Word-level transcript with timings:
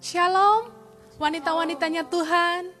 Shalom, 0.00 0.72
wanita-wanitanya 1.20 2.08
Tuhan 2.08 2.72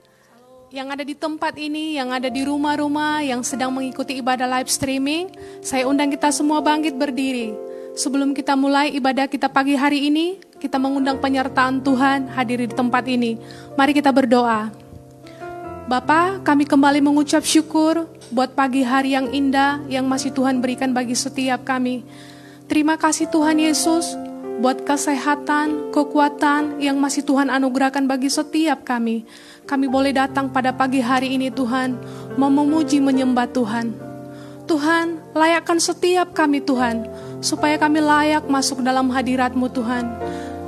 yang 0.72 0.88
ada 0.88 1.04
di 1.04 1.12
tempat 1.12 1.52
ini, 1.60 2.00
yang 2.00 2.16
ada 2.16 2.32
di 2.32 2.40
rumah-rumah, 2.48 3.20
yang 3.20 3.44
sedang 3.44 3.76
mengikuti 3.76 4.16
ibadah 4.16 4.48
live 4.48 4.72
streaming. 4.72 5.28
Saya 5.60 5.84
undang 5.84 6.08
kita 6.08 6.32
semua 6.32 6.64
bangkit 6.64 6.96
berdiri. 6.96 7.52
Sebelum 7.92 8.32
kita 8.32 8.56
mulai 8.56 8.96
ibadah 8.96 9.28
kita 9.28 9.52
pagi 9.52 9.76
hari 9.76 10.08
ini, 10.08 10.40
kita 10.64 10.80
mengundang 10.80 11.20
penyertaan 11.20 11.84
Tuhan 11.84 12.32
hadir 12.32 12.64
di 12.64 12.72
tempat 12.72 13.04
ini. 13.04 13.36
Mari 13.76 13.92
kita 13.92 14.08
berdoa. 14.16 14.72
Bapa, 15.92 16.40
kami 16.40 16.64
kembali 16.64 17.04
mengucap 17.04 17.44
syukur 17.44 18.08
buat 18.32 18.56
pagi 18.56 18.80
hari 18.80 19.12
yang 19.12 19.28
indah 19.28 19.84
yang 19.92 20.08
masih 20.08 20.32
Tuhan 20.32 20.64
berikan 20.64 20.96
bagi 20.96 21.12
setiap 21.12 21.68
kami. 21.68 22.00
Terima 22.64 22.96
kasih 22.96 23.28
Tuhan 23.28 23.60
Yesus 23.60 24.29
buat 24.60 24.84
kesehatan, 24.84 25.88
kekuatan 25.88 26.84
yang 26.84 27.00
masih 27.00 27.24
Tuhan 27.24 27.48
anugerahkan 27.48 28.04
bagi 28.04 28.28
setiap 28.28 28.84
kami. 28.84 29.24
Kami 29.64 29.88
boleh 29.88 30.12
datang 30.12 30.52
pada 30.52 30.68
pagi 30.68 31.00
hari 31.00 31.32
ini 31.32 31.48
Tuhan, 31.48 31.96
mau 32.36 32.52
memuji 32.52 33.00
menyembah 33.00 33.48
Tuhan. 33.48 33.96
Tuhan, 34.68 35.32
layakkan 35.32 35.80
setiap 35.80 36.36
kami 36.36 36.60
Tuhan, 36.60 37.08
supaya 37.40 37.80
kami 37.80 38.04
layak 38.04 38.46
masuk 38.46 38.84
dalam 38.84 39.08
hadirat-Mu 39.08 39.66
Tuhan. 39.72 40.04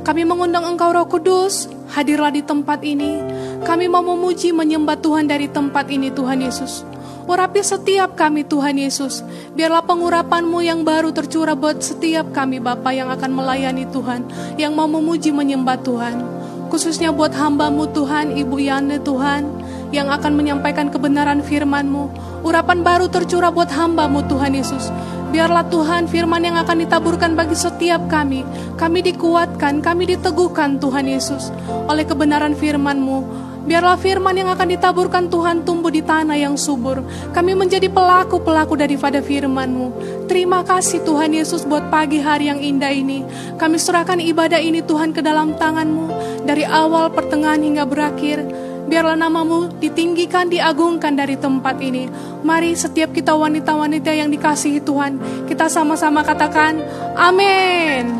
Kami 0.02 0.26
mengundang 0.26 0.66
Engkau 0.66 0.90
Roh 0.90 1.06
Kudus, 1.06 1.68
hadirlah 1.92 2.32
di 2.32 2.42
tempat 2.42 2.82
ini. 2.82 3.22
Kami 3.62 3.86
mau 3.86 4.02
memuji 4.02 4.50
menyembah 4.50 4.98
Tuhan 4.98 5.30
dari 5.30 5.46
tempat 5.46 5.86
ini 5.92 6.10
Tuhan 6.10 6.42
Yesus. 6.42 6.91
Urapi 7.22 7.62
setiap 7.62 8.18
kami 8.18 8.42
Tuhan 8.42 8.74
Yesus. 8.74 9.22
Biarlah 9.54 9.86
pengurapanmu 9.86 10.58
yang 10.58 10.82
baru 10.82 11.14
tercurah 11.14 11.54
buat 11.54 11.78
setiap 11.78 12.34
kami 12.34 12.58
Bapa 12.58 12.90
yang 12.90 13.14
akan 13.14 13.30
melayani 13.30 13.86
Tuhan. 13.94 14.26
Yang 14.58 14.72
mau 14.74 14.90
memuji 14.90 15.30
menyembah 15.30 15.78
Tuhan. 15.86 16.18
Khususnya 16.66 17.14
buat 17.14 17.30
hambamu 17.30 17.86
Tuhan, 17.94 18.34
Ibu 18.34 18.56
Yane 18.58 18.98
Tuhan. 18.98 19.46
Yang 19.94 20.08
akan 20.18 20.32
menyampaikan 20.34 20.90
kebenaran 20.90 21.44
firmanmu. 21.46 22.10
Urapan 22.42 22.82
baru 22.82 23.06
tercurah 23.06 23.54
buat 23.54 23.70
hambamu 23.70 24.26
Tuhan 24.26 24.58
Yesus. 24.58 24.90
Biarlah 25.32 25.64
Tuhan 25.72 26.12
firman 26.12 26.44
yang 26.44 26.60
akan 26.60 26.84
ditaburkan 26.84 27.32
bagi 27.38 27.56
setiap 27.56 28.04
kami. 28.10 28.44
Kami 28.76 29.00
dikuatkan, 29.00 29.80
kami 29.80 30.10
diteguhkan 30.10 30.76
Tuhan 30.76 31.08
Yesus. 31.08 31.48
Oleh 31.88 32.04
kebenaran 32.04 32.52
firman-Mu, 32.52 33.18
Biarlah 33.62 33.94
firman 33.94 34.34
yang 34.34 34.50
akan 34.50 34.68
ditaburkan 34.74 35.30
Tuhan 35.30 35.62
tumbuh 35.62 35.94
di 35.94 36.02
tanah 36.02 36.34
yang 36.34 36.58
subur. 36.58 37.06
Kami 37.30 37.54
menjadi 37.54 37.86
pelaku-pelaku 37.86 38.74
daripada 38.74 39.22
firman-Mu. 39.22 39.86
Terima 40.26 40.66
kasih 40.66 41.06
Tuhan 41.06 41.30
Yesus 41.30 41.62
buat 41.62 41.86
pagi 41.86 42.18
hari 42.18 42.50
yang 42.50 42.58
indah 42.58 42.90
ini. 42.90 43.22
Kami 43.56 43.78
serahkan 43.78 44.18
ibadah 44.18 44.58
ini 44.58 44.82
Tuhan 44.82 45.14
ke 45.14 45.22
dalam 45.22 45.54
tangan-Mu. 45.54 46.06
Dari 46.42 46.66
awal, 46.66 47.14
pertengahan 47.14 47.62
hingga 47.62 47.86
berakhir. 47.86 48.42
Biarlah 48.82 49.14
namamu 49.14 49.70
ditinggikan, 49.78 50.50
diagungkan 50.50 51.14
dari 51.14 51.38
tempat 51.38 51.78
ini. 51.78 52.10
Mari 52.42 52.74
setiap 52.74 53.14
kita 53.14 53.32
wanita-wanita 53.32 54.10
yang 54.10 54.28
dikasihi 54.28 54.82
Tuhan, 54.82 55.46
kita 55.46 55.70
sama-sama 55.70 56.26
katakan, 56.26 56.82
Amin. 57.14 58.10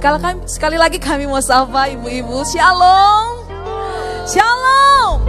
Sekali, 0.00 0.16
kami, 0.16 0.40
sekali 0.48 0.76
lagi 0.80 0.96
kami 0.96 1.28
mau 1.28 1.44
sapa 1.44 1.92
ibu-ibu. 1.92 2.40
Shalom. 2.48 3.44
Shalom. 4.24 5.20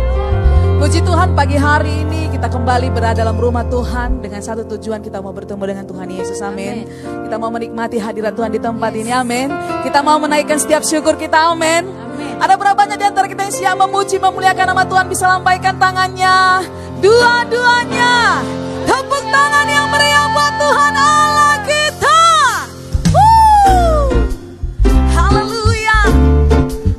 Puji 0.79 1.03
Tuhan 1.03 1.35
pagi 1.35 1.59
hari 1.59 2.07
ini 2.07 2.31
kita 2.31 2.47
kembali 2.47 2.87
berada 2.95 3.19
dalam 3.19 3.35
rumah 3.35 3.67
Tuhan 3.67 4.23
dengan 4.23 4.39
satu 4.39 4.63
tujuan 4.63 5.03
kita 5.03 5.19
mau 5.19 5.35
bertemu 5.35 5.59
dengan 5.59 5.83
Tuhan 5.83 6.07
Yesus. 6.15 6.39
Amin. 6.39 6.87
Kita 7.03 7.35
mau 7.35 7.51
menikmati 7.51 7.99
hadirat 7.99 8.31
Tuhan 8.31 8.55
di 8.55 8.63
tempat 8.63 8.95
ini. 8.95 9.11
Amin. 9.11 9.51
Kita 9.83 9.99
mau 10.07 10.15
menaikkan 10.23 10.55
setiap 10.55 10.87
syukur 10.87 11.19
kita. 11.19 11.51
Amin. 11.51 11.91
Ada 12.39 12.55
berapa 12.55 12.71
banyak 12.71 12.95
di 12.95 13.05
antara 13.11 13.27
kita 13.27 13.51
yang 13.51 13.51
siap 13.51 13.75
memuji 13.75 14.23
memuliakan 14.23 14.71
nama 14.71 14.87
Tuhan 14.87 15.05
bisa 15.11 15.27
lambaikan 15.27 15.75
tangannya. 15.83 16.63
Dua-duanya. 17.03 18.39
Tepuk 18.87 19.23
tangan 19.35 19.67
yang 19.67 19.91
meriah 19.91 20.31
buat 20.31 20.53
Tuhan 20.63 20.93
Allah 20.95 21.55
kita. 21.67 22.10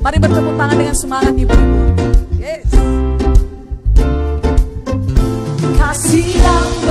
Mari 0.02 0.18
bertepuk 0.18 0.58
tangan 0.58 0.74
dengan 0.74 0.96
semangat 0.98 1.30
ibu-ibu. 1.38 1.80
Yes. 2.42 2.66
Kasih 5.78 6.26
yang 6.42 6.81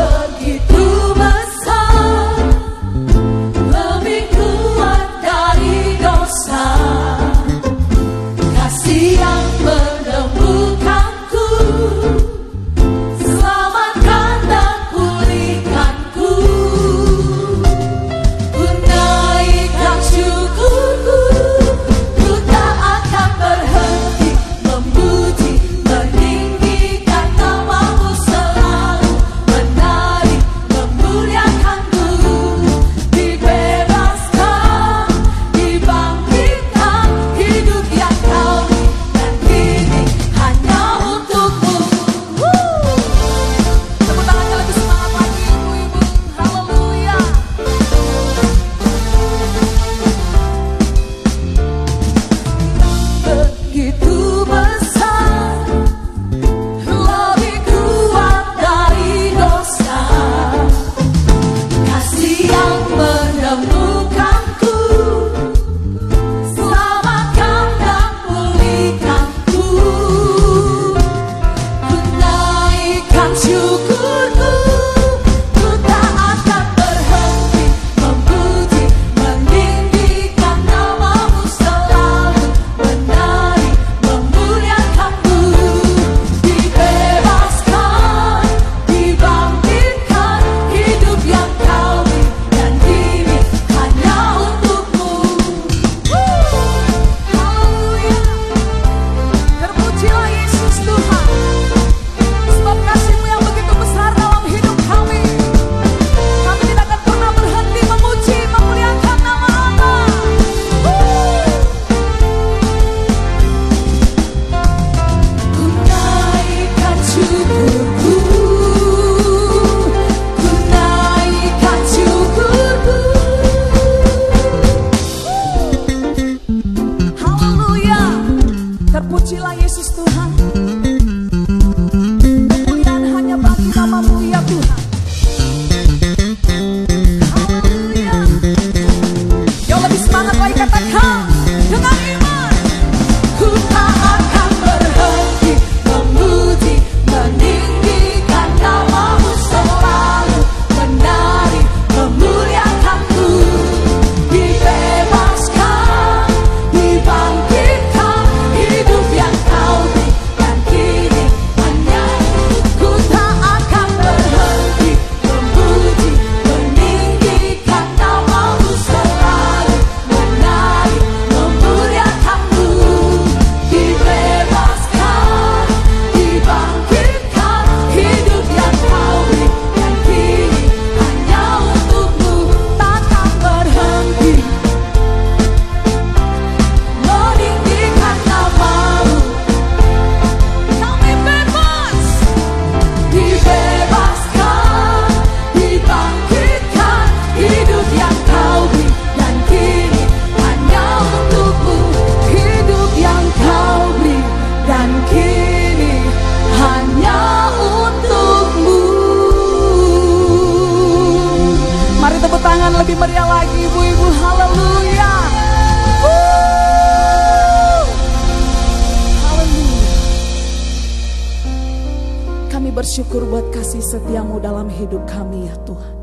setiamu 223.92 224.40
dalam 224.40 224.72
hidup 224.72 225.04
kami 225.04 225.52
ya 225.52 225.56
Tuhan. 225.68 225.96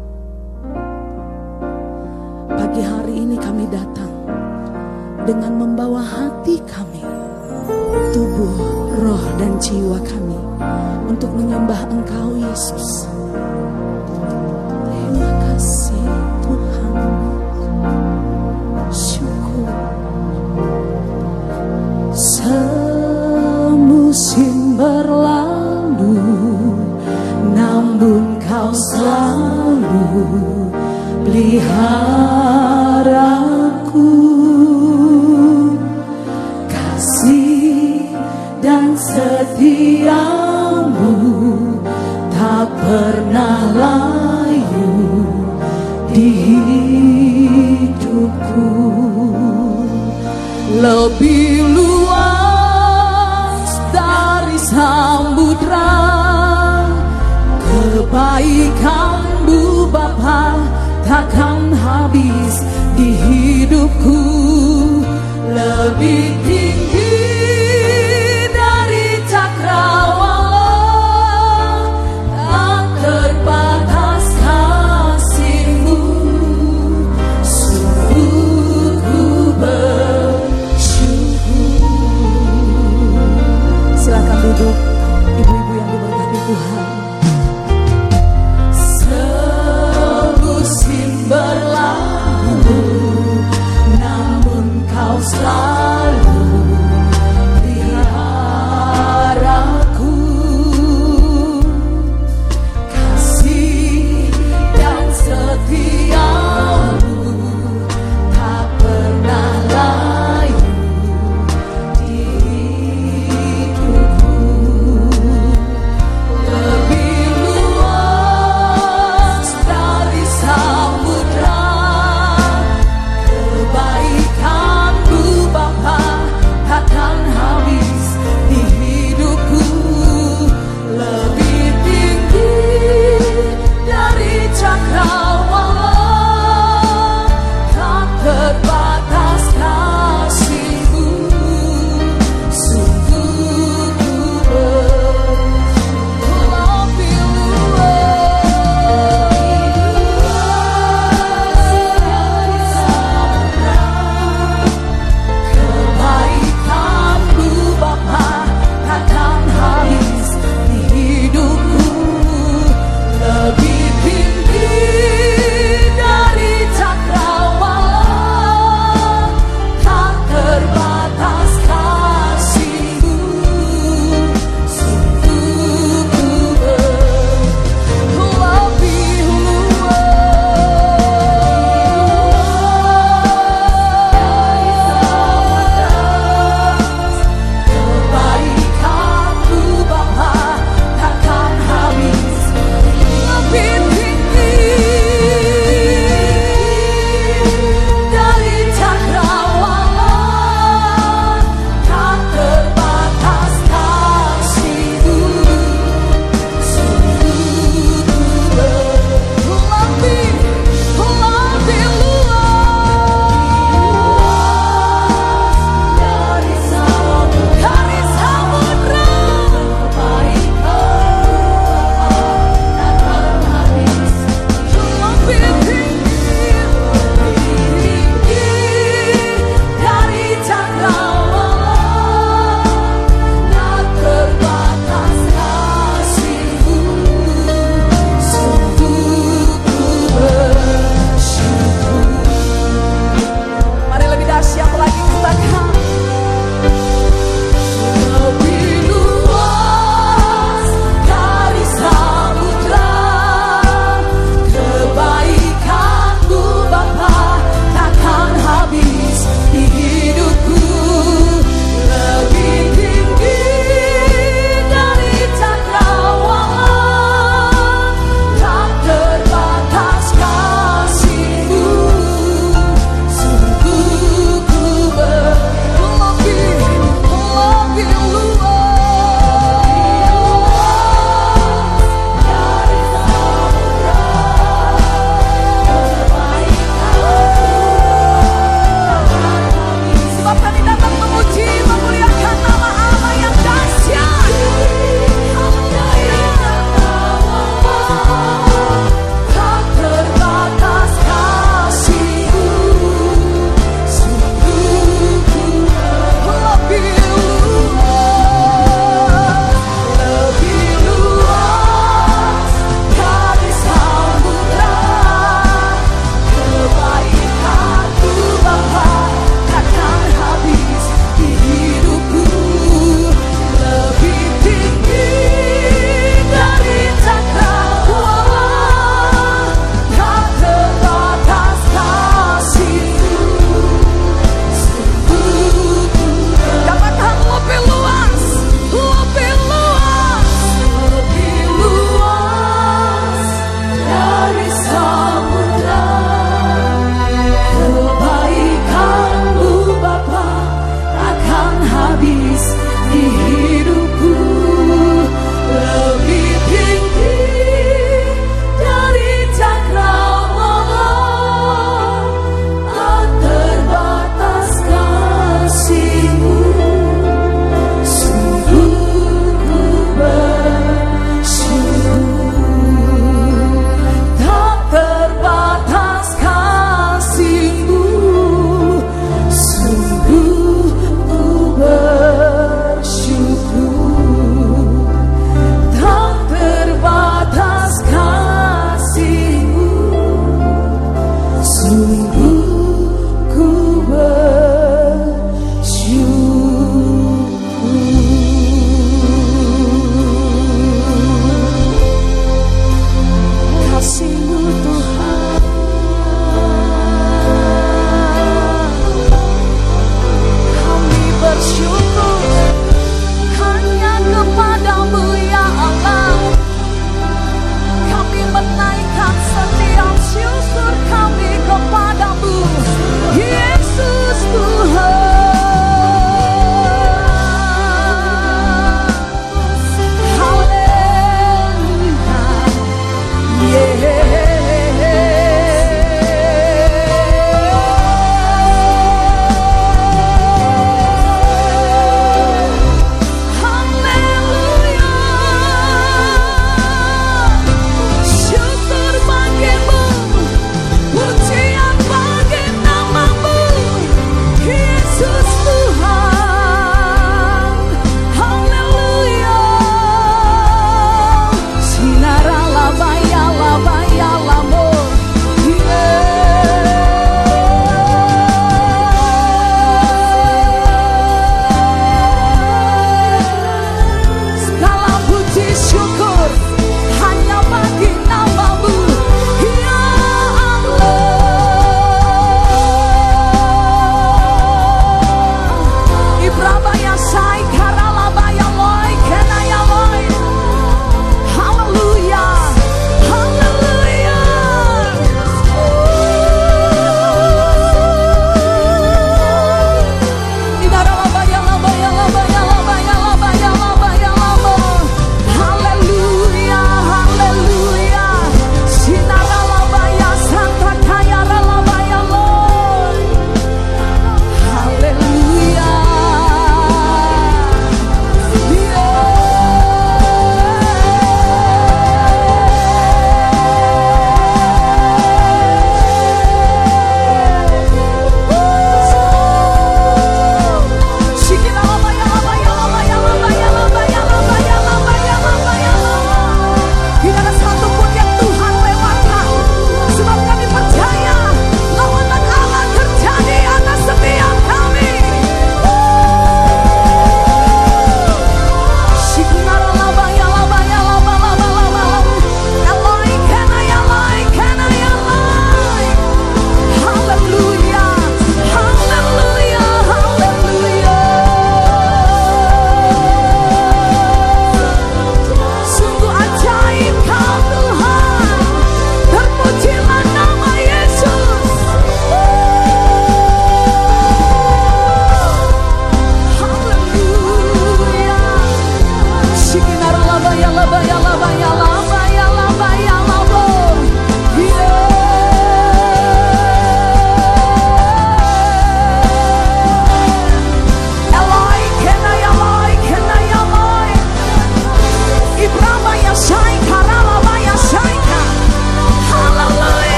Pagi 2.52 2.82
hari 2.84 3.14
ini 3.16 3.36
kami 3.40 3.64
datang 3.72 4.12
dengan 5.24 5.56
membawa 5.56 6.04
hati 6.04 6.60
kami, 6.68 7.00
tubuh, 8.12 8.56
roh 8.92 9.24
dan 9.40 9.56
jiwa 9.56 9.96
kami 10.04 10.36
untuk 11.08 11.32
menyembah 11.32 11.88
Engkau 11.88 12.36
Yesus. 12.36 12.97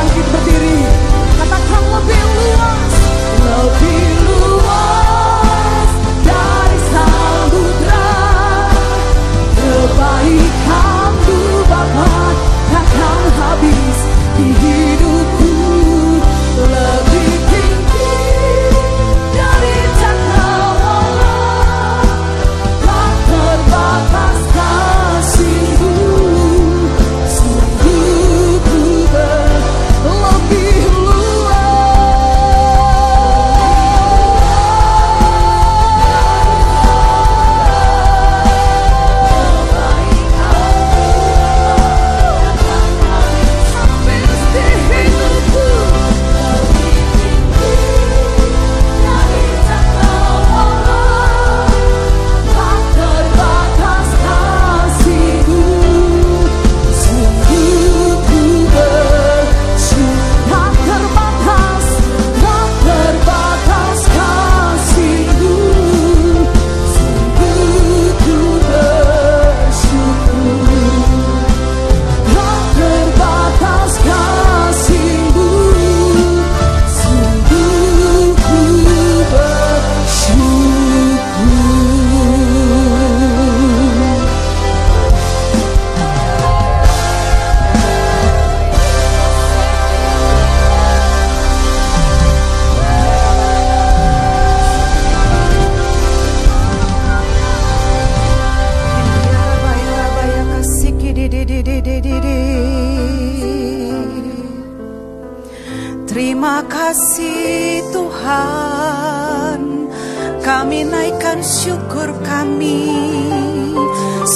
bangkit 0.00 0.26
berdiri. 0.32 0.76
Katakan 1.36 1.82
lebih 1.92 2.22
luas 2.36 2.92
Lebih 3.44 4.09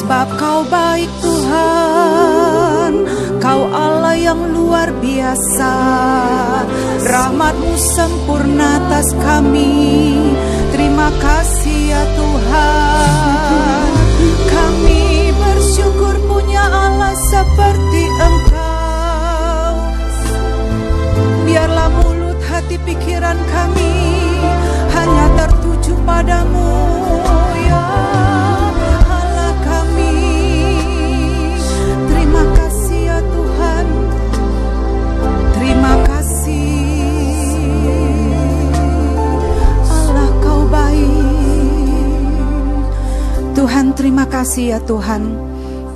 Sebab 0.05 0.37
kau 0.37 0.61
baik 0.69 1.09
Tuhan 1.25 2.93
Kau 3.41 3.65
Allah 3.73 4.13
yang 4.13 4.53
luar 4.53 4.93
biasa. 5.01 5.73
Rahmatmu 7.01 7.73
sempurna 7.97 8.85
atas 8.85 9.17
kami. 9.17 10.21
Terima 10.77 11.09
kasih 11.09 11.97
ya 11.97 12.05
Tuhan. 12.21 13.89
Kami 14.45 15.33
bersyukur 15.41 16.21
punya 16.29 16.69
Allah 16.69 17.17
seperti 17.33 18.03
Engkau. 18.05 19.73
Biarlah 21.49 21.89
mulut 21.89 22.37
hati 22.45 22.77
pikiran 22.77 23.41
kami 23.49 23.97
Hanya 24.93 25.27
tertuju 25.41 25.97
padamu 26.05 26.73
ya 27.65 28.24
Tuhan 43.65 43.97
terima 43.97 44.29
kasih 44.29 44.77
ya 44.77 44.81
Tuhan. 44.85 45.41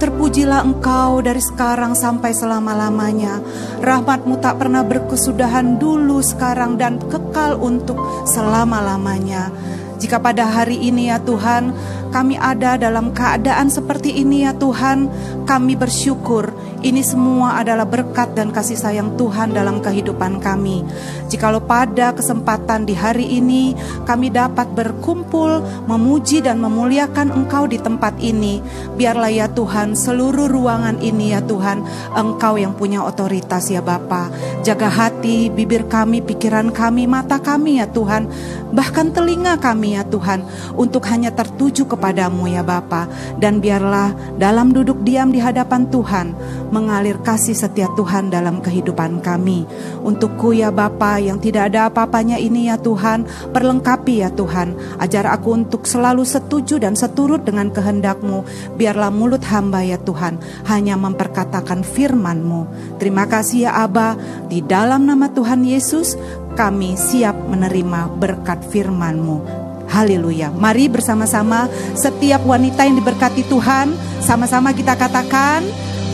Terpujilah 0.01 0.65
engkau 0.65 1.21
dari 1.21 1.37
sekarang 1.37 1.93
sampai 1.93 2.33
selama-lamanya. 2.33 3.45
Rahmatmu 3.85 4.41
tak 4.41 4.65
pernah 4.65 4.81
berkesudahan 4.81 5.77
dulu 5.77 6.25
sekarang 6.25 6.81
dan 6.81 6.97
kekal 6.97 7.61
untuk 7.61 8.01
selama-lamanya. 8.25 9.53
Jika 10.01 10.17
pada 10.17 10.49
hari 10.49 10.81
ini 10.81 11.13
ya 11.13 11.21
Tuhan 11.21 11.77
kami 12.09 12.41
ada 12.41 12.81
dalam 12.81 13.13
keadaan 13.15 13.69
seperti 13.69 14.21
ini 14.21 14.49
ya 14.49 14.53
Tuhan 14.57 15.09
kami 15.45 15.77
bersyukur 15.79 16.51
ini 16.79 17.03
semua 17.03 17.59
adalah 17.59 17.83
berkat 17.83 18.39
dan 18.39 18.55
kasih 18.55 18.79
sayang 18.79 19.19
Tuhan 19.19 19.51
dalam 19.51 19.83
kehidupan 19.83 20.39
kami. 20.39 20.87
Jikalau 21.27 21.59
pada 21.59 22.15
kesempatan 22.15 22.87
di 22.87 22.95
hari 22.95 23.27
ini 23.35 23.75
kami 24.07 24.31
dapat 24.31 24.71
berkumpul, 24.79 25.59
memuji 25.91 26.39
dan 26.39 26.63
memuliakan 26.63 27.35
Engkau 27.35 27.67
di 27.67 27.83
tempat 27.83 28.23
ini, 28.23 28.63
biarlah 28.95 29.27
ya 29.27 29.51
Tuhan 29.51 29.99
seluruh 29.99 30.47
ruangan 30.47 31.03
ini 31.03 31.35
ya 31.35 31.43
Tuhan, 31.43 31.83
Engkau 32.15 32.55
yang 32.55 32.79
punya 32.79 33.03
otoritas 33.03 33.67
ya 33.75 33.83
Bapa. 33.83 34.31
Jaga 34.63 34.87
hati, 34.87 35.51
bibir 35.51 35.91
kami, 35.91 36.23
pikiran 36.23 36.71
kami, 36.71 37.11
mata 37.11 37.43
kami 37.43 37.83
ya 37.83 37.91
Tuhan, 37.91 38.31
bahkan 38.71 39.11
telinga 39.11 39.59
kami 39.59 39.99
ya 39.99 40.07
Tuhan, 40.07 40.47
untuk 40.79 41.11
hanya 41.11 41.35
tertuju 41.35 41.91
kepadamu 41.99 42.47
ya 42.47 42.63
Bapa. 42.63 43.11
Dan 43.43 43.59
biarlah 43.59 44.39
dalam 44.39 44.71
duduk 44.71 45.03
diam 45.03 45.35
di 45.35 45.43
hadapan 45.43 45.91
Tuhan, 45.91 46.39
mengalir 46.71 47.19
kasih 47.27 47.59
setia 47.59 47.91
Tuhan 47.99 48.31
dalam 48.31 48.63
kehidupan 48.63 49.19
kami. 49.19 49.67
Untukku 50.07 50.55
ya 50.55 50.71
Bapa 50.71 51.19
yang 51.19 51.43
tidak 51.43 51.75
ada 51.75 51.91
apa-apanya 51.91 52.39
ini 52.39 52.71
ya 52.71 52.79
Tuhan, 52.79 53.27
perlengkapi 53.51 54.23
ya 54.23 54.31
Tuhan. 54.31 54.79
Ajar 55.03 55.27
aku 55.35 55.59
untuk 55.59 55.83
selalu 55.91 56.23
setuju 56.23 56.79
dan 56.79 56.95
seturut 56.95 57.43
dengan 57.43 57.75
kehendakmu. 57.75 58.47
Biarlah 58.79 59.11
mulut 59.11 59.43
hamba 59.51 59.83
ya 59.83 59.99
Tuhan 59.99 60.39
hanya 60.71 60.95
memperkatakan 60.95 61.83
firman-Mu. 61.83 62.95
Terima 63.03 63.27
kasih 63.27 63.67
ya 63.67 63.83
Aba, 63.83 64.15
di 64.47 64.63
dalam 64.63 65.03
nama 65.03 65.27
Tuhan 65.35 65.67
Yesus 65.67 66.15
kami 66.55 66.95
siap 66.95 67.35
menerima 67.49 68.19
berkat 68.19 68.63
firman-Mu. 68.71 69.58
Haleluya. 69.89 70.53
Mari 70.53 70.93
bersama-sama 70.93 71.67
setiap 71.97 72.45
wanita 72.45 72.85
yang 72.85 73.01
diberkati 73.01 73.43
Tuhan, 73.49 73.97
sama-sama 74.21 74.77
kita 74.77 74.95
katakan 74.95 75.65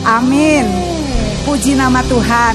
Amin. 0.05 0.69
Puji 1.49 1.73
nama 1.73 2.05
Tuhan. 2.05 2.53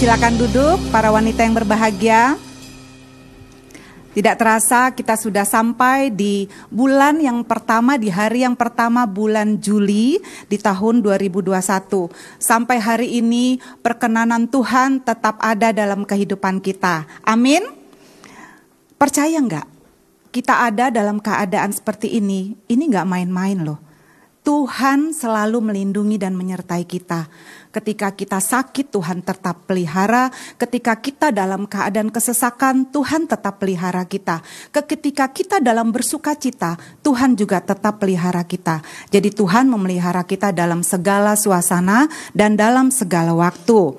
Silakan 0.00 0.40
duduk 0.40 0.80
para 0.88 1.12
wanita 1.12 1.44
yang 1.44 1.52
berbahagia. 1.52 2.40
Tidak 4.16 4.32
terasa 4.40 4.88
kita 4.96 5.20
sudah 5.20 5.44
sampai 5.44 6.08
di 6.08 6.48
bulan 6.72 7.20
yang 7.20 7.44
pertama 7.44 8.00
di 8.00 8.08
hari 8.08 8.46
yang 8.46 8.56
pertama 8.56 9.04
bulan 9.04 9.60
Juli 9.60 10.16
di 10.48 10.56
tahun 10.56 11.04
2021. 11.04 11.52
Sampai 12.40 12.80
hari 12.80 13.20
ini 13.20 13.60
perkenanan 13.84 14.48
Tuhan 14.48 15.04
tetap 15.04 15.36
ada 15.44 15.76
dalam 15.76 16.08
kehidupan 16.08 16.64
kita. 16.64 17.04
Amin. 17.20 17.68
Percaya 18.96 19.36
nggak? 19.44 19.73
Kita 20.34 20.66
ada 20.66 20.90
dalam 20.90 21.22
keadaan 21.22 21.70
seperti 21.70 22.18
ini. 22.18 22.58
Ini 22.66 22.90
nggak 22.90 23.06
main-main 23.06 23.54
loh. 23.62 23.78
Tuhan 24.42 25.14
selalu 25.14 25.62
melindungi 25.62 26.18
dan 26.18 26.34
menyertai 26.34 26.82
kita. 26.84 27.30
Ketika 27.70 28.10
kita 28.12 28.42
sakit, 28.42 28.90
Tuhan 28.90 29.22
tetap 29.22 29.62
pelihara. 29.64 30.34
Ketika 30.58 30.98
kita 30.98 31.30
dalam 31.30 31.70
keadaan 31.70 32.10
kesesakan, 32.10 32.90
Tuhan 32.90 33.30
tetap 33.30 33.62
pelihara 33.62 34.02
kita. 34.10 34.42
Ketika 34.74 35.30
kita 35.30 35.62
dalam 35.62 35.94
bersuka 35.94 36.34
cita, 36.34 36.76
Tuhan 37.06 37.38
juga 37.38 37.62
tetap 37.62 38.02
pelihara 38.02 38.42
kita. 38.42 38.82
Jadi 39.14 39.30
Tuhan 39.30 39.70
memelihara 39.70 40.26
kita 40.26 40.50
dalam 40.50 40.82
segala 40.82 41.38
suasana 41.38 42.10
dan 42.34 42.58
dalam 42.58 42.90
segala 42.90 43.32
waktu. 43.38 43.96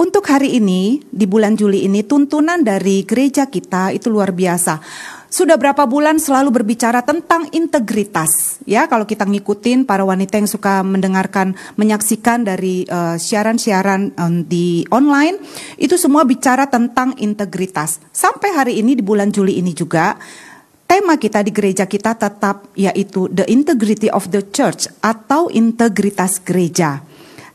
Untuk 0.00 0.32
hari 0.32 0.56
ini, 0.56 1.04
di 1.12 1.28
bulan 1.28 1.60
Juli 1.60 1.84
ini, 1.84 2.00
tuntunan 2.00 2.64
dari 2.64 3.04
gereja 3.04 3.52
kita 3.52 3.92
itu 3.92 4.08
luar 4.08 4.32
biasa. 4.32 4.80
Sudah 5.28 5.60
berapa 5.60 5.84
bulan 5.84 6.16
selalu 6.16 6.56
berbicara 6.56 7.04
tentang 7.04 7.52
integritas 7.52 8.64
ya? 8.64 8.88
Kalau 8.88 9.04
kita 9.04 9.28
ngikutin 9.28 9.84
para 9.84 10.00
wanita 10.00 10.40
yang 10.40 10.48
suka 10.48 10.80
mendengarkan 10.80 11.52
menyaksikan 11.76 12.48
dari 12.48 12.88
siaran 12.88 13.20
siaran-siaran 13.60 14.16
um, 14.16 14.40
di 14.48 14.88
online 14.88 15.36
itu 15.76 16.00
semua 16.00 16.24
bicara 16.24 16.64
tentang 16.66 17.12
integritas. 17.20 18.00
Sampai 18.08 18.56
hari 18.56 18.80
ini 18.80 18.96
di 18.96 19.04
bulan 19.04 19.28
Juli 19.28 19.60
ini 19.60 19.76
juga 19.76 20.16
tema 20.88 21.20
kita 21.20 21.44
di 21.44 21.52
gereja 21.52 21.84
kita 21.84 22.16
tetap 22.16 22.72
yaitu 22.72 23.28
the 23.30 23.44
integrity 23.52 24.08
of 24.08 24.32
the 24.32 24.42
church 24.48 24.88
atau 25.04 25.52
integritas 25.52 26.40
gereja. 26.40 27.04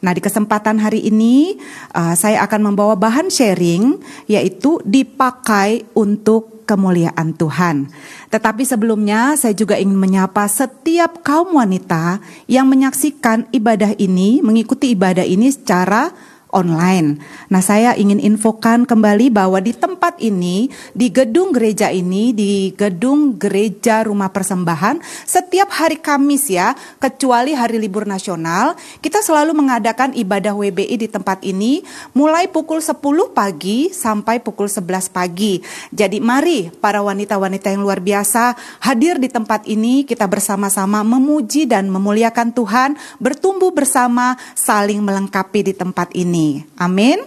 Nah, 0.06 0.14
di 0.14 0.22
kesempatan 0.22 0.78
hari 0.78 1.02
ini 1.02 1.58
uh, 1.98 2.14
saya 2.14 2.46
akan 2.46 2.70
membawa 2.70 2.94
bahan 2.94 3.34
sharing 3.34 3.98
yaitu 4.30 4.78
dipakai 4.86 5.82
untuk 5.98 6.56
kemuliaan 6.70 7.34
Tuhan. 7.34 7.90
Tetapi 8.30 8.62
sebelumnya 8.66 9.34
saya 9.34 9.58
juga 9.58 9.82
ingin 9.82 9.98
menyapa 9.98 10.46
setiap 10.46 11.26
kaum 11.26 11.58
wanita 11.58 12.22
yang 12.46 12.70
menyaksikan 12.70 13.50
ibadah 13.50 13.98
ini, 13.98 14.46
mengikuti 14.46 14.94
ibadah 14.94 15.26
ini 15.26 15.50
secara 15.50 16.14
online. 16.56 17.20
Nah, 17.52 17.60
saya 17.60 17.92
ingin 18.00 18.24
infokan 18.24 18.88
kembali 18.88 19.28
bahwa 19.28 19.60
di 19.60 19.76
tempat 19.76 20.18
ini, 20.24 20.72
di 20.96 21.12
gedung 21.12 21.52
gereja 21.52 21.92
ini, 21.92 22.32
di 22.32 22.72
gedung 22.72 23.36
gereja 23.36 24.08
rumah 24.08 24.32
persembahan, 24.32 25.04
setiap 25.28 25.68
hari 25.76 26.00
Kamis 26.00 26.48
ya, 26.48 26.72
kecuali 26.98 27.52
hari 27.52 27.76
libur 27.78 28.08
nasional, 28.08 28.80
kita 29.04 29.20
selalu 29.20 29.52
mengadakan 29.52 30.16
ibadah 30.16 30.56
WBI 30.56 30.96
di 30.96 31.12
tempat 31.12 31.44
ini 31.44 31.84
mulai 32.16 32.48
pukul 32.48 32.80
10 32.80 32.96
pagi 33.36 33.92
sampai 33.92 34.40
pukul 34.40 34.72
11 34.72 35.12
pagi. 35.12 35.60
Jadi 35.92 36.24
mari 36.24 36.72
para 36.72 37.04
wanita-wanita 37.04 37.76
yang 37.76 37.84
luar 37.84 38.00
biasa 38.00 38.56
hadir 38.88 39.20
di 39.20 39.28
tempat 39.28 39.68
ini, 39.68 40.08
kita 40.08 40.24
bersama-sama 40.30 41.04
memuji 41.04 41.68
dan 41.68 41.92
memuliakan 41.92 42.56
Tuhan, 42.56 42.96
bertumbuh 43.20 43.76
bersama, 43.76 44.40
saling 44.56 45.04
melengkapi 45.04 45.60
di 45.66 45.74
tempat 45.76 46.14
ini. 46.16 46.45
Amin. 46.80 47.20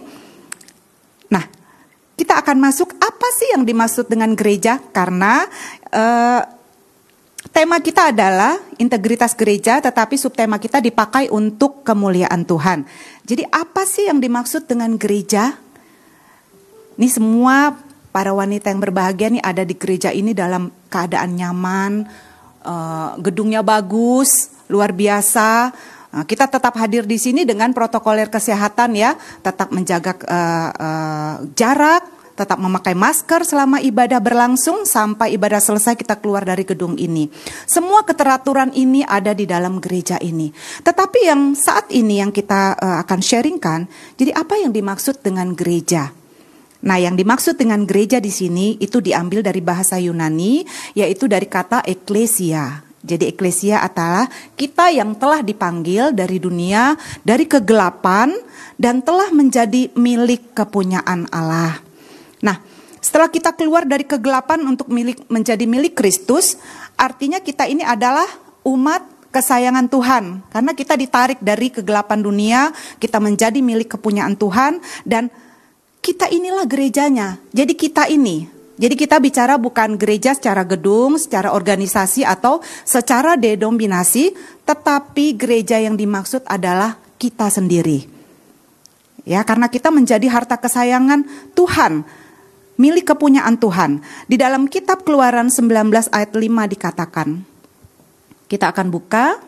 Nah, 1.29 1.45
kita 2.15 2.39
akan 2.41 2.57
masuk 2.59 2.95
apa 2.99 3.27
sih 3.35 3.51
yang 3.55 3.63
dimaksud 3.63 4.11
dengan 4.11 4.35
gereja? 4.35 4.79
Karena 4.91 5.47
uh, 5.93 6.41
tema 7.49 7.79
kita 7.79 8.11
adalah 8.11 8.59
integritas 8.77 9.33
gereja, 9.33 9.79
tetapi 9.79 10.19
subtema 10.19 10.59
kita 10.59 10.83
dipakai 10.83 11.31
untuk 11.31 11.83
kemuliaan 11.87 12.43
Tuhan. 12.43 12.83
Jadi 13.23 13.43
apa 13.47 13.87
sih 13.87 14.07
yang 14.11 14.19
dimaksud 14.19 14.67
dengan 14.67 14.95
gereja? 14.99 15.55
Ini 16.99 17.07
semua 17.07 17.71
para 18.11 18.35
wanita 18.35 18.67
yang 18.73 18.81
berbahagia 18.83 19.31
nih 19.31 19.43
ada 19.45 19.63
di 19.63 19.75
gereja 19.77 20.11
ini 20.11 20.35
dalam 20.35 20.67
keadaan 20.91 21.39
nyaman, 21.39 22.03
uh, 22.67 23.15
gedungnya 23.21 23.63
bagus, 23.63 24.51
luar 24.67 24.91
biasa 24.91 25.71
kita 26.09 26.49
tetap 26.49 26.73
hadir 26.81 27.05
di 27.05 27.21
sini 27.21 27.45
dengan 27.45 27.69
protokoler 27.69 28.33
kesehatan 28.33 28.97
ya, 28.97 29.13
tetap 29.45 29.69
menjaga 29.69 30.17
uh, 30.25 30.69
uh, 30.73 31.35
jarak, 31.53 32.01
tetap 32.33 32.57
memakai 32.57 32.95
masker 32.95 33.43
selama 33.43 33.77
ibadah 33.83 34.17
berlangsung 34.17 34.87
sampai 34.87 35.35
ibadah 35.35 35.61
selesai 35.61 35.93
kita 35.93 36.17
keluar 36.17 36.47
dari 36.47 36.65
gedung 36.65 36.95
ini. 36.95 37.29
Semua 37.67 38.01
keteraturan 38.07 38.73
ini 38.73 39.05
ada 39.05 39.35
di 39.37 39.45
dalam 39.45 39.77
gereja 39.77 40.17
ini. 40.23 40.49
Tetapi 40.81 41.19
yang 41.27 41.53
saat 41.53 41.91
ini 41.93 42.23
yang 42.23 42.33
kita 42.33 42.79
uh, 42.79 42.97
akan 43.05 43.19
sharingkan, 43.19 43.85
jadi 44.17 44.33
apa 44.33 44.57
yang 44.57 44.73
dimaksud 44.73 45.21
dengan 45.21 45.53
gereja? 45.53 46.09
Nah, 46.79 46.95
yang 46.95 47.19
dimaksud 47.19 47.59
dengan 47.59 47.83
gereja 47.83 48.23
di 48.23 48.31
sini 48.31 48.79
itu 48.79 49.03
diambil 49.03 49.43
dari 49.43 49.59
bahasa 49.59 49.99
Yunani, 49.99 50.63
yaitu 50.95 51.27
dari 51.27 51.45
kata 51.45 51.83
eklesia. 51.83 52.88
Jadi 52.99 53.31
eklesia 53.31 53.79
adalah 53.79 54.27
kita 54.59 54.91
yang 54.91 55.15
telah 55.15 55.39
dipanggil 55.39 56.11
dari 56.11 56.35
dunia, 56.35 56.99
dari 57.23 57.47
kegelapan 57.47 58.35
dan 58.75 58.99
telah 58.99 59.31
menjadi 59.31 59.87
milik 59.95 60.51
kepunyaan 60.51 61.31
Allah. 61.31 61.79
Nah, 62.43 62.59
setelah 62.99 63.31
kita 63.31 63.55
keluar 63.55 63.87
dari 63.87 64.03
kegelapan 64.03 64.59
untuk 64.67 64.91
milik 64.91 65.23
menjadi 65.31 65.63
milik 65.63 65.95
Kristus, 65.95 66.59
artinya 66.99 67.39
kita 67.39 67.71
ini 67.71 67.87
adalah 67.87 68.27
umat 68.67 69.31
kesayangan 69.31 69.87
Tuhan. 69.87 70.23
Karena 70.51 70.71
kita 70.75 70.99
ditarik 70.99 71.39
dari 71.39 71.71
kegelapan 71.71 72.19
dunia, 72.19 72.75
kita 72.99 73.23
menjadi 73.23 73.63
milik 73.63 73.95
kepunyaan 73.95 74.35
Tuhan 74.35 74.83
dan 75.07 75.31
kita 76.03 76.27
inilah 76.27 76.67
gerejanya. 76.67 77.39
Jadi 77.55 77.73
kita 77.79 78.11
ini 78.11 78.58
jadi 78.79 78.95
kita 78.95 79.19
bicara 79.19 79.59
bukan 79.59 79.99
gereja 79.99 80.31
secara 80.31 80.63
gedung, 80.63 81.19
secara 81.19 81.51
organisasi 81.51 82.23
atau 82.23 82.63
secara 82.87 83.35
denominasi, 83.35 84.31
tetapi 84.63 85.35
gereja 85.35 85.83
yang 85.83 85.99
dimaksud 85.99 86.47
adalah 86.47 86.95
kita 87.19 87.51
sendiri. 87.51 88.07
Ya, 89.27 89.43
karena 89.43 89.67
kita 89.67 89.91
menjadi 89.91 90.23
harta 90.31 90.55
kesayangan 90.55 91.27
Tuhan, 91.59 92.07
milik 92.79 93.11
kepunyaan 93.11 93.59
Tuhan. 93.59 93.99
Di 94.31 94.39
dalam 94.39 94.71
kitab 94.71 95.03
Keluaran 95.03 95.51
19 95.51 96.07
ayat 96.15 96.31
5 96.31 96.39
dikatakan. 96.71 97.43
Kita 98.47 98.71
akan 98.71 98.87
buka 98.95 99.43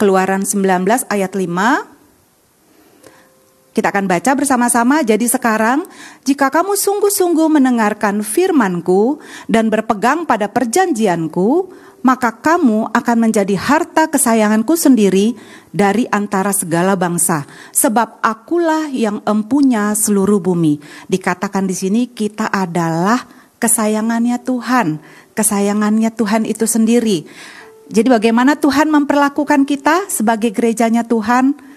Keluaran 0.00 0.48
19 0.48 1.04
ayat 1.12 1.36
5 1.36 1.97
kita 3.78 3.94
akan 3.94 4.10
baca 4.10 4.34
bersama-sama. 4.34 5.06
Jadi 5.06 5.30
sekarang, 5.30 5.86
jika 6.26 6.50
kamu 6.50 6.74
sungguh-sungguh 6.74 7.46
mendengarkan 7.46 8.26
firmanku 8.26 9.22
dan 9.46 9.70
berpegang 9.70 10.26
pada 10.26 10.50
perjanjianku, 10.50 11.70
maka 12.02 12.34
kamu 12.34 12.90
akan 12.90 13.16
menjadi 13.22 13.54
harta 13.54 14.10
kesayanganku 14.10 14.74
sendiri 14.74 15.38
dari 15.70 16.10
antara 16.10 16.50
segala 16.50 16.98
bangsa. 16.98 17.46
Sebab 17.70 18.18
akulah 18.18 18.90
yang 18.90 19.22
empunya 19.22 19.94
seluruh 19.94 20.42
bumi. 20.42 20.82
Dikatakan 21.06 21.70
di 21.70 21.78
sini 21.78 22.02
kita 22.10 22.50
adalah 22.50 23.22
kesayangannya 23.62 24.42
Tuhan. 24.42 24.98
Kesayangannya 25.38 26.10
Tuhan 26.18 26.42
itu 26.50 26.66
sendiri. 26.66 27.30
Jadi 27.88 28.08
bagaimana 28.10 28.58
Tuhan 28.58 28.90
memperlakukan 28.90 29.62
kita 29.70 30.10
sebagai 30.10 30.50
gerejanya 30.50 31.06
Tuhan? 31.06 31.67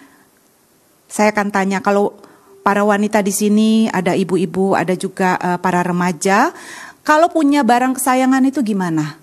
Saya 1.11 1.35
akan 1.35 1.51
tanya 1.51 1.83
kalau 1.83 2.15
para 2.63 2.87
wanita 2.87 3.19
di 3.19 3.35
sini 3.35 3.91
ada 3.91 4.15
ibu-ibu, 4.15 4.79
ada 4.79 4.95
juga 4.95 5.35
uh, 5.35 5.59
para 5.59 5.83
remaja, 5.83 6.55
kalau 7.03 7.27
punya 7.27 7.67
barang 7.67 7.99
kesayangan 7.99 8.47
itu 8.47 8.63
gimana? 8.63 9.19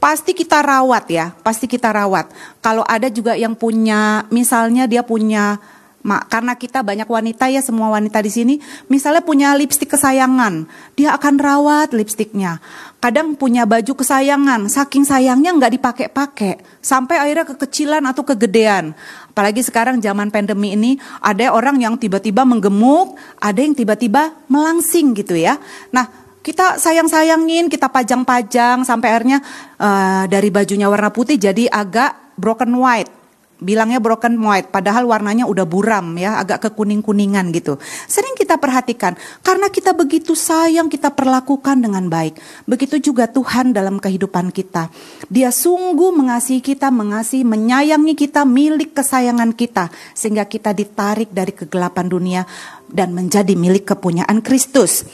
Pasti 0.00 0.32
kita 0.32 0.64
rawat 0.64 1.04
ya, 1.12 1.36
pasti 1.44 1.68
kita 1.68 1.92
rawat. 1.92 2.32
Kalau 2.64 2.82
ada 2.88 3.12
juga 3.12 3.36
yang 3.36 3.52
punya, 3.52 4.24
misalnya 4.32 4.88
dia 4.88 5.04
punya 5.04 5.60
Mak, 6.02 6.34
karena 6.34 6.58
kita 6.58 6.82
banyak 6.82 7.06
wanita 7.06 7.46
ya 7.46 7.62
semua 7.62 7.86
wanita 7.94 8.18
di 8.18 8.26
sini, 8.26 8.54
misalnya 8.90 9.22
punya 9.22 9.54
lipstik 9.54 9.94
kesayangan, 9.94 10.66
dia 10.98 11.14
akan 11.14 11.38
rawat 11.38 11.94
lipstiknya. 11.94 12.58
Kadang 13.02 13.34
punya 13.34 13.66
baju 13.66 13.98
kesayangan, 13.98 14.70
saking 14.70 15.02
sayangnya 15.02 15.50
nggak 15.50 15.74
dipakai-pakai, 15.74 16.62
sampai 16.78 17.18
akhirnya 17.18 17.50
kekecilan 17.50 17.98
atau 18.06 18.22
kegedean. 18.22 18.94
Apalagi 19.34 19.58
sekarang 19.66 19.98
zaman 19.98 20.30
pandemi 20.30 20.78
ini, 20.78 20.94
ada 21.18 21.50
orang 21.50 21.82
yang 21.82 21.98
tiba-tiba 21.98 22.46
menggemuk, 22.46 23.18
ada 23.42 23.58
yang 23.58 23.74
tiba-tiba 23.74 24.30
melangsing 24.46 25.18
gitu 25.18 25.34
ya. 25.34 25.58
Nah, 25.90 26.06
kita 26.46 26.78
sayang-sayangin, 26.78 27.66
kita 27.66 27.90
pajang-pajang 27.90 28.86
sampai 28.86 29.08
akhirnya 29.10 29.42
uh, 29.82 30.30
dari 30.30 30.54
bajunya 30.54 30.86
warna 30.86 31.10
putih 31.10 31.42
jadi 31.42 31.66
agak 31.74 32.38
broken 32.38 32.70
white 32.78 33.21
bilangnya 33.62 34.02
broken 34.02 34.34
white 34.42 34.74
padahal 34.74 35.06
warnanya 35.06 35.46
udah 35.46 35.62
buram 35.62 36.18
ya 36.18 36.42
agak 36.42 36.68
kekuning-kuningan 36.68 37.54
gitu. 37.54 37.78
Sering 38.10 38.34
kita 38.34 38.58
perhatikan 38.58 39.14
karena 39.46 39.70
kita 39.70 39.94
begitu 39.94 40.34
sayang 40.34 40.90
kita 40.90 41.14
perlakukan 41.14 41.78
dengan 41.78 42.10
baik. 42.10 42.36
Begitu 42.66 42.98
juga 42.98 43.30
Tuhan 43.30 43.70
dalam 43.70 44.02
kehidupan 44.02 44.50
kita. 44.50 44.90
Dia 45.30 45.54
sungguh 45.54 46.10
mengasihi 46.10 46.58
kita, 46.58 46.90
mengasihi, 46.90 47.46
menyayangi 47.46 48.18
kita, 48.18 48.42
milik 48.42 48.98
kesayangan 48.98 49.54
kita 49.54 49.88
sehingga 50.12 50.44
kita 50.50 50.74
ditarik 50.74 51.30
dari 51.30 51.54
kegelapan 51.54 52.06
dunia 52.10 52.42
dan 52.90 53.14
menjadi 53.14 53.54
milik 53.54 53.86
kepunyaan 53.94 54.42
Kristus. 54.44 55.06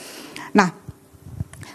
Nah, 0.49 0.78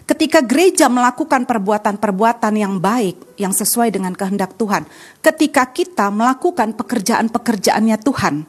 Ketika 0.05 0.45
gereja 0.45 0.93
melakukan 0.93 1.49
perbuatan-perbuatan 1.49 2.55
yang 2.61 2.77
baik, 2.77 3.41
yang 3.41 3.57
sesuai 3.57 3.89
dengan 3.89 4.13
kehendak 4.13 4.53
Tuhan, 4.61 4.85
ketika 5.25 5.65
kita 5.73 6.13
melakukan 6.13 6.77
pekerjaan-pekerjaannya 6.77 7.97
Tuhan, 8.05 8.45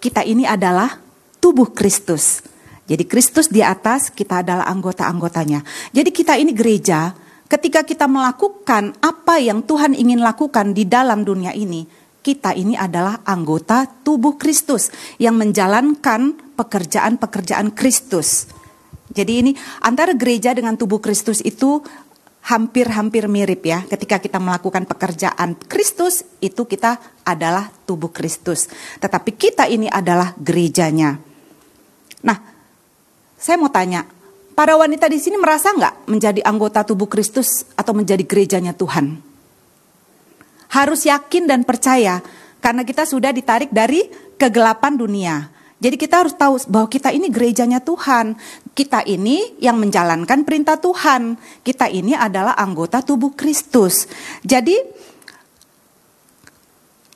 kita 0.00 0.24
ini 0.24 0.48
adalah 0.48 0.96
tubuh 1.44 1.76
Kristus. 1.76 2.40
Jadi 2.88 3.04
Kristus 3.04 3.52
di 3.52 3.60
atas, 3.60 4.08
kita 4.08 4.40
adalah 4.40 4.64
anggota-anggotanya. 4.72 5.60
Jadi 5.92 6.08
kita 6.08 6.40
ini 6.40 6.56
gereja, 6.56 7.12
ketika 7.52 7.84
kita 7.84 8.08
melakukan 8.08 8.96
apa 9.04 9.44
yang 9.44 9.60
Tuhan 9.68 9.92
ingin 9.92 10.24
lakukan 10.24 10.72
di 10.72 10.88
dalam 10.88 11.20
dunia 11.20 11.52
ini, 11.52 11.84
kita 12.24 12.56
ini 12.56 12.80
adalah 12.80 13.20
anggota 13.28 13.84
tubuh 13.84 14.40
Kristus 14.40 14.88
yang 15.20 15.36
menjalankan 15.36 16.56
pekerjaan-pekerjaan 16.56 17.76
Kristus. 17.76 18.61
Jadi 19.12 19.32
ini 19.44 19.52
antara 19.84 20.16
gereja 20.16 20.56
dengan 20.56 20.74
tubuh 20.74 20.98
Kristus 20.98 21.44
itu 21.44 21.84
hampir-hampir 22.42 23.30
mirip 23.30 23.62
ya. 23.62 23.86
Ketika 23.86 24.18
kita 24.18 24.42
melakukan 24.42 24.82
pekerjaan 24.88 25.54
Kristus, 25.70 26.26
itu 26.42 26.66
kita 26.66 26.98
adalah 27.22 27.70
tubuh 27.86 28.10
Kristus. 28.10 28.66
Tetapi 28.98 29.30
kita 29.38 29.70
ini 29.70 29.86
adalah 29.86 30.34
gerejanya. 30.34 31.20
Nah, 32.26 32.38
saya 33.38 33.56
mau 33.58 33.70
tanya, 33.70 34.02
para 34.58 34.74
wanita 34.74 35.06
di 35.06 35.22
sini 35.22 35.38
merasa 35.38 35.70
nggak 35.70 36.10
menjadi 36.10 36.40
anggota 36.42 36.82
tubuh 36.82 37.06
Kristus 37.06 37.68
atau 37.78 37.94
menjadi 37.94 38.26
gerejanya 38.26 38.74
Tuhan? 38.74 39.22
Harus 40.72 41.04
yakin 41.04 41.44
dan 41.46 41.62
percaya 41.68 42.24
karena 42.64 42.82
kita 42.82 43.04
sudah 43.04 43.30
ditarik 43.30 43.68
dari 43.68 44.08
kegelapan 44.40 44.96
dunia. 44.96 45.51
Jadi 45.82 45.98
kita 45.98 46.22
harus 46.22 46.38
tahu 46.38 46.62
bahwa 46.70 46.86
kita 46.86 47.10
ini 47.10 47.26
gerejanya 47.26 47.82
Tuhan. 47.82 48.38
Kita 48.70 49.02
ini 49.02 49.58
yang 49.58 49.82
menjalankan 49.82 50.46
perintah 50.46 50.78
Tuhan. 50.78 51.34
Kita 51.66 51.90
ini 51.90 52.14
adalah 52.14 52.54
anggota 52.54 53.02
tubuh 53.02 53.34
Kristus. 53.34 54.06
Jadi 54.46 54.78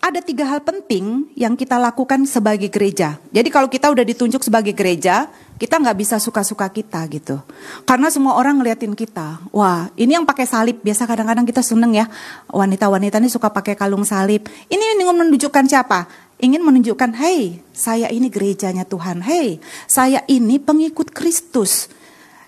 ada 0.07 0.23
tiga 0.23 0.47
hal 0.47 0.63
penting 0.63 1.31
yang 1.35 1.55
kita 1.59 1.79
lakukan 1.79 2.27
sebagai 2.27 2.71
gereja. 2.71 3.19
Jadi 3.31 3.49
kalau 3.51 3.67
kita 3.67 3.91
udah 3.91 4.07
ditunjuk 4.07 4.39
sebagai 4.39 4.71
gereja, 4.71 5.27
kita 5.59 5.83
nggak 5.83 5.99
bisa 5.99 6.17
suka-suka 6.23 6.71
kita 6.71 7.03
gitu. 7.11 7.43
Karena 7.83 8.07
semua 8.13 8.39
orang 8.39 8.63
ngeliatin 8.63 8.95
kita. 8.95 9.43
Wah, 9.51 9.91
ini 9.99 10.15
yang 10.15 10.23
pakai 10.23 10.47
salib. 10.47 10.79
Biasa 10.79 11.11
kadang-kadang 11.11 11.43
kita 11.43 11.59
seneng 11.59 11.91
ya. 11.97 12.07
Wanita-wanita 12.51 13.19
ini 13.19 13.27
suka 13.27 13.51
pakai 13.51 13.75
kalung 13.75 14.07
salib. 14.07 14.47
Ini 14.71 14.85
ingin 14.95 15.11
menunjukkan 15.11 15.65
siapa? 15.67 16.26
Ingin 16.37 16.62
menunjukkan, 16.62 17.16
"Hei, 17.16 17.64
saya 17.72 18.12
ini 18.12 18.29
gerejanya 18.29 18.85
Tuhan. 18.85 19.25
Hei, 19.25 19.61
saya 19.88 20.25
ini 20.29 20.61
pengikut 20.61 21.12
Kristus." 21.12 21.88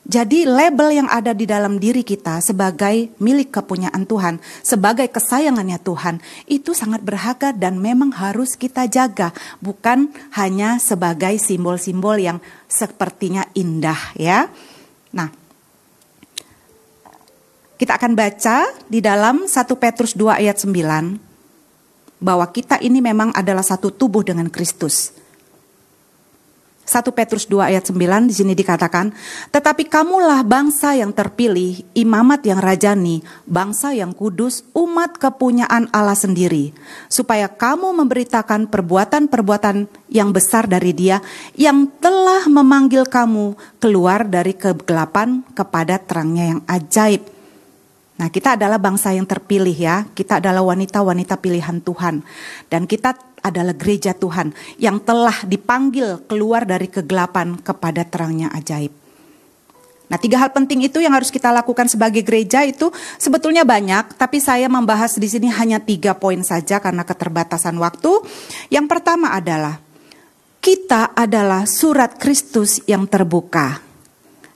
Jadi 0.09 0.48
label 0.48 1.05
yang 1.05 1.09
ada 1.12 1.37
di 1.37 1.44
dalam 1.44 1.77
diri 1.77 2.01
kita 2.01 2.40
sebagai 2.40 3.12
milik 3.20 3.53
kepunyaan 3.53 4.09
Tuhan, 4.09 4.40
sebagai 4.64 5.05
kesayangannya 5.12 5.77
Tuhan, 5.85 6.24
itu 6.48 6.72
sangat 6.72 7.05
berharga 7.05 7.53
dan 7.53 7.77
memang 7.77 8.16
harus 8.16 8.57
kita 8.57 8.88
jaga, 8.88 9.37
bukan 9.61 10.09
hanya 10.33 10.81
sebagai 10.81 11.37
simbol-simbol 11.37 12.16
yang 12.16 12.40
sepertinya 12.72 13.44
indah 13.53 14.01
ya. 14.16 14.48
Nah, 15.12 15.29
kita 17.77 18.01
akan 18.01 18.16
baca 18.16 18.64
di 18.88 19.05
dalam 19.05 19.44
1 19.44 19.77
Petrus 19.77 20.16
2 20.16 20.40
ayat 20.40 20.57
9 20.57 21.28
bahwa 22.19 22.47
kita 22.51 22.83
ini 22.83 22.99
memang 22.99 23.31
adalah 23.35 23.63
satu 23.63 23.95
tubuh 23.95 24.27
dengan 24.27 24.51
Kristus. 24.51 25.15
1 26.89 27.13
Petrus 27.13 27.45
2 27.45 27.69
ayat 27.69 27.85
9 27.85 28.25
di 28.25 28.33
sini 28.33 28.57
dikatakan, 28.57 29.13
"Tetapi 29.53 29.85
kamulah 29.93 30.41
bangsa 30.41 30.97
yang 30.97 31.13
terpilih, 31.13 31.85
imamat 31.93 32.41
yang 32.49 32.57
rajani, 32.65 33.21
bangsa 33.45 33.93
yang 33.93 34.17
kudus, 34.17 34.65
umat 34.73 35.21
kepunyaan 35.21 35.93
Allah 35.93 36.17
sendiri, 36.17 36.73
supaya 37.13 37.45
kamu 37.53 37.93
memberitakan 37.93 38.73
perbuatan-perbuatan 38.73 39.85
yang 40.09 40.33
besar 40.33 40.65
dari 40.65 40.97
Dia 40.97 41.21
yang 41.61 41.93
telah 42.01 42.49
memanggil 42.49 43.05
kamu 43.05 43.53
keluar 43.77 44.25
dari 44.25 44.57
kegelapan 44.57 45.45
kepada 45.53 46.01
terangnya 46.01 46.57
yang 46.57 46.61
ajaib." 46.65 47.38
Nah, 48.19 48.29
kita 48.35 48.59
adalah 48.59 48.83
bangsa 48.83 49.15
yang 49.15 49.25
terpilih 49.25 49.75
ya. 49.75 50.03
Kita 50.11 50.43
adalah 50.43 50.67
wanita-wanita 50.67 51.39
pilihan 51.39 51.79
Tuhan. 51.79 52.27
Dan 52.67 52.91
kita 52.91 53.15
adalah 53.43 53.75
gereja 53.79 54.11
Tuhan 54.13 54.51
yang 54.83 54.99
telah 54.99 55.47
dipanggil 55.47 56.27
keluar 56.27 56.67
dari 56.67 56.91
kegelapan 56.91 57.63
kepada 57.63 58.03
terangnya 58.03 58.51
ajaib. 58.51 58.91
Nah, 60.09 60.17
tiga 60.17 60.41
hal 60.41 60.51
penting 60.57 60.89
itu 60.89 61.05
yang 61.05 61.13
harus 61.13 61.29
kita 61.29 61.53
lakukan 61.53 61.85
sebagai 61.85 62.25
gereja 62.25 62.65
itu 62.65 62.89
sebetulnya 63.21 63.69
banyak, 63.69 64.17
tapi 64.17 64.41
saya 64.41 64.65
membahas 64.67 65.21
di 65.21 65.29
sini 65.29 65.53
hanya 65.53 65.85
tiga 65.85 66.17
poin 66.17 66.41
saja 66.41 66.81
karena 66.81 67.05
keterbatasan 67.05 67.77
waktu. 67.77 68.25
Yang 68.73 68.87
pertama 68.89 69.37
adalah 69.37 69.77
kita 70.65 71.13
adalah 71.13 71.69
surat 71.69 72.17
Kristus 72.17 72.81
yang 72.89 73.05
terbuka. 73.05 73.88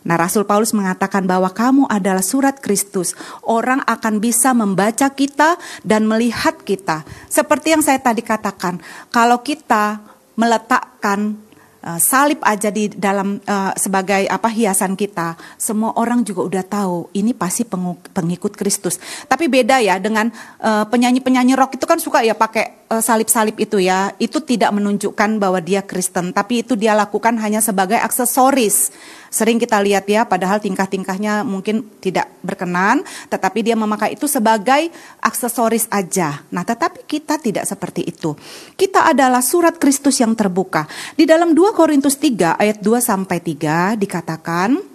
Nah, 0.03 0.19
Rasul 0.19 0.43
Paulus 0.43 0.75
mengatakan 0.75 1.27
bahwa 1.31 1.51
kamu 1.51 1.87
adalah 1.87 2.23
surat 2.23 2.59
Kristus. 2.59 3.15
Orang 3.47 3.87
akan 3.87 4.19
bisa 4.19 4.51
membaca 4.51 5.07
kita 5.15 5.55
dan 5.87 6.11
melihat 6.11 6.59
kita. 6.63 7.07
Seperti 7.31 7.75
yang 7.79 7.83
saya 7.87 8.03
tadi 8.03 8.23
katakan, 8.23 8.83
kalau 9.15 9.39
kita 9.47 10.03
meletakkan 10.35 11.39
uh, 11.87 12.01
salib 12.03 12.43
aja 12.43 12.75
di 12.75 12.91
dalam 12.91 13.39
uh, 13.47 13.71
sebagai 13.79 14.27
apa 14.27 14.51
hiasan 14.51 14.99
kita, 14.99 15.39
semua 15.55 15.95
orang 15.95 16.27
juga 16.27 16.51
udah 16.51 16.65
tahu 16.67 16.97
ini 17.15 17.31
pasti 17.31 17.63
pengikut 18.11 18.59
Kristus. 18.59 18.99
Tapi 19.31 19.47
beda 19.47 19.79
ya 19.79 20.03
dengan 20.03 20.35
uh, 20.67 20.83
penyanyi-penyanyi 20.91 21.55
rock 21.55 21.79
itu 21.79 21.87
kan 21.87 22.03
suka 22.03 22.27
ya 22.27 22.35
pakai 22.35 22.91
salib-salib 22.93 23.55
itu 23.57 23.79
ya. 23.79 24.11
Itu 24.19 24.43
tidak 24.43 24.75
menunjukkan 24.75 25.39
bahwa 25.39 25.63
dia 25.63 25.87
Kristen, 25.87 26.35
tapi 26.35 26.67
itu 26.67 26.75
dia 26.75 26.93
lakukan 26.99 27.39
hanya 27.39 27.63
sebagai 27.63 28.03
aksesoris 28.03 28.91
Sering 29.33 29.57
kita 29.57 29.81
lihat 29.81 30.05
ya, 30.05 30.29
padahal 30.29 30.61
tingkah-tingkahnya 30.61 31.41
mungkin 31.41 31.89
tidak 32.05 32.29
berkenan, 32.45 33.01
tetapi 33.33 33.65
dia 33.65 33.73
memakai 33.73 34.13
itu 34.13 34.29
sebagai 34.29 34.93
aksesoris 35.25 35.89
aja. 35.89 36.45
Nah, 36.53 36.69
tetapi 36.69 37.09
kita 37.09 37.41
tidak 37.41 37.65
seperti 37.65 38.05
itu. 38.05 38.37
Kita 38.77 39.09
adalah 39.09 39.41
surat 39.41 39.81
Kristus 39.81 40.21
yang 40.21 40.37
terbuka. 40.37 40.85
Di 41.17 41.25
dalam 41.25 41.57
2 41.57 41.73
Korintus 41.73 42.21
3 42.21 42.61
ayat 42.61 42.85
2 42.85 43.01
sampai 43.01 43.41
3 43.41 43.97
dikatakan, 43.97 44.93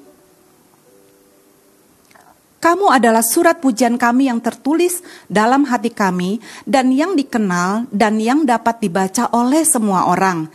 kamu 2.57 2.89
adalah 2.89 3.21
surat 3.21 3.57
pujian 3.57 3.97
kami 4.01 4.29
yang 4.29 4.41
tertulis 4.41 5.05
dalam 5.29 5.65
hati 5.65 5.93
kami 5.93 6.41
dan 6.65 6.89
yang 6.93 7.17
dikenal 7.17 7.89
dan 7.93 8.21
yang 8.21 8.45
dapat 8.45 8.81
dibaca 8.81 9.29
oleh 9.33 9.65
semua 9.65 10.09
orang. 10.09 10.49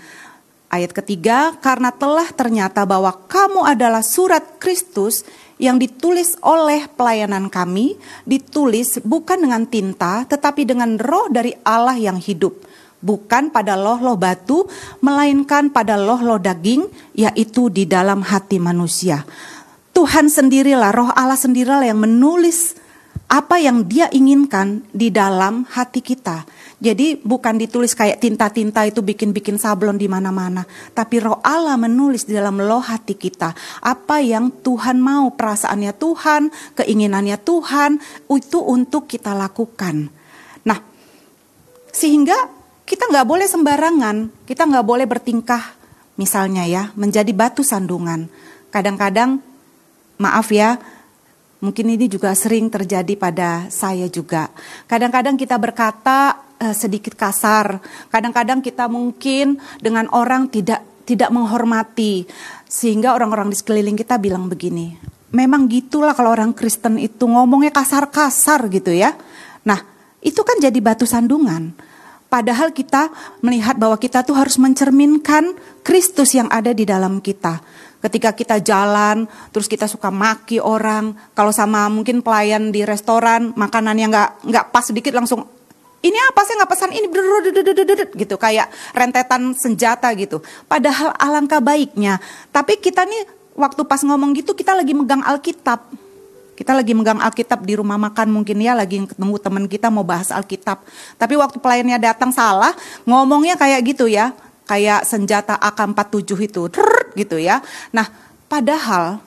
Ayat 0.72 0.96
ketiga, 0.96 1.52
karena 1.60 1.92
telah 1.92 2.32
ternyata 2.32 2.88
bahwa 2.88 3.12
kamu 3.28 3.60
adalah 3.60 4.00
surat 4.00 4.56
Kristus 4.56 5.20
yang 5.60 5.76
ditulis 5.76 6.40
oleh 6.40 6.88
pelayanan 6.88 7.52
kami, 7.52 8.00
ditulis 8.24 8.96
bukan 9.04 9.44
dengan 9.44 9.68
tinta, 9.68 10.24
tetapi 10.24 10.64
dengan 10.64 10.96
roh 10.96 11.28
dari 11.28 11.52
Allah 11.60 12.00
yang 12.00 12.16
hidup. 12.16 12.56
Bukan 13.04 13.52
pada 13.52 13.76
loh-loh 13.76 14.16
batu, 14.16 14.64
melainkan 15.04 15.68
pada 15.68 16.00
loh-loh 16.00 16.40
daging, 16.40 16.88
yaitu 17.12 17.68
di 17.68 17.84
dalam 17.84 18.24
hati 18.24 18.56
manusia. 18.56 19.28
Tuhan 19.92 20.32
sendirilah, 20.32 20.88
roh 20.88 21.12
Allah 21.12 21.36
sendirilah 21.36 21.84
yang 21.84 22.00
menulis 22.00 22.80
apa 23.28 23.60
yang 23.60 23.84
dia 23.84 24.08
inginkan 24.08 24.88
di 24.88 25.12
dalam 25.12 25.68
hati 25.68 26.00
kita. 26.00 26.48
Jadi 26.82 27.14
bukan 27.14 27.62
ditulis 27.62 27.94
kayak 27.94 28.18
tinta-tinta 28.18 28.82
itu 28.82 29.06
bikin-bikin 29.06 29.54
sablon 29.54 29.94
di 29.94 30.10
mana-mana, 30.10 30.66
tapi 30.90 31.22
Roh 31.22 31.38
Allah 31.38 31.78
menulis 31.78 32.26
di 32.26 32.34
dalam 32.34 32.58
loh 32.58 32.82
hati 32.82 33.14
kita 33.14 33.54
apa 33.78 34.18
yang 34.18 34.50
Tuhan 34.50 34.98
mau, 34.98 35.30
perasaannya 35.30 35.94
Tuhan, 35.94 36.50
keinginannya 36.74 37.38
Tuhan 37.38 38.02
itu 38.26 38.58
untuk 38.58 39.06
kita 39.06 39.30
lakukan. 39.30 40.10
Nah, 40.66 40.82
sehingga 41.94 42.50
kita 42.82 43.06
nggak 43.14 43.30
boleh 43.30 43.46
sembarangan, 43.46 44.42
kita 44.42 44.66
nggak 44.66 44.82
boleh 44.82 45.06
bertingkah, 45.06 45.62
misalnya 46.18 46.66
ya, 46.66 46.90
menjadi 46.98 47.30
batu 47.30 47.62
sandungan. 47.62 48.26
Kadang-kadang, 48.74 49.38
maaf 50.18 50.50
ya, 50.50 50.82
Mungkin 51.62 51.94
ini 51.94 52.10
juga 52.10 52.34
sering 52.34 52.66
terjadi 52.66 53.14
pada 53.14 53.70
saya 53.70 54.10
juga. 54.10 54.50
Kadang-kadang 54.90 55.38
kita 55.38 55.54
berkata, 55.62 56.34
uh, 56.62 56.74
sedikit 56.74 57.18
kasar. 57.18 57.82
Kadang-kadang 58.10 58.62
kita 58.62 58.86
mungkin 58.86 59.58
dengan 59.82 60.06
orang 60.14 60.46
tidak 60.46 60.82
tidak 61.02 61.34
menghormati 61.34 62.26
sehingga 62.70 63.18
orang-orang 63.18 63.50
di 63.50 63.56
sekeliling 63.58 63.98
kita 63.98 64.22
bilang 64.22 64.46
begini. 64.46 64.94
Memang 65.34 65.66
gitulah 65.66 66.14
kalau 66.14 66.30
orang 66.30 66.54
Kristen 66.54 67.00
itu 67.00 67.26
ngomongnya 67.26 67.74
kasar-kasar 67.74 68.70
gitu 68.70 68.92
ya. 68.94 69.16
Nah, 69.66 69.80
itu 70.22 70.40
kan 70.44 70.60
jadi 70.60 70.76
batu 70.78 71.08
sandungan. 71.08 71.74
Padahal 72.32 72.72
kita 72.72 73.12
melihat 73.44 73.76
bahwa 73.76 74.00
kita 74.00 74.24
tuh 74.24 74.32
harus 74.32 74.56
mencerminkan 74.56 75.52
Kristus 75.84 76.32
yang 76.32 76.48
ada 76.48 76.72
di 76.72 76.88
dalam 76.88 77.20
kita. 77.20 77.60
Ketika 78.02 78.34
kita 78.34 78.58
jalan, 78.58 79.30
terus 79.54 79.70
kita 79.70 79.86
suka 79.86 80.10
maki 80.10 80.58
orang. 80.58 81.14
Kalau 81.38 81.54
sama 81.54 81.86
mungkin 81.86 82.18
pelayan 82.18 82.74
di 82.74 82.82
restoran, 82.82 83.54
makanan 83.54 83.94
yang 83.94 84.10
nggak 84.10 84.42
nggak 84.42 84.64
pas 84.74 84.82
sedikit 84.82 85.14
langsung 85.14 85.46
ini 86.02 86.18
apa 86.18 86.42
saya 86.42 86.58
nggak 86.62 86.72
pesan 86.74 86.90
ini 86.98 87.06
gitu 88.18 88.34
kayak 88.34 88.66
rentetan 88.90 89.54
senjata 89.54 90.10
gitu. 90.18 90.42
Padahal 90.66 91.14
alangkah 91.14 91.62
baiknya. 91.62 92.18
Tapi 92.50 92.82
kita 92.82 93.06
nih 93.06 93.22
waktu 93.54 93.86
pas 93.86 94.02
ngomong 94.02 94.34
gitu 94.34 94.50
kita 94.52 94.74
lagi 94.74 94.98
megang 94.98 95.22
Alkitab. 95.22 95.86
Kita 96.58 96.74
lagi 96.74 96.92
megang 96.92 97.22
Alkitab 97.22 97.62
di 97.62 97.78
rumah 97.78 97.96
makan 97.96 98.34
mungkin 98.34 98.58
ya 98.60 98.74
lagi 98.74 98.98
ketemu 99.06 99.38
teman 99.38 99.64
kita 99.70 99.94
mau 99.94 100.02
bahas 100.02 100.34
Alkitab. 100.34 100.82
Tapi 101.16 101.34
waktu 101.38 101.62
pelayannya 101.62 102.02
datang 102.02 102.34
salah, 102.34 102.74
ngomongnya 103.06 103.54
kayak 103.54 103.80
gitu 103.94 104.10
ya. 104.10 104.34
Kayak 104.62 105.04
senjata 105.04 105.58
AK-47 105.58 106.30
itu, 106.38 106.62
gitu 107.18 107.36
ya. 107.36 107.60
Nah, 107.90 108.06
padahal 108.46 109.20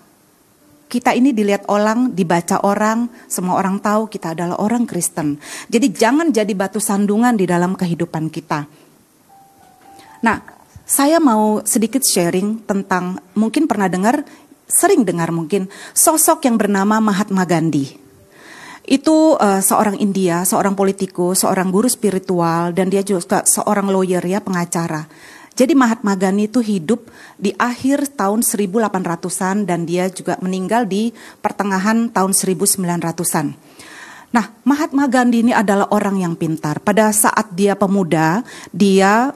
kita 0.85 1.11
ini 1.11 1.33
dilihat 1.35 1.67
orang, 1.67 2.13
dibaca 2.13 2.61
orang, 2.63 3.09
semua 3.27 3.57
orang 3.59 3.81
tahu 3.81 4.07
kita 4.07 4.31
adalah 4.37 4.61
orang 4.61 4.87
Kristen. 4.87 5.41
Jadi 5.67 5.91
jangan 5.91 6.31
jadi 6.31 6.53
batu 6.55 6.79
sandungan 6.79 7.35
di 7.35 7.43
dalam 7.49 7.75
kehidupan 7.75 8.31
kita. 8.31 8.63
Nah, 10.23 10.37
saya 10.85 11.17
mau 11.17 11.65
sedikit 11.65 12.05
sharing 12.05 12.63
tentang 12.63 13.17
mungkin 13.33 13.65
pernah 13.65 13.89
dengar, 13.89 14.23
sering 14.69 15.01
dengar 15.01 15.33
mungkin 15.33 15.67
sosok 15.91 16.45
yang 16.45 16.55
bernama 16.61 17.01
Mahatma 17.01 17.43
Gandhi. 17.43 18.04
Itu 18.85 19.33
uh, 19.41 19.61
seorang 19.65 19.97
India, 19.97 20.45
seorang 20.45 20.77
politikus, 20.77 21.41
seorang 21.41 21.73
guru 21.73 21.89
spiritual 21.89 22.69
dan 22.71 22.93
dia 22.93 23.01
juga 23.01 23.41
seorang 23.41 23.89
lawyer 23.89 24.21
ya, 24.21 24.37
pengacara. 24.39 25.09
Jadi 25.55 25.71
Mahatma 25.71 26.19
Gandhi 26.19 26.51
itu 26.51 26.59
hidup 26.59 27.07
di 27.39 27.55
akhir 27.55 28.19
tahun 28.19 28.43
1800-an 28.43 29.63
dan 29.63 29.87
dia 29.87 30.11
juga 30.11 30.35
meninggal 30.43 30.83
di 30.83 31.15
pertengahan 31.39 32.11
tahun 32.11 32.35
1900-an. 32.35 33.55
Nah, 34.35 34.51
Mahatma 34.67 35.07
Gandhi 35.07 35.47
ini 35.47 35.55
adalah 35.55 35.87
orang 35.95 36.19
yang 36.19 36.35
pintar. 36.35 36.83
Pada 36.83 37.07
saat 37.15 37.55
dia 37.55 37.71
pemuda, 37.79 38.43
dia 38.75 39.31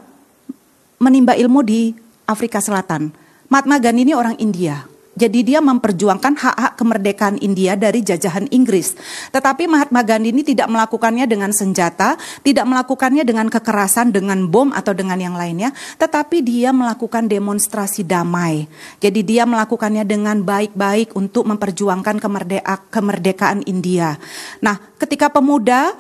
menimba 1.00 1.40
ilmu 1.40 1.64
di 1.64 1.96
Afrika 2.28 2.60
Selatan. 2.60 3.16
Mahatma 3.48 3.80
Gandhi 3.80 4.04
ini 4.04 4.14
orang 4.14 4.36
India. 4.44 4.84
Jadi 5.20 5.44
dia 5.44 5.60
memperjuangkan 5.60 6.40
hak-hak 6.40 6.74
kemerdekaan 6.80 7.36
India 7.44 7.76
dari 7.76 8.00
jajahan 8.00 8.48
Inggris. 8.56 8.96
Tetapi 9.36 9.68
Mahatma 9.68 10.00
Gandhi 10.08 10.32
ini 10.32 10.48
tidak 10.48 10.72
melakukannya 10.72 11.28
dengan 11.28 11.52
senjata, 11.52 12.16
tidak 12.40 12.64
melakukannya 12.64 13.28
dengan 13.28 13.52
kekerasan, 13.52 14.16
dengan 14.16 14.48
bom 14.48 14.72
atau 14.72 14.96
dengan 14.96 15.20
yang 15.20 15.36
lainnya, 15.36 15.76
tetapi 16.00 16.40
dia 16.40 16.72
melakukan 16.72 17.28
demonstrasi 17.28 18.08
damai. 18.08 18.72
Jadi 19.04 19.28
dia 19.28 19.44
melakukannya 19.44 20.08
dengan 20.08 20.40
baik-baik 20.40 21.12
untuk 21.20 21.44
memperjuangkan 21.52 22.16
kemerdeka 22.24 22.88
kemerdekaan 22.88 23.68
India. 23.68 24.16
Nah, 24.64 24.80
ketika 24.96 25.28
pemuda 25.28 25.92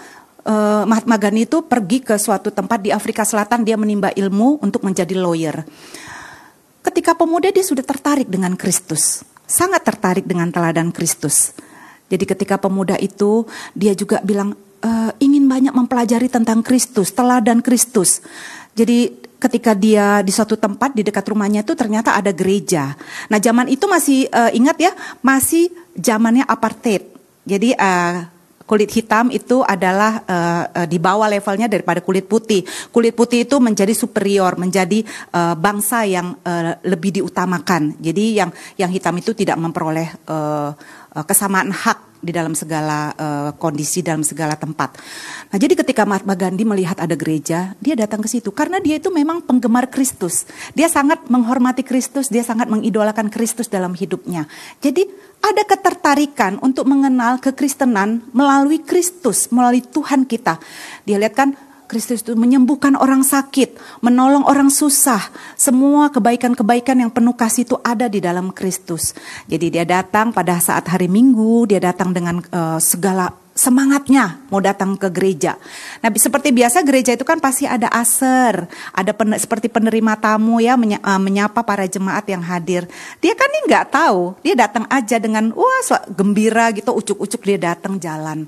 uh, 0.46 0.84
Mahatma 0.88 1.20
Gandhi 1.20 1.44
itu 1.44 1.66
pergi 1.66 2.00
ke 2.00 2.16
suatu 2.16 2.54
tempat 2.54 2.80
di 2.80 2.94
Afrika 2.94 3.28
Selatan, 3.28 3.68
dia 3.68 3.76
menimba 3.76 4.14
ilmu 4.16 4.64
untuk 4.64 4.86
menjadi 4.86 5.18
lawyer. 5.18 5.68
Ketika 6.80 7.12
pemuda 7.16 7.52
dia 7.52 7.66
sudah 7.66 7.84
tertarik 7.84 8.32
dengan 8.32 8.56
Kristus, 8.56 9.24
sangat 9.44 9.84
tertarik 9.84 10.24
dengan 10.24 10.48
teladan 10.54 10.96
Kristus. 10.96 11.52
Jadi 12.10 12.26
ketika 12.26 12.58
pemuda 12.58 12.98
itu 12.98 13.46
dia 13.76 13.94
juga 13.94 14.24
bilang 14.26 14.58
e, 14.82 14.92
ingin 15.22 15.46
banyak 15.46 15.74
mempelajari 15.76 16.32
tentang 16.32 16.66
Kristus, 16.66 17.14
teladan 17.14 17.62
Kristus. 17.62 18.24
Jadi 18.74 19.30
ketika 19.40 19.72
dia 19.72 20.20
di 20.20 20.36
suatu 20.36 20.60
tempat 20.60 20.92
di 20.92 21.02
dekat 21.02 21.24
rumahnya 21.32 21.64
itu 21.64 21.74
ternyata 21.74 22.20
ada 22.20 22.30
gereja. 22.36 22.94
Nah, 23.32 23.40
zaman 23.40 23.72
itu 23.72 23.88
masih 23.88 24.28
uh, 24.30 24.52
ingat 24.52 24.78
ya, 24.78 24.92
masih 25.24 25.72
zamannya 25.96 26.44
apartheid. 26.44 27.08
Jadi 27.48 27.72
uh, 27.74 28.28
kulit 28.70 28.94
hitam 28.94 29.34
itu 29.34 29.66
adalah 29.66 30.22
uh, 30.30 30.64
uh, 30.70 30.86
di 30.86 31.02
bawah 31.02 31.26
levelnya 31.26 31.66
daripada 31.66 32.06
kulit 32.06 32.30
putih. 32.30 32.62
Kulit 32.94 33.18
putih 33.18 33.50
itu 33.50 33.58
menjadi 33.58 33.98
superior, 33.98 34.54
menjadi 34.62 35.02
uh, 35.34 35.58
bangsa 35.58 36.06
yang 36.06 36.38
uh, 36.46 36.78
lebih 36.86 37.18
diutamakan. 37.18 37.98
Jadi 37.98 38.38
yang 38.38 38.54
yang 38.78 38.94
hitam 38.94 39.18
itu 39.18 39.34
tidak 39.34 39.58
memperoleh 39.58 40.14
uh, 40.30 40.70
uh, 41.18 41.26
kesamaan 41.26 41.74
hak 41.74 42.10
di 42.20 42.36
dalam 42.36 42.52
segala 42.52 43.16
uh, 43.16 43.52
kondisi 43.56 44.04
dalam 44.04 44.22
segala 44.28 44.60
tempat. 44.60 45.00
Nah, 45.50 45.58
jadi 45.58 45.74
ketika 45.80 46.04
Mahatma 46.04 46.36
Gandhi 46.36 46.68
melihat 46.68 47.00
ada 47.00 47.16
gereja, 47.16 47.74
dia 47.80 47.96
datang 47.96 48.20
ke 48.20 48.28
situ 48.28 48.52
karena 48.52 48.78
dia 48.84 49.00
itu 49.00 49.08
memang 49.08 49.40
penggemar 49.40 49.88
Kristus. 49.88 50.44
Dia 50.76 50.92
sangat 50.92 51.26
menghormati 51.32 51.82
Kristus, 51.82 52.28
dia 52.28 52.44
sangat 52.44 52.68
mengidolakan 52.68 53.32
Kristus 53.32 53.72
dalam 53.72 53.96
hidupnya. 53.96 54.52
Jadi 54.84 55.08
ada 55.40 55.64
ketertarikan 55.64 56.60
untuk 56.60 56.86
mengenal 56.86 57.40
kekristenan 57.40 58.22
melalui 58.36 58.84
Kristus, 58.84 59.50
melalui 59.50 59.82
Tuhan 59.82 60.28
kita. 60.28 60.60
Dia 61.08 61.18
lihat 61.18 61.36
kan 61.36 61.50
Kristus 61.90 62.22
itu 62.22 62.38
menyembuhkan 62.38 62.94
orang 62.94 63.26
sakit, 63.26 64.02
menolong 64.06 64.46
orang 64.46 64.70
susah. 64.70 65.34
Semua 65.58 66.14
kebaikan-kebaikan 66.14 67.02
yang 67.02 67.10
penuh 67.10 67.34
kasih 67.34 67.66
itu 67.66 67.82
ada 67.82 68.06
di 68.06 68.22
dalam 68.22 68.54
Kristus. 68.54 69.18
Jadi 69.50 69.74
dia 69.74 69.90
datang 69.90 70.30
pada 70.30 70.62
saat 70.62 70.86
hari 70.86 71.10
Minggu, 71.10 71.66
dia 71.66 71.82
datang 71.82 72.14
dengan 72.14 72.46
uh, 72.54 72.78
segala 72.78 73.34
semangatnya 73.60 74.40
mau 74.48 74.64
datang 74.64 74.96
ke 74.96 75.12
gereja. 75.12 75.60
Nah, 76.00 76.08
seperti 76.16 76.56
biasa 76.56 76.80
gereja 76.88 77.12
itu 77.12 77.28
kan 77.28 77.44
pasti 77.44 77.68
ada 77.68 77.92
aser, 77.92 78.64
ada 78.96 79.12
pen, 79.12 79.36
seperti 79.36 79.68
penerima 79.68 80.16
tamu 80.16 80.64
ya 80.64 80.80
eh, 80.80 81.20
menyapa 81.20 81.60
para 81.68 81.84
jemaat 81.84 82.24
yang 82.32 82.40
hadir. 82.40 82.88
Dia 83.20 83.36
kan 83.36 83.52
ini 83.52 83.68
nggak 83.68 83.86
tahu, 83.92 84.40
dia 84.40 84.56
datang 84.56 84.88
aja 84.88 85.20
dengan 85.20 85.52
wah 85.52 85.84
gembira 86.16 86.72
gitu, 86.72 86.96
ucuk-ucuk 86.96 87.44
dia 87.44 87.60
datang 87.60 88.00
jalan. 88.00 88.48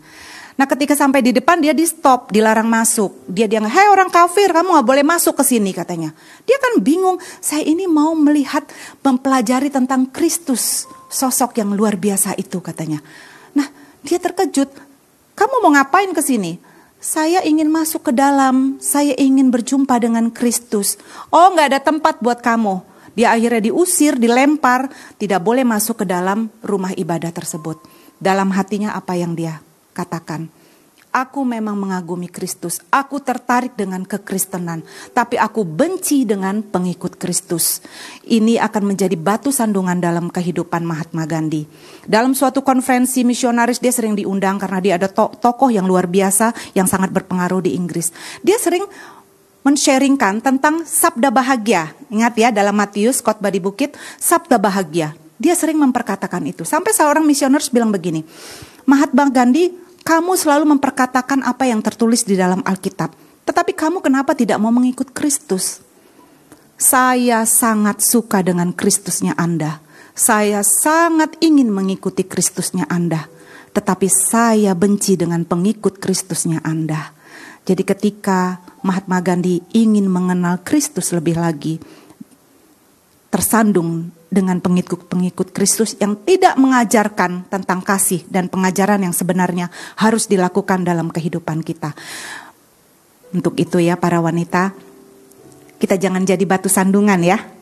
Nah 0.56 0.70
ketika 0.70 0.94
sampai 0.94 1.26
di 1.26 1.34
depan 1.36 1.58
dia 1.58 1.74
di 1.74 1.84
stop, 1.84 2.30
dilarang 2.30 2.70
masuk. 2.70 3.26
Dia 3.26 3.50
dia 3.50 3.60
hei 3.64 3.88
orang 3.90 4.14
kafir 4.14 4.54
kamu 4.54 4.80
nggak 4.80 4.88
boleh 4.88 5.04
masuk 5.04 5.34
ke 5.40 5.44
sini 5.44 5.74
katanya. 5.74 6.14
Dia 6.46 6.56
kan 6.62 6.80
bingung, 6.80 7.18
saya 7.42 7.66
ini 7.66 7.90
mau 7.90 8.14
melihat, 8.14 8.64
mempelajari 9.02 9.74
tentang 9.74 10.08
Kristus, 10.14 10.86
sosok 11.10 11.58
yang 11.58 11.74
luar 11.74 11.98
biasa 11.98 12.38
itu 12.38 12.62
katanya. 12.62 13.02
Nah 13.58 13.68
dia 14.06 14.22
terkejut, 14.22 14.91
kamu 15.36 15.56
mau 15.64 15.72
ngapain 15.74 16.12
ke 16.12 16.22
sini? 16.24 16.62
Saya 17.02 17.42
ingin 17.42 17.66
masuk 17.74 18.10
ke 18.10 18.14
dalam, 18.14 18.78
saya 18.78 19.18
ingin 19.18 19.50
berjumpa 19.50 19.98
dengan 19.98 20.30
Kristus. 20.30 21.02
Oh 21.34 21.50
nggak 21.50 21.68
ada 21.74 21.80
tempat 21.82 22.22
buat 22.22 22.46
kamu. 22.46 22.86
Dia 23.18 23.34
akhirnya 23.36 23.74
diusir, 23.74 24.16
dilempar, 24.16 24.88
tidak 25.18 25.42
boleh 25.42 25.66
masuk 25.66 26.04
ke 26.04 26.06
dalam 26.08 26.48
rumah 26.62 26.94
ibadah 26.96 27.34
tersebut. 27.34 27.82
Dalam 28.22 28.54
hatinya 28.54 28.94
apa 28.94 29.18
yang 29.18 29.34
dia 29.34 29.60
katakan, 29.98 30.48
Aku 31.12 31.44
memang 31.44 31.76
mengagumi 31.76 32.32
Kristus, 32.32 32.80
aku 32.88 33.20
tertarik 33.20 33.76
dengan 33.76 34.08
kekristenan, 34.08 34.80
tapi 35.12 35.36
aku 35.36 35.68
benci 35.68 36.24
dengan 36.24 36.64
pengikut 36.64 37.20
Kristus. 37.20 37.84
Ini 38.24 38.56
akan 38.64 38.96
menjadi 38.96 39.20
batu 39.20 39.52
sandungan 39.52 40.00
dalam 40.00 40.32
kehidupan 40.32 40.88
Mahatma 40.88 41.28
Gandhi. 41.28 41.68
Dalam 42.08 42.32
suatu 42.32 42.64
konferensi 42.64 43.28
misionaris 43.28 43.84
dia 43.84 43.92
sering 43.92 44.16
diundang 44.16 44.56
karena 44.56 44.80
dia 44.80 44.94
ada 44.96 45.12
to 45.12 45.36
tokoh 45.44 45.68
yang 45.68 45.84
luar 45.84 46.08
biasa 46.08 46.80
yang 46.80 46.88
sangat 46.88 47.12
berpengaruh 47.12 47.60
di 47.60 47.76
Inggris. 47.76 48.16
Dia 48.40 48.56
sering 48.56 48.88
men-sharingkan 49.68 50.40
tentang 50.40 50.88
sabda 50.88 51.28
bahagia. 51.28 51.92
Ingat 52.08 52.34
ya 52.40 52.50
dalam 52.56 52.80
Matius 52.80 53.20
khotbah 53.20 53.52
di 53.52 53.60
bukit, 53.60 54.00
sabda 54.16 54.56
bahagia. 54.56 55.12
Dia 55.36 55.60
sering 55.60 55.76
memperkatakan 55.76 56.40
itu. 56.48 56.64
Sampai 56.64 56.96
seorang 56.96 57.28
misionaris 57.28 57.68
bilang 57.68 57.92
begini, 57.92 58.24
Mahatma 58.86 59.28
Gandhi, 59.28 59.81
kamu 60.02 60.34
selalu 60.34 60.78
memperkatakan 60.78 61.46
apa 61.46 61.70
yang 61.70 61.80
tertulis 61.80 62.26
di 62.26 62.34
dalam 62.34 62.66
Alkitab. 62.66 63.14
Tetapi 63.46 63.72
kamu 63.74 64.02
kenapa 64.02 64.34
tidak 64.34 64.58
mau 64.58 64.74
mengikut 64.74 65.14
Kristus? 65.14 65.82
Saya 66.82 67.46
sangat 67.46 68.02
suka 68.02 68.42
dengan 68.42 68.74
Kristusnya 68.74 69.38
Anda. 69.38 69.82
Saya 70.18 70.66
sangat 70.66 71.38
ingin 71.40 71.70
mengikuti 71.70 72.26
Kristusnya 72.26 72.90
Anda. 72.90 73.30
Tetapi 73.72 74.08
saya 74.10 74.74
benci 74.74 75.16
dengan 75.16 75.46
pengikut 75.46 76.02
Kristusnya 76.02 76.60
Anda. 76.66 77.14
Jadi 77.62 77.86
ketika 77.86 78.58
Mahatma 78.82 79.22
Gandhi 79.22 79.62
ingin 79.78 80.10
mengenal 80.10 80.66
Kristus 80.66 81.14
lebih 81.14 81.38
lagi, 81.38 81.78
tersandung 83.30 84.10
dengan 84.32 84.64
pengikut-pengikut 84.64 85.52
Kristus 85.52 86.00
yang 86.00 86.16
tidak 86.24 86.56
mengajarkan 86.56 87.52
tentang 87.52 87.84
kasih 87.84 88.24
dan 88.32 88.48
pengajaran 88.48 89.04
yang 89.04 89.12
sebenarnya 89.12 89.68
harus 90.00 90.32
dilakukan 90.32 90.88
dalam 90.88 91.12
kehidupan 91.12 91.60
kita. 91.68 91.92
Untuk 93.36 93.60
itu 93.60 93.84
ya 93.84 94.00
para 94.00 94.24
wanita, 94.24 94.72
kita 95.84 96.00
jangan 96.00 96.24
jadi 96.24 96.42
batu 96.48 96.72
sandungan 96.72 97.20
ya. 97.20 97.61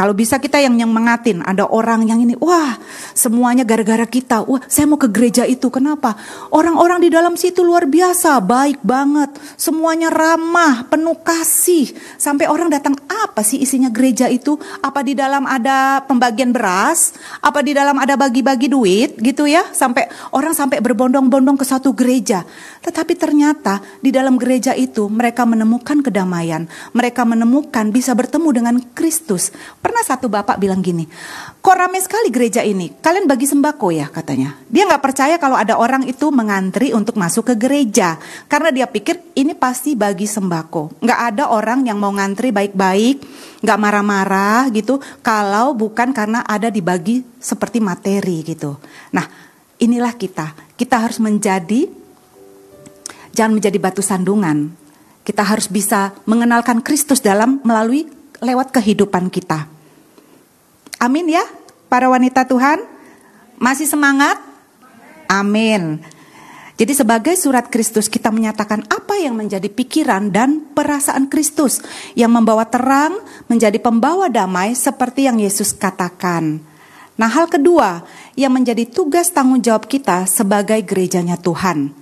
Kalau 0.00 0.16
bisa 0.16 0.40
kita 0.40 0.56
yang 0.56 0.80
yang 0.80 0.88
mengatin, 0.88 1.44
ada 1.44 1.68
orang 1.68 2.08
yang 2.08 2.24
ini, 2.24 2.32
wah 2.40 2.80
semuanya 3.12 3.68
gara-gara 3.68 4.08
kita, 4.08 4.40
wah 4.48 4.64
saya 4.64 4.88
mau 4.88 4.96
ke 4.96 5.12
gereja 5.12 5.44
itu, 5.44 5.68
kenapa? 5.68 6.16
Orang-orang 6.48 7.04
di 7.04 7.12
dalam 7.12 7.36
situ 7.36 7.60
luar 7.60 7.84
biasa, 7.84 8.40
baik 8.40 8.80
banget, 8.80 9.28
semuanya 9.60 10.08
ramah, 10.08 10.88
penuh 10.88 11.20
kasih, 11.20 11.92
sampai 12.16 12.48
orang 12.48 12.72
datang 12.72 12.96
apa 13.12 13.44
sih 13.44 13.60
isinya 13.60 13.92
gereja 13.92 14.24
itu? 14.32 14.56
Apa 14.80 15.04
di 15.04 15.12
dalam 15.12 15.44
ada 15.44 16.00
pembagian 16.08 16.56
beras? 16.56 17.12
Apa 17.44 17.60
di 17.60 17.76
dalam 17.76 18.00
ada 18.00 18.16
bagi-bagi 18.16 18.72
duit 18.72 19.20
gitu 19.20 19.44
ya? 19.44 19.68
Sampai 19.68 20.08
orang 20.32 20.56
sampai 20.56 20.80
berbondong-bondong 20.80 21.60
ke 21.60 21.68
satu 21.68 21.92
gereja. 21.92 22.48
Tetapi 22.80 23.12
ternyata 23.20 23.84
di 24.00 24.08
dalam 24.08 24.40
gereja 24.40 24.72
itu 24.72 25.12
mereka 25.12 25.44
menemukan 25.44 26.00
kedamaian, 26.00 26.64
mereka 26.96 27.28
menemukan 27.28 27.92
bisa 27.92 28.16
bertemu 28.16 28.48
dengan 28.48 28.74
Kristus 28.96 29.52
Pernah 29.90 30.06
satu 30.06 30.30
bapak 30.30 30.62
bilang 30.62 30.78
gini, 30.86 31.02
kok 31.58 31.74
rame 31.74 31.98
sekali 31.98 32.30
gereja 32.30 32.62
ini, 32.62 32.94
kalian 33.02 33.26
bagi 33.26 33.42
sembako 33.42 33.90
ya 33.90 34.06
katanya. 34.06 34.54
Dia 34.70 34.86
nggak 34.86 35.02
percaya 35.02 35.34
kalau 35.34 35.58
ada 35.58 35.82
orang 35.82 36.06
itu 36.06 36.30
mengantri 36.30 36.94
untuk 36.94 37.18
masuk 37.18 37.50
ke 37.50 37.54
gereja. 37.58 38.14
Karena 38.46 38.70
dia 38.70 38.86
pikir 38.86 39.34
ini 39.34 39.50
pasti 39.58 39.98
bagi 39.98 40.30
sembako. 40.30 41.02
Nggak 41.02 41.20
ada 41.34 41.50
orang 41.50 41.90
yang 41.90 41.98
mau 41.98 42.14
ngantri 42.14 42.54
baik-baik, 42.54 43.18
nggak 43.66 43.78
marah-marah 43.82 44.70
gitu, 44.70 45.02
kalau 45.26 45.74
bukan 45.74 46.14
karena 46.14 46.46
ada 46.46 46.70
dibagi 46.70 47.26
seperti 47.42 47.82
materi 47.82 48.46
gitu. 48.46 48.78
Nah 49.10 49.26
inilah 49.82 50.14
kita, 50.14 50.54
kita 50.78 51.02
harus 51.02 51.18
menjadi, 51.18 51.90
jangan 53.34 53.58
menjadi 53.58 53.78
batu 53.82 54.06
sandungan. 54.06 54.70
Kita 55.26 55.42
harus 55.42 55.66
bisa 55.66 56.14
mengenalkan 56.30 56.78
Kristus 56.78 57.18
dalam 57.18 57.58
melalui 57.66 58.06
lewat 58.38 58.70
kehidupan 58.70 59.34
kita. 59.34 59.79
Amin 61.00 61.32
ya, 61.32 61.40
para 61.88 62.12
wanita 62.12 62.44
Tuhan. 62.44 62.84
Masih 63.56 63.88
semangat? 63.88 64.36
Amin. 65.32 66.04
Jadi 66.76 66.92
sebagai 66.92 67.36
surat 67.40 67.72
Kristus 67.72 68.08
kita 68.08 68.28
menyatakan 68.28 68.84
apa 68.88 69.16
yang 69.16 69.36
menjadi 69.36 69.68
pikiran 69.68 70.28
dan 70.28 70.64
perasaan 70.76 71.28
Kristus 71.32 71.80
yang 72.16 72.32
membawa 72.32 72.68
terang 72.68 73.16
menjadi 73.48 73.80
pembawa 73.80 74.28
damai 74.28 74.76
seperti 74.76 75.24
yang 75.28 75.40
Yesus 75.40 75.72
katakan. 75.72 76.60
Nah, 77.20 77.28
hal 77.28 77.52
kedua 77.52 78.04
yang 78.32 78.56
menjadi 78.56 78.88
tugas 78.88 79.28
tanggung 79.28 79.60
jawab 79.60 79.88
kita 79.88 80.24
sebagai 80.24 80.80
gerejanya 80.84 81.36
Tuhan. 81.36 81.92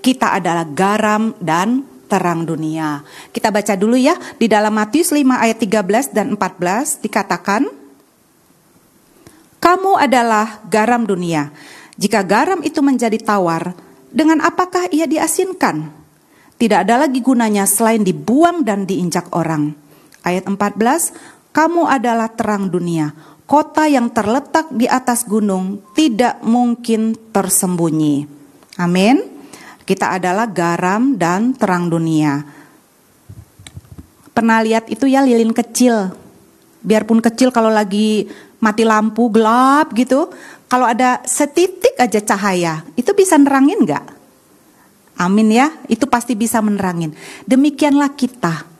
Kita 0.00 0.36
adalah 0.36 0.64
garam 0.64 1.36
dan 1.40 1.84
terang 2.08 2.48
dunia. 2.48 3.04
Kita 3.32 3.52
baca 3.52 3.76
dulu 3.76 4.00
ya 4.00 4.16
di 4.40 4.48
dalam 4.48 4.72
Matius 4.72 5.12
5 5.12 5.24
ayat 5.28 5.60
13 5.60 6.16
dan 6.16 6.32
14 6.36 7.04
dikatakan 7.04 7.83
Kamu 9.64 9.96
adalah 9.96 10.60
garam 10.68 11.08
dunia. 11.08 11.48
Jika 11.96 12.20
garam 12.20 12.60
itu 12.60 12.84
menjadi 12.84 13.16
tawar, 13.16 13.72
dengan 14.12 14.44
apakah 14.44 14.92
ia 14.92 15.08
diasinkan? 15.08 15.88
Tidak 16.60 16.84
ada 16.84 17.00
lagi 17.08 17.24
gunanya 17.24 17.64
selain 17.64 18.04
dibuang 18.04 18.60
dan 18.60 18.84
diinjak 18.84 19.32
orang. 19.32 19.72
Ayat 20.20 20.44
14, 20.44 21.56
kamu 21.56 21.88
adalah 21.88 22.28
terang 22.36 22.68
dunia. 22.68 23.16
Kota 23.48 23.88
yang 23.88 24.12
terletak 24.12 24.68
di 24.68 24.84
atas 24.84 25.24
gunung 25.24 25.80
tidak 25.96 26.44
mungkin 26.44 27.16
tersembunyi. 27.32 28.28
Amin. 28.76 29.16
Kita 29.88 30.16
adalah 30.20 30.44
garam 30.44 31.16
dan 31.16 31.56
terang 31.56 31.88
dunia. 31.88 32.44
Pernah 34.32 34.60
lihat 34.60 34.92
itu 34.92 35.08
ya 35.08 35.24
lilin 35.24 35.56
kecil. 35.56 36.23
Biarpun 36.84 37.24
kecil 37.24 37.48
kalau 37.48 37.72
lagi 37.72 38.28
mati 38.60 38.84
lampu 38.84 39.32
gelap 39.32 39.96
gitu, 39.96 40.28
kalau 40.68 40.84
ada 40.84 41.24
setitik 41.24 41.96
aja 41.96 42.20
cahaya, 42.20 42.84
itu 42.96 43.10
bisa 43.16 43.40
nerangin 43.40 43.88
nggak? 43.88 44.04
Amin 45.14 45.48
ya, 45.48 45.70
itu 45.86 46.04
pasti 46.10 46.34
bisa 46.34 46.58
menerangin. 46.58 47.14
Demikianlah 47.46 48.12
kita. 48.12 48.74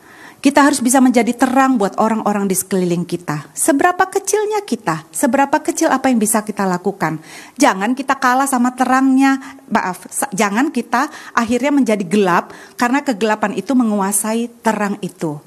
Kita 0.44 0.60
harus 0.60 0.84
bisa 0.84 1.00
menjadi 1.00 1.32
terang 1.32 1.80
buat 1.80 1.96
orang-orang 1.96 2.44
di 2.44 2.52
sekeliling 2.52 3.08
kita. 3.08 3.48
Seberapa 3.56 4.04
kecilnya 4.12 4.60
kita, 4.60 5.08
seberapa 5.08 5.56
kecil 5.64 5.88
apa 5.88 6.12
yang 6.12 6.20
bisa 6.20 6.44
kita 6.44 6.68
lakukan. 6.68 7.16
Jangan 7.56 7.96
kita 7.96 8.20
kalah 8.20 8.44
sama 8.44 8.76
terangnya, 8.76 9.40
maaf, 9.72 10.04
jangan 10.36 10.68
kita 10.68 11.08
akhirnya 11.32 11.72
menjadi 11.72 12.04
gelap 12.04 12.52
karena 12.76 13.00
kegelapan 13.00 13.56
itu 13.56 13.72
menguasai 13.72 14.52
terang 14.60 15.00
itu. 15.00 15.40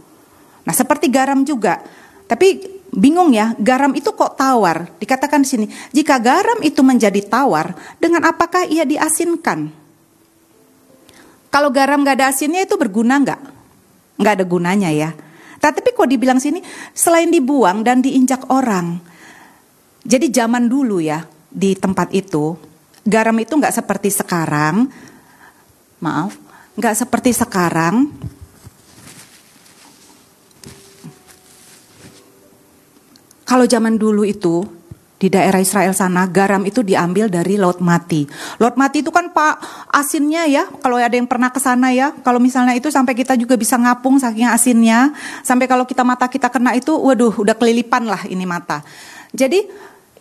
Nah, 0.66 0.74
seperti 0.74 1.14
garam 1.14 1.46
juga. 1.46 1.78
Tapi 2.28 2.80
bingung 2.92 3.32
ya, 3.32 3.56
garam 3.58 3.96
itu 3.96 4.12
kok 4.12 4.36
tawar? 4.36 4.92
Dikatakan 5.00 5.42
di 5.44 5.48
sini, 5.48 5.66
jika 5.96 6.20
garam 6.20 6.60
itu 6.62 6.84
menjadi 6.84 7.24
tawar, 7.24 7.74
dengan 7.98 8.28
apakah 8.28 8.68
ia 8.68 8.84
diasinkan? 8.84 9.72
Kalau 11.48 11.72
garam 11.72 12.04
gak 12.04 12.20
ada 12.20 12.30
asinnya 12.30 12.68
itu 12.68 12.76
berguna 12.76 13.18
nggak? 13.24 13.58
nggak 14.18 14.34
ada 14.42 14.46
gunanya 14.46 14.90
ya. 14.90 15.14
Tapi 15.58 15.94
kok 15.94 16.10
dibilang 16.10 16.38
sini 16.38 16.62
selain 16.94 17.34
dibuang 17.34 17.82
dan 17.82 18.02
diinjak 18.02 18.50
orang. 18.54 19.02
Jadi 20.06 20.30
zaman 20.30 20.70
dulu 20.70 21.02
ya 21.02 21.26
di 21.50 21.74
tempat 21.74 22.14
itu 22.14 22.54
garam 23.02 23.38
itu 23.42 23.54
nggak 23.58 23.74
seperti 23.74 24.10
sekarang. 24.14 24.86
Maaf, 25.98 26.38
nggak 26.78 26.96
seperti 26.98 27.34
sekarang. 27.34 28.06
Kalau 33.48 33.64
zaman 33.64 33.96
dulu 33.96 34.28
itu 34.28 34.68
di 35.18 35.34
daerah 35.34 35.58
Israel 35.58 35.98
sana 35.98 36.30
garam 36.30 36.62
itu 36.68 36.86
diambil 36.86 37.26
dari 37.26 37.58
laut 37.58 37.82
mati. 37.82 38.30
Laut 38.62 38.78
mati 38.78 39.02
itu 39.02 39.10
kan 39.10 39.34
pak 39.34 39.58
asinnya 39.90 40.46
ya. 40.46 40.70
Kalau 40.84 41.02
ada 41.02 41.16
yang 41.16 41.26
pernah 41.26 41.50
ke 41.50 41.58
sana 41.58 41.90
ya, 41.90 42.14
kalau 42.22 42.38
misalnya 42.38 42.78
itu 42.78 42.94
sampai 42.94 43.18
kita 43.18 43.34
juga 43.34 43.58
bisa 43.58 43.80
ngapung 43.82 44.22
saking 44.22 44.46
asinnya. 44.46 45.16
Sampai 45.42 45.66
kalau 45.66 45.90
kita 45.90 46.06
mata 46.06 46.30
kita 46.30 46.54
kena 46.54 46.78
itu, 46.78 46.94
waduh, 46.94 47.34
udah 47.34 47.56
kelilipan 47.58 48.06
lah 48.06 48.22
ini 48.30 48.46
mata. 48.46 48.86
Jadi 49.34 49.66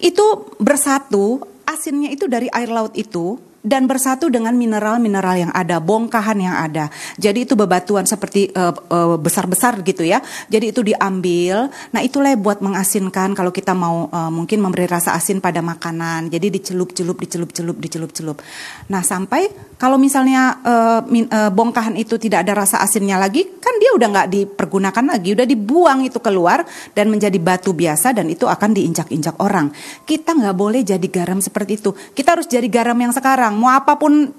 itu 0.00 0.26
bersatu 0.56 1.44
asinnya 1.68 2.08
itu 2.14 2.24
dari 2.24 2.48
air 2.48 2.72
laut 2.72 2.96
itu 2.96 3.36
dan 3.66 3.90
bersatu 3.90 4.30
dengan 4.30 4.54
mineral-mineral 4.54 5.50
yang 5.50 5.52
ada, 5.52 5.82
bongkahan 5.82 6.38
yang 6.38 6.54
ada. 6.54 6.86
Jadi 7.18 7.50
itu 7.50 7.58
bebatuan 7.58 8.06
seperti 8.06 8.54
uh, 8.54 8.70
uh, 8.70 9.18
besar-besar 9.18 9.82
gitu 9.82 10.06
ya. 10.06 10.22
Jadi 10.46 10.70
itu 10.70 10.86
diambil. 10.86 11.66
Nah 11.90 12.00
itulah 12.06 12.30
buat 12.38 12.62
mengasinkan 12.62 13.34
kalau 13.34 13.50
kita 13.50 13.74
mau 13.74 14.06
uh, 14.06 14.30
mungkin 14.30 14.62
memberi 14.62 14.86
rasa 14.86 15.18
asin 15.18 15.42
pada 15.42 15.58
makanan. 15.66 16.30
Jadi 16.30 16.62
dicelup-celup, 16.62 17.18
dicelup-celup, 17.18 17.76
dicelup-celup. 17.82 18.38
Nah 18.86 19.02
sampai 19.02 19.50
kalau 19.76 20.00
misalnya 20.00 20.56
uh, 20.64 21.00
min, 21.04 21.28
uh, 21.28 21.52
bongkahan 21.52 22.00
itu 22.00 22.16
tidak 22.16 22.48
ada 22.48 22.64
rasa 22.64 22.80
asinnya 22.80 23.20
lagi, 23.20 23.44
kan 23.60 23.76
dia 23.76 23.92
udah 23.92 24.08
nggak 24.08 24.28
dipergunakan 24.32 25.04
lagi, 25.04 25.36
udah 25.36 25.44
dibuang 25.44 26.00
itu 26.08 26.16
keluar 26.24 26.64
dan 26.96 27.12
menjadi 27.12 27.36
batu 27.36 27.76
biasa 27.76 28.16
dan 28.16 28.32
itu 28.32 28.48
akan 28.48 28.72
diinjak-injak 28.72 29.36
orang. 29.36 29.68
Kita 30.08 30.32
nggak 30.32 30.56
boleh 30.56 30.80
jadi 30.80 31.06
garam 31.12 31.44
seperti 31.44 31.76
itu. 31.76 31.92
Kita 31.92 32.40
harus 32.40 32.48
jadi 32.48 32.64
garam 32.72 32.96
yang 32.96 33.12
sekarang 33.12 33.52
mau 33.60 33.68
apa 33.68 34.00
pun 34.00 34.32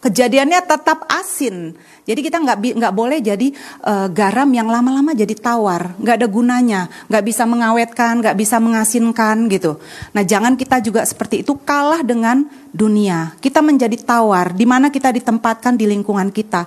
kejadiannya 0.00 0.60
tetap 0.64 1.04
asin. 1.12 1.76
Jadi 2.08 2.20
kita 2.24 2.40
nggak 2.40 2.80
nggak 2.80 2.94
boleh 2.96 3.20
jadi 3.20 3.52
uh, 3.84 4.08
garam 4.10 4.48
yang 4.50 4.66
lama-lama 4.66 5.12
jadi 5.12 5.36
tawar, 5.36 5.94
nggak 6.00 6.16
ada 6.24 6.28
gunanya, 6.28 6.80
nggak 7.06 7.24
bisa 7.24 7.44
mengawetkan, 7.44 8.18
nggak 8.24 8.36
bisa 8.36 8.56
mengasinkan 8.58 9.46
gitu. 9.52 9.78
Nah 10.16 10.24
jangan 10.24 10.56
kita 10.56 10.80
juga 10.82 11.04
seperti 11.04 11.44
itu 11.44 11.54
kalah 11.60 12.00
dengan 12.02 12.48
dunia. 12.72 13.36
Kita 13.38 13.60
menjadi 13.60 13.94
tawar, 14.00 14.56
di 14.56 14.64
mana 14.64 14.88
kita 14.88 15.12
ditempatkan 15.12 15.76
di 15.76 15.86
lingkungan 15.86 16.32
kita. 16.32 16.66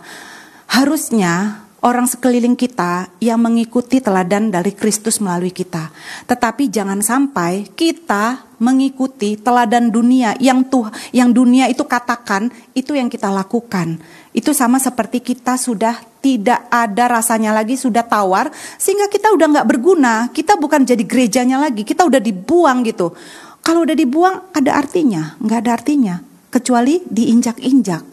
Harusnya 0.69 1.62
orang 1.83 2.07
sekeliling 2.07 2.55
kita 2.55 3.11
yang 3.19 3.43
mengikuti 3.43 3.99
teladan 3.99 4.47
dari 4.47 4.71
Kristus 4.71 5.19
melalui 5.19 5.51
kita. 5.51 5.91
Tetapi 6.25 6.71
jangan 6.71 7.03
sampai 7.03 7.67
kita 7.75 8.47
mengikuti 8.63 9.35
teladan 9.35 9.91
dunia 9.91 10.39
yang 10.39 10.63
tuh 10.63 10.87
yang 11.11 11.35
dunia 11.35 11.67
itu 11.67 11.83
katakan 11.83 12.47
itu 12.71 12.95
yang 12.95 13.11
kita 13.11 13.27
lakukan. 13.27 13.99
Itu 14.31 14.55
sama 14.55 14.79
seperti 14.79 15.19
kita 15.19 15.59
sudah 15.59 15.99
tidak 16.23 16.71
ada 16.71 17.19
rasanya 17.19 17.51
lagi 17.51 17.75
sudah 17.75 18.07
tawar 18.07 18.47
sehingga 18.79 19.11
kita 19.11 19.35
udah 19.35 19.59
nggak 19.59 19.67
berguna. 19.67 20.31
Kita 20.31 20.55
bukan 20.55 20.87
jadi 20.87 21.03
gerejanya 21.03 21.59
lagi, 21.59 21.83
kita 21.83 22.07
udah 22.07 22.23
dibuang 22.23 22.87
gitu. 22.87 23.11
Kalau 23.59 23.83
udah 23.83 23.95
dibuang 23.95 24.55
ada 24.55 24.79
artinya? 24.79 25.35
Nggak 25.43 25.59
ada 25.67 25.71
artinya 25.75 26.15
kecuali 26.47 27.03
diinjak-injak. 27.03 28.03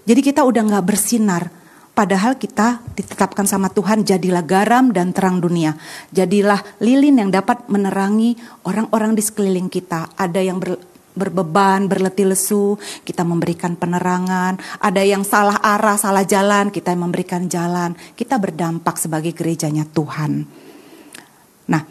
Jadi 0.00 0.20
kita 0.24 0.40
udah 0.48 0.62
nggak 0.64 0.84
bersinar 0.88 1.59
Padahal 2.00 2.40
kita 2.40 2.80
ditetapkan 2.96 3.44
sama 3.44 3.68
Tuhan 3.68 4.08
jadilah 4.08 4.40
garam 4.40 4.88
dan 4.88 5.12
terang 5.12 5.36
dunia. 5.36 5.76
Jadilah 6.08 6.80
lilin 6.80 7.20
yang 7.20 7.28
dapat 7.28 7.68
menerangi 7.68 8.40
orang-orang 8.64 9.12
di 9.12 9.20
sekeliling 9.20 9.68
kita. 9.68 10.08
Ada 10.16 10.40
yang 10.40 10.56
ber, 10.56 10.80
berbeban, 11.12 11.92
berletih 11.92 12.32
lesu, 12.32 12.80
kita 13.04 13.20
memberikan 13.20 13.76
penerangan. 13.76 14.56
Ada 14.80 15.04
yang 15.04 15.28
salah 15.28 15.60
arah, 15.60 16.00
salah 16.00 16.24
jalan, 16.24 16.72
kita 16.72 16.96
memberikan 16.96 17.44
jalan. 17.52 17.92
Kita 18.16 18.40
berdampak 18.40 18.96
sebagai 18.96 19.36
gerejanya 19.36 19.84
Tuhan. 19.84 20.48
Nah, 21.68 21.82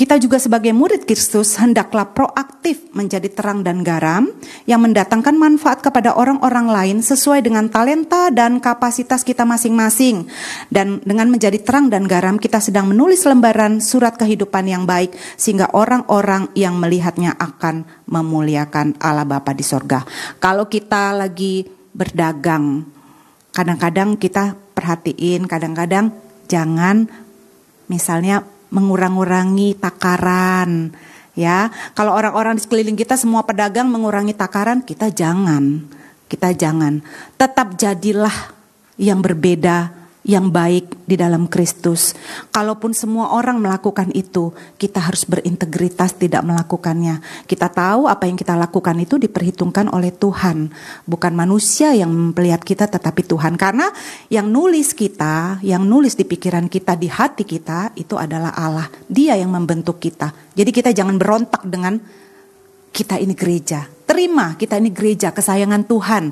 kita 0.00 0.16
juga 0.16 0.40
sebagai 0.40 0.72
murid 0.72 1.04
Kristus 1.04 1.60
hendaklah 1.60 2.08
proaktif 2.08 2.88
menjadi 2.96 3.28
terang 3.28 3.60
dan 3.60 3.84
garam 3.84 4.32
yang 4.64 4.80
mendatangkan 4.80 5.36
manfaat 5.36 5.84
kepada 5.84 6.16
orang-orang 6.16 6.72
lain 6.72 6.98
sesuai 7.04 7.44
dengan 7.44 7.68
talenta 7.68 8.32
dan 8.32 8.64
kapasitas 8.64 9.20
kita 9.20 9.44
masing-masing. 9.44 10.24
Dan 10.72 11.04
dengan 11.04 11.28
menjadi 11.28 11.60
terang 11.60 11.92
dan 11.92 12.08
garam 12.08 12.40
kita 12.40 12.64
sedang 12.64 12.88
menulis 12.88 13.28
lembaran 13.28 13.84
surat 13.84 14.16
kehidupan 14.16 14.72
yang 14.72 14.88
baik 14.88 15.12
sehingga 15.36 15.68
orang-orang 15.76 16.48
yang 16.56 16.80
melihatnya 16.80 17.36
akan 17.36 17.84
memuliakan 18.08 18.96
Allah 19.04 19.28
Bapa 19.28 19.52
di 19.52 19.68
sorga. 19.68 20.00
Kalau 20.40 20.64
kita 20.64 21.12
lagi 21.12 21.68
berdagang, 21.92 22.88
kadang-kadang 23.52 24.16
kita 24.16 24.56
perhatiin, 24.72 25.44
kadang-kadang 25.44 26.08
jangan 26.48 27.04
misalnya 27.92 28.59
mengurang-urangi 28.70 29.76
takaran 29.76 30.94
ya. 31.36 31.70
Kalau 31.94 32.16
orang-orang 32.16 32.56
di 32.58 32.62
sekeliling 32.64 32.98
kita 32.98 33.14
semua 33.20 33.44
pedagang 33.46 33.90
mengurangi 33.90 34.34
takaran, 34.34 34.82
kita 34.82 35.12
jangan. 35.12 35.84
Kita 36.30 36.54
jangan. 36.54 37.02
Tetap 37.34 37.74
jadilah 37.76 38.54
yang 38.96 39.18
berbeda 39.18 39.99
yang 40.24 40.52
baik 40.52 41.08
di 41.08 41.16
dalam 41.16 41.48
Kristus. 41.48 42.12
Kalaupun 42.52 42.92
semua 42.92 43.32
orang 43.32 43.56
melakukan 43.56 44.12
itu, 44.12 44.52
kita 44.76 45.00
harus 45.00 45.24
berintegritas 45.24 46.16
tidak 46.16 46.44
melakukannya. 46.44 47.24
Kita 47.48 47.72
tahu 47.72 48.04
apa 48.04 48.28
yang 48.28 48.36
kita 48.36 48.52
lakukan 48.56 48.96
itu 49.00 49.16
diperhitungkan 49.16 49.88
oleh 49.88 50.12
Tuhan, 50.12 50.68
bukan 51.08 51.32
manusia 51.32 51.96
yang 51.96 52.12
melihat 52.36 52.60
kita 52.60 52.84
tetapi 52.88 53.24
Tuhan. 53.24 53.56
Karena 53.56 53.88
yang 54.28 54.48
nulis 54.52 54.92
kita, 54.92 55.62
yang 55.64 55.88
nulis 55.88 56.14
di 56.16 56.28
pikiran 56.28 56.68
kita, 56.68 56.96
di 57.00 57.08
hati 57.08 57.48
kita 57.48 57.96
itu 57.96 58.20
adalah 58.20 58.52
Allah. 58.52 58.88
Dia 59.08 59.40
yang 59.40 59.52
membentuk 59.52 59.98
kita. 59.98 60.32
Jadi 60.52 60.70
kita 60.70 60.90
jangan 60.92 61.16
berontak 61.16 61.64
dengan 61.64 61.96
kita 62.90 63.16
ini 63.16 63.32
gereja. 63.32 63.86
Terima 63.86 64.58
kita 64.58 64.74
ini 64.76 64.90
gereja 64.90 65.30
kesayangan 65.30 65.86
Tuhan 65.86 66.24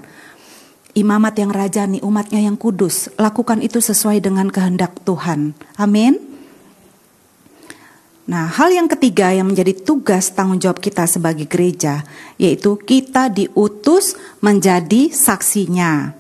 imamat 0.96 1.34
yang 1.40 1.50
rajani, 1.52 1.98
umatnya 2.00 2.40
yang 2.44 2.56
kudus. 2.56 3.12
Lakukan 3.20 3.60
itu 3.60 3.82
sesuai 3.82 4.22
dengan 4.24 4.48
kehendak 4.48 4.96
Tuhan. 5.04 5.52
Amin. 5.76 6.28
Nah, 8.28 8.44
hal 8.44 8.68
yang 8.68 8.92
ketiga 8.92 9.32
yang 9.32 9.48
menjadi 9.48 9.72
tugas 9.72 10.28
tanggung 10.36 10.60
jawab 10.60 10.84
kita 10.84 11.08
sebagai 11.08 11.48
gereja, 11.48 12.04
yaitu 12.36 12.76
kita 12.76 13.32
diutus 13.32 14.20
menjadi 14.44 15.08
saksinya. 15.08 16.12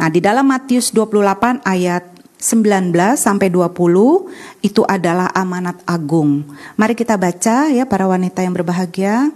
Nah, 0.00 0.08
di 0.08 0.24
dalam 0.24 0.48
Matius 0.48 0.88
28 0.96 1.60
ayat 1.68 2.14
19 2.40 3.20
sampai 3.20 3.52
20 3.52 4.64
itu 4.64 4.82
adalah 4.88 5.28
amanat 5.36 5.84
agung. 5.84 6.48
Mari 6.80 6.96
kita 6.96 7.20
baca 7.20 7.68
ya 7.68 7.84
para 7.84 8.08
wanita 8.08 8.40
yang 8.40 8.56
berbahagia. 8.56 9.28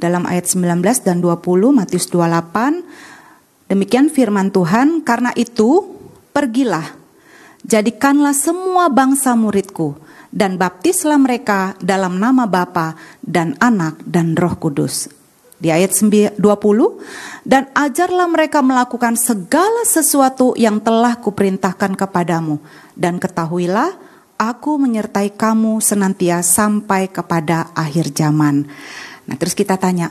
Dalam 0.00 0.24
ayat 0.24 0.48
19 0.48 1.04
dan 1.04 1.20
20 1.20 1.76
Matius 1.76 2.08
28 2.08 3.09
Demikian 3.70 4.10
firman 4.10 4.50
Tuhan, 4.50 5.06
karena 5.06 5.30
itu 5.38 5.94
pergilah, 6.34 6.90
jadikanlah 7.62 8.34
semua 8.34 8.90
bangsa 8.90 9.38
muridku, 9.38 9.94
dan 10.34 10.58
baptislah 10.58 11.22
mereka 11.22 11.78
dalam 11.78 12.18
nama 12.18 12.50
Bapa 12.50 12.98
dan 13.22 13.54
Anak 13.62 14.02
dan 14.02 14.34
Roh 14.34 14.58
Kudus. 14.58 15.06
Di 15.60 15.70
ayat 15.70 15.94
20, 15.94 16.34
dan 17.46 17.70
ajarlah 17.70 18.26
mereka 18.26 18.58
melakukan 18.58 19.14
segala 19.14 19.86
sesuatu 19.86 20.58
yang 20.58 20.82
telah 20.82 21.22
kuperintahkan 21.22 21.94
kepadamu, 21.94 22.58
dan 22.98 23.22
ketahuilah 23.22 23.94
aku 24.34 24.82
menyertai 24.82 25.30
kamu 25.38 25.78
senantiasa 25.78 26.64
sampai 26.66 27.06
kepada 27.06 27.70
akhir 27.78 28.10
zaman. 28.18 28.66
Nah 29.30 29.36
terus 29.38 29.54
kita 29.54 29.78
tanya, 29.78 30.10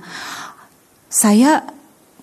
saya 1.11 1.65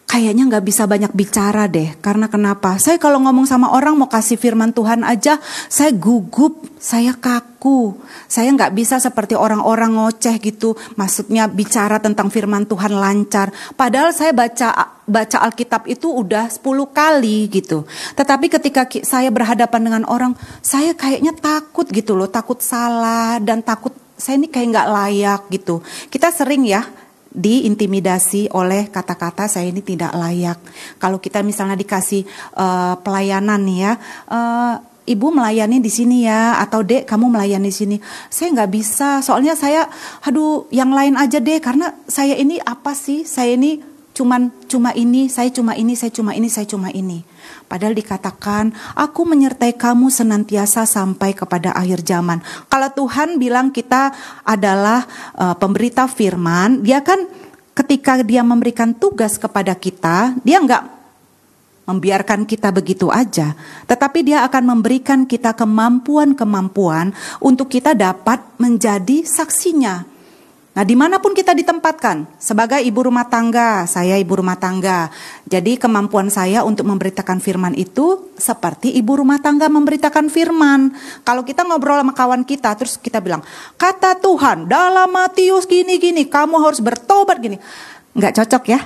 kayaknya 0.06 0.46
nggak 0.46 0.64
bisa 0.64 0.86
banyak 0.86 1.12
bicara 1.12 1.66
deh. 1.66 1.98
Karena 1.98 2.30
kenapa? 2.30 2.78
Saya 2.78 2.96
kalau 2.96 3.18
ngomong 3.26 3.44
sama 3.44 3.74
orang 3.74 3.98
mau 3.98 4.06
kasih 4.06 4.38
firman 4.38 4.70
Tuhan 4.70 5.02
aja, 5.02 5.42
saya 5.66 5.90
gugup, 5.92 6.62
saya 6.78 7.12
kaku. 7.12 7.98
Saya 8.30 8.54
nggak 8.54 8.72
bisa 8.72 9.02
seperti 9.02 9.34
orang-orang 9.34 9.98
ngoceh 9.98 10.38
gitu. 10.38 10.78
Maksudnya 10.94 11.50
bicara 11.50 11.98
tentang 11.98 12.30
firman 12.30 12.64
Tuhan 12.64 12.94
lancar. 12.94 13.50
Padahal 13.74 14.14
saya 14.14 14.30
baca 14.30 14.96
baca 15.06 15.38
Alkitab 15.42 15.86
itu 15.90 16.10
udah 16.10 16.50
10 16.50 16.62
kali 16.94 17.50
gitu. 17.50 17.86
Tetapi 18.14 18.46
ketika 18.46 18.86
saya 19.02 19.30
berhadapan 19.34 19.90
dengan 19.90 20.02
orang, 20.06 20.32
saya 20.62 20.94
kayaknya 20.94 21.34
takut 21.34 21.86
gitu 21.90 22.14
loh, 22.14 22.30
takut 22.30 22.62
salah 22.62 23.38
dan 23.42 23.62
takut 23.62 23.94
saya 24.16 24.40
ini 24.40 24.48
kayak 24.48 24.66
nggak 24.72 24.88
layak 24.90 25.42
gitu. 25.52 25.84
Kita 26.08 26.32
sering 26.32 26.64
ya 26.64 26.82
diintimidasi 27.32 28.52
oleh 28.56 28.88
kata-kata 28.88 29.48
saya 29.50 29.68
ini 29.68 29.82
tidak 29.84 30.14
layak. 30.16 30.58
Kalau 30.96 31.20
kita 31.20 31.42
misalnya 31.42 31.76
dikasih 31.76 32.24
uh, 32.56 32.96
pelayanan 33.02 33.60
nih 33.62 33.78
ya, 33.84 33.92
uh, 34.32 34.74
ibu 35.06 35.30
melayani 35.30 35.78
di 35.78 35.88
sini 35.88 36.26
ya, 36.26 36.58
atau 36.58 36.82
dek 36.82 37.06
kamu 37.06 37.30
melayani 37.30 37.70
di 37.70 37.76
sini. 37.76 37.96
Saya 38.28 38.52
nggak 38.52 38.70
bisa, 38.74 39.22
soalnya 39.22 39.54
saya, 39.54 39.86
aduh, 40.26 40.66
yang 40.74 40.90
lain 40.90 41.14
aja 41.14 41.38
deh, 41.38 41.62
karena 41.62 41.94
saya 42.10 42.34
ini 42.34 42.58
apa 42.58 42.92
sih? 42.92 43.22
Saya 43.22 43.54
ini 43.54 43.78
cuman 44.16 44.48
cuma 44.66 44.90
ini, 44.96 45.30
saya 45.30 45.52
cuma 45.54 45.78
ini, 45.78 45.94
saya 45.94 46.10
cuma 46.10 46.32
ini, 46.34 46.48
saya 46.50 46.66
cuma 46.66 46.88
ini. 46.90 47.22
Padahal 47.66 47.98
dikatakan, 47.98 48.70
aku 48.94 49.26
menyertai 49.26 49.74
kamu 49.74 50.06
senantiasa 50.06 50.86
sampai 50.86 51.34
kepada 51.34 51.74
akhir 51.74 52.06
zaman. 52.06 52.38
Kalau 52.70 52.90
Tuhan 52.94 53.42
bilang 53.42 53.74
kita 53.74 54.14
adalah 54.46 55.02
uh, 55.34 55.58
pemberita 55.58 56.06
firman, 56.06 56.86
dia 56.86 57.02
kan 57.02 57.26
ketika 57.74 58.22
dia 58.22 58.46
memberikan 58.46 58.94
tugas 58.94 59.34
kepada 59.34 59.74
kita, 59.74 60.38
dia 60.46 60.62
nggak 60.62 60.96
membiarkan 61.86 62.46
kita 62.46 62.74
begitu 62.74 63.10
aja, 63.10 63.54
tetapi 63.86 64.26
dia 64.26 64.42
akan 64.46 64.74
memberikan 64.78 65.22
kita 65.22 65.54
kemampuan-kemampuan 65.54 67.14
untuk 67.38 67.70
kita 67.70 67.94
dapat 67.94 68.42
menjadi 68.58 69.22
saksinya. 69.22 70.15
Nah, 70.76 70.84
di 70.84 70.92
mana 70.92 71.16
pun 71.16 71.32
kita 71.32 71.56
ditempatkan, 71.56 72.36
sebagai 72.36 72.76
ibu 72.84 73.08
rumah 73.08 73.24
tangga, 73.32 73.88
saya 73.88 74.20
ibu 74.20 74.36
rumah 74.36 74.60
tangga. 74.60 75.08
Jadi 75.48 75.80
kemampuan 75.80 76.28
saya 76.28 76.68
untuk 76.68 76.84
memberitakan 76.84 77.40
firman 77.40 77.72
itu 77.72 78.28
seperti 78.36 78.92
ibu 78.92 79.16
rumah 79.16 79.40
tangga 79.40 79.72
memberitakan 79.72 80.28
firman. 80.28 80.92
Kalau 81.24 81.48
kita 81.48 81.64
ngobrol 81.64 82.04
sama 82.04 82.12
kawan 82.12 82.44
kita, 82.44 82.76
terus 82.76 83.00
kita 83.00 83.24
bilang, 83.24 83.40
kata 83.80 84.20
Tuhan 84.20 84.68
dalam 84.68 85.08
Matius 85.08 85.64
gini-gini, 85.64 86.28
kamu 86.28 86.60
harus 86.60 86.84
bertobat 86.84 87.40
gini. 87.40 87.56
Nggak 88.12 88.44
cocok 88.44 88.64
ya. 88.68 88.84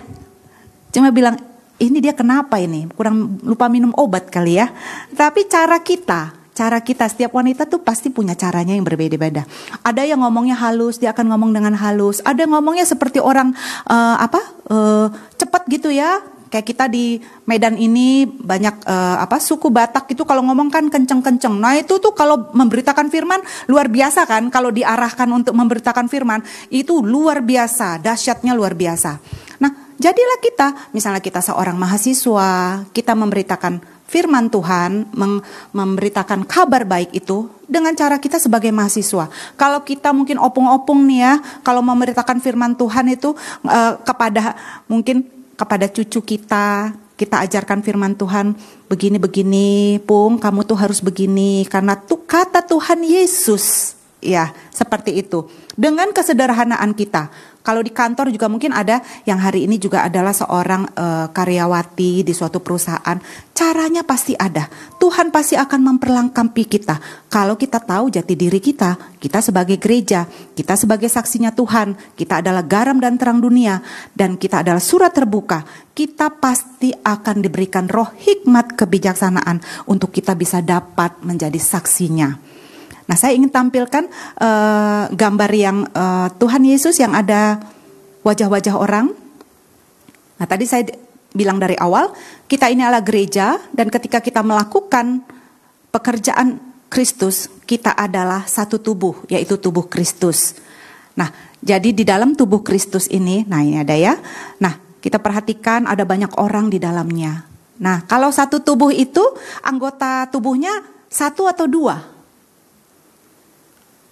Cuma 0.95 1.11
bilang, 1.11 1.43
ini 1.83 1.99
dia 1.99 2.15
kenapa 2.15 2.63
ini? 2.63 2.87
Kurang 2.95 3.43
lupa 3.43 3.67
minum 3.67 3.91
obat 3.99 4.31
kali 4.31 4.63
ya. 4.63 4.71
Tapi 5.11 5.51
cara 5.51 5.83
kita, 5.83 6.40
cara 6.55 6.83
kita 6.83 7.07
setiap 7.09 7.33
wanita 7.33 7.65
tuh 7.65 7.81
pasti 7.81 8.11
punya 8.11 8.35
caranya 8.35 8.75
yang 8.77 8.85
berbeda-beda. 8.85 9.47
Ada 9.81 10.05
yang 10.05 10.21
ngomongnya 10.21 10.59
halus, 10.59 10.99
dia 10.99 11.15
akan 11.15 11.33
ngomong 11.35 11.51
dengan 11.55 11.75
halus. 11.79 12.21
Ada 12.27 12.45
yang 12.45 12.59
ngomongnya 12.59 12.85
seperti 12.85 13.23
orang 13.23 13.55
uh, 13.89 14.17
apa 14.19 14.41
uh, 14.69 15.07
cepat 15.39 15.65
gitu 15.71 15.89
ya. 15.89 16.21
Kayak 16.51 16.67
kita 16.67 16.85
di 16.91 17.23
Medan 17.47 17.79
ini 17.79 18.27
banyak 18.27 18.83
uh, 18.83 19.23
apa 19.23 19.39
suku 19.39 19.71
Batak 19.71 20.11
itu 20.11 20.27
kalau 20.27 20.43
ngomong 20.51 20.67
kan 20.67 20.91
kenceng-kenceng. 20.91 21.55
Nah 21.63 21.79
itu 21.79 22.03
tuh 22.03 22.11
kalau 22.11 22.51
memberitakan 22.51 23.07
firman 23.07 23.39
luar 23.71 23.87
biasa 23.87 24.27
kan. 24.27 24.51
Kalau 24.51 24.75
diarahkan 24.75 25.31
untuk 25.31 25.55
memberitakan 25.55 26.11
firman 26.11 26.43
itu 26.75 27.07
luar 27.07 27.47
biasa, 27.47 28.03
dahsyatnya 28.03 28.59
luar 28.59 28.75
biasa. 28.75 29.23
Nah 29.63 29.95
jadilah 29.95 30.43
kita, 30.43 30.69
misalnya 30.91 31.23
kita 31.23 31.39
seorang 31.39 31.79
mahasiswa, 31.79 32.83
kita 32.91 33.15
memberitakan 33.15 34.00
firman 34.11 34.51
Tuhan, 34.51 35.07
memberitakan 35.71 36.43
kabar 36.43 36.83
baik 36.83 37.15
itu 37.15 37.47
dengan 37.71 37.95
cara 37.95 38.19
kita 38.19 38.43
sebagai 38.43 38.75
mahasiswa. 38.75 39.31
Kalau 39.55 39.87
kita 39.87 40.11
mungkin 40.11 40.43
opung-opung 40.43 41.07
nih 41.07 41.21
ya, 41.23 41.35
kalau 41.63 41.79
memberitakan 41.87 42.43
firman 42.43 42.75
Tuhan 42.75 43.07
itu 43.15 43.39
uh, 43.63 43.95
kepada 44.03 44.59
mungkin 44.91 45.23
kepada 45.55 45.87
cucu 45.87 46.27
kita, 46.27 46.91
kita 47.15 47.47
ajarkan 47.47 47.87
firman 47.87 48.19
Tuhan 48.19 48.59
begini-begini, 48.91 50.03
Pung, 50.03 50.43
kamu 50.43 50.67
tuh 50.67 50.75
harus 50.75 50.99
begini 50.99 51.63
karena 51.71 51.95
tuh 51.95 52.27
kata 52.27 52.67
Tuhan 52.67 53.07
Yesus. 53.07 53.95
Ya, 54.21 54.53
seperti 54.69 55.17
itu. 55.17 55.49
Dengan 55.81 56.13
kesederhanaan 56.13 56.93
kita, 56.93 57.33
kalau 57.65 57.81
di 57.81 57.89
kantor 57.89 58.29
juga 58.29 58.53
mungkin 58.53 58.69
ada 58.73 59.01
yang 59.25 59.41
hari 59.41 59.65
ini 59.65 59.81
juga 59.81 60.05
adalah 60.05 60.37
seorang 60.37 60.93
uh, 60.93 61.33
karyawati 61.33 62.21
di 62.21 62.33
suatu 62.37 62.61
perusahaan. 62.61 63.17
Caranya 63.57 64.05
pasti 64.05 64.37
ada. 64.37 64.69
Tuhan 65.01 65.33
pasti 65.33 65.57
akan 65.57 65.81
memperlengkapi 65.93 66.65
kita. 66.69 67.01
Kalau 67.33 67.57
kita 67.57 67.81
tahu 67.81 68.13
jati 68.13 68.37
diri 68.37 68.61
kita, 68.61 69.17
kita 69.17 69.41
sebagai 69.41 69.81
gereja, 69.81 70.29
kita 70.53 70.77
sebagai 70.77 71.09
saksinya 71.09 71.57
Tuhan, 71.57 71.97
kita 72.13 72.45
adalah 72.45 72.61
garam 72.61 73.01
dan 73.01 73.17
terang 73.17 73.41
dunia, 73.41 73.81
dan 74.13 74.37
kita 74.37 74.61
adalah 74.61 74.85
surat 74.85 75.17
terbuka. 75.17 75.65
Kita 75.97 76.29
pasti 76.37 76.93
akan 76.93 77.41
diberikan 77.41 77.89
roh 77.89 78.13
hikmat 78.21 78.77
kebijaksanaan 78.77 79.89
untuk 79.89 80.13
kita 80.13 80.37
bisa 80.37 80.61
dapat 80.61 81.21
menjadi 81.25 81.57
saksinya. 81.57 82.50
Nah, 83.11 83.19
saya 83.19 83.35
ingin 83.35 83.51
tampilkan 83.51 84.07
uh, 84.39 85.11
gambar 85.11 85.51
yang 85.51 85.83
uh, 85.91 86.31
Tuhan 86.39 86.63
Yesus 86.63 86.95
yang 87.03 87.11
ada 87.11 87.59
wajah-wajah 88.23 88.79
orang. 88.79 89.11
Nah, 90.39 90.47
tadi 90.47 90.63
saya 90.63 90.87
bilang 91.35 91.59
dari 91.59 91.75
awal, 91.75 92.15
kita 92.47 92.71
ini 92.71 92.87
adalah 92.87 93.03
gereja 93.03 93.59
dan 93.75 93.91
ketika 93.91 94.23
kita 94.23 94.47
melakukan 94.47 95.27
pekerjaan 95.91 96.63
Kristus, 96.87 97.51
kita 97.67 97.99
adalah 97.99 98.47
satu 98.47 98.79
tubuh, 98.79 99.27
yaitu 99.27 99.59
tubuh 99.59 99.91
Kristus. 99.91 100.55
Nah, 101.19 101.35
jadi 101.59 101.91
di 101.91 102.07
dalam 102.07 102.39
tubuh 102.39 102.63
Kristus 102.63 103.11
ini, 103.11 103.43
nah 103.43 103.59
ini 103.59 103.83
ada 103.83 103.99
ya. 103.99 104.15
Nah, 104.63 105.03
kita 105.03 105.19
perhatikan 105.19 105.91
ada 105.91 106.07
banyak 106.07 106.39
orang 106.39 106.71
di 106.71 106.79
dalamnya. 106.79 107.43
Nah, 107.83 108.07
kalau 108.07 108.31
satu 108.31 108.63
tubuh 108.63 108.95
itu 108.95 109.23
anggota 109.67 110.31
tubuhnya 110.31 110.71
satu 111.11 111.51
atau 111.51 111.67
dua? 111.67 112.20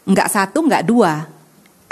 Enggak 0.09 0.33
satu, 0.33 0.65
enggak 0.65 0.89
dua. 0.89 1.29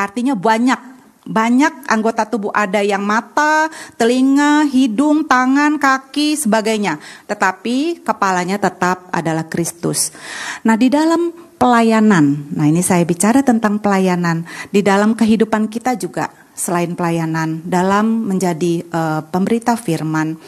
Artinya 0.00 0.32
banyak. 0.32 0.96
Banyak 1.26 1.90
anggota 1.90 2.22
tubuh 2.22 2.54
ada 2.54 2.78
yang 2.86 3.02
mata, 3.02 3.66
telinga, 3.98 4.62
hidung, 4.70 5.26
tangan, 5.26 5.74
kaki, 5.74 6.38
sebagainya. 6.38 7.02
Tetapi 7.26 8.06
kepalanya 8.06 8.62
tetap 8.62 9.10
adalah 9.10 9.42
Kristus. 9.50 10.14
Nah 10.62 10.78
di 10.78 10.86
dalam 10.86 11.34
pelayanan, 11.58 12.54
nah 12.54 12.70
ini 12.70 12.78
saya 12.78 13.02
bicara 13.02 13.42
tentang 13.42 13.82
pelayanan. 13.82 14.46
Di 14.70 14.86
dalam 14.86 15.18
kehidupan 15.18 15.66
kita 15.66 15.98
juga 15.98 16.30
selain 16.54 16.94
pelayanan, 16.94 17.66
dalam 17.66 18.22
menjadi 18.22 18.86
uh, 18.86 19.20
pemberita 19.26 19.74
firman. 19.74 20.38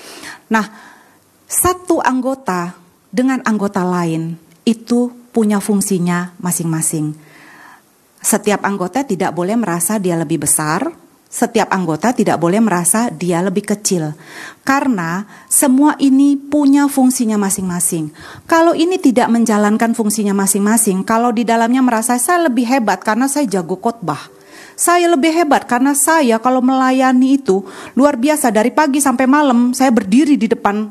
Nah 0.47 0.67
satu 1.43 1.99
anggota 1.99 2.79
dengan 3.11 3.43
anggota 3.43 3.83
lain 3.83 4.39
itu 4.63 5.11
punya 5.35 5.59
fungsinya 5.59 6.39
masing-masing. 6.39 7.28
Setiap 8.19 8.67
anggota 8.67 9.07
tidak 9.07 9.31
boleh 9.33 9.55
merasa 9.55 9.97
dia 10.03 10.19
lebih 10.19 10.43
besar, 10.43 10.91
setiap 11.29 11.69
anggota 11.71 12.17
tidak 12.17 12.41
boleh 12.41 12.57
merasa 12.57 13.13
dia 13.13 13.45
lebih 13.45 13.69
kecil, 13.69 14.17
karena 14.65 15.29
semua 15.47 15.93
ini 16.01 16.41
punya 16.41 16.89
fungsinya 16.89 17.37
masing-masing. 17.37 18.09
Kalau 18.49 18.73
ini 18.73 18.97
tidak 18.97 19.29
menjalankan 19.29 19.93
fungsinya 19.93 20.33
masing-masing, 20.33 21.05
kalau 21.05 21.29
di 21.29 21.45
dalamnya 21.45 21.85
merasa 21.85 22.17
saya 22.17 22.49
lebih 22.49 22.65
hebat 22.65 23.05
karena 23.05 23.29
saya 23.29 23.45
jago 23.45 23.77
khotbah, 23.77 24.33
saya 24.73 25.05
lebih 25.11 25.35
hebat 25.37 25.69
karena 25.69 25.93
saya 25.93 26.41
kalau 26.41 26.65
melayani 26.65 27.37
itu 27.37 27.61
luar 27.93 28.17
biasa 28.17 28.49
dari 28.49 28.73
pagi 28.73 29.05
sampai 29.05 29.27
malam 29.29 29.77
saya 29.77 29.93
berdiri 29.93 30.41
di 30.41 30.49
depan 30.49 30.87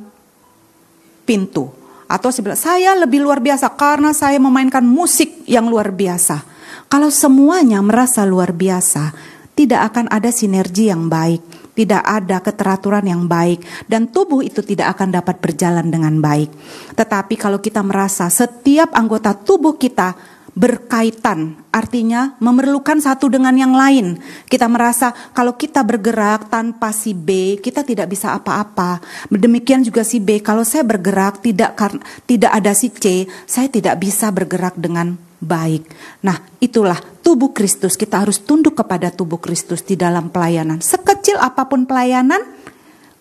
pintu. 1.26 1.72
Atau 2.08 2.32
saya 2.32 2.96
lebih 2.96 3.20
luar 3.20 3.44
biasa 3.44 3.68
karena 3.76 4.16
saya 4.16 4.40
memainkan 4.40 4.86
musik 4.86 5.44
yang 5.44 5.68
luar 5.68 5.92
biasa. 5.92 6.57
Kalau 6.88 7.12
semuanya 7.12 7.84
merasa 7.84 8.24
luar 8.24 8.56
biasa, 8.56 9.12
tidak 9.58 9.90
akan 9.94 10.06
ada 10.14 10.30
sinergi 10.30 10.94
yang 10.94 11.10
baik, 11.10 11.74
tidak 11.74 12.06
ada 12.06 12.38
keteraturan 12.46 13.06
yang 13.10 13.26
baik, 13.26 13.66
dan 13.90 14.14
tubuh 14.14 14.46
itu 14.46 14.62
tidak 14.62 14.94
akan 14.94 15.18
dapat 15.18 15.42
berjalan 15.42 15.90
dengan 15.90 16.22
baik. 16.22 16.54
Tetapi 16.94 17.34
kalau 17.38 17.58
kita 17.58 17.82
merasa 17.82 18.30
setiap 18.30 18.94
anggota 18.94 19.34
tubuh 19.34 19.74
kita 19.82 20.14
berkaitan, 20.58 21.54
artinya 21.70 22.34
memerlukan 22.42 22.98
satu 22.98 23.30
dengan 23.30 23.54
yang 23.54 23.78
lain. 23.78 24.18
Kita 24.50 24.66
merasa 24.66 25.14
kalau 25.34 25.54
kita 25.54 25.86
bergerak 25.86 26.50
tanpa 26.50 26.90
si 26.90 27.14
B, 27.14 27.62
kita 27.62 27.86
tidak 27.86 28.10
bisa 28.10 28.34
apa-apa. 28.34 28.98
Demikian 29.30 29.86
juga 29.86 30.02
si 30.02 30.18
B, 30.18 30.42
kalau 30.42 30.66
saya 30.66 30.82
bergerak 30.82 31.46
tidak 31.46 31.78
tidak 32.26 32.52
ada 32.54 32.74
si 32.74 32.90
C, 32.90 33.30
saya 33.46 33.70
tidak 33.70 34.02
bisa 34.02 34.34
bergerak 34.34 34.74
dengan 34.82 35.27
baik. 35.38 35.88
Nah, 36.26 36.38
itulah 36.58 36.98
tubuh 37.22 37.54
Kristus. 37.54 37.94
Kita 37.96 38.22
harus 38.22 38.42
tunduk 38.42 38.78
kepada 38.78 39.14
tubuh 39.14 39.38
Kristus 39.38 39.86
di 39.86 39.94
dalam 39.94 40.34
pelayanan. 40.34 40.82
Sekecil 40.82 41.38
apa 41.38 41.70
pun 41.70 41.86
pelayanan, 41.86 42.42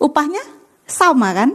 upahnya 0.01 0.41
sama 0.87 1.33
kan? 1.33 1.53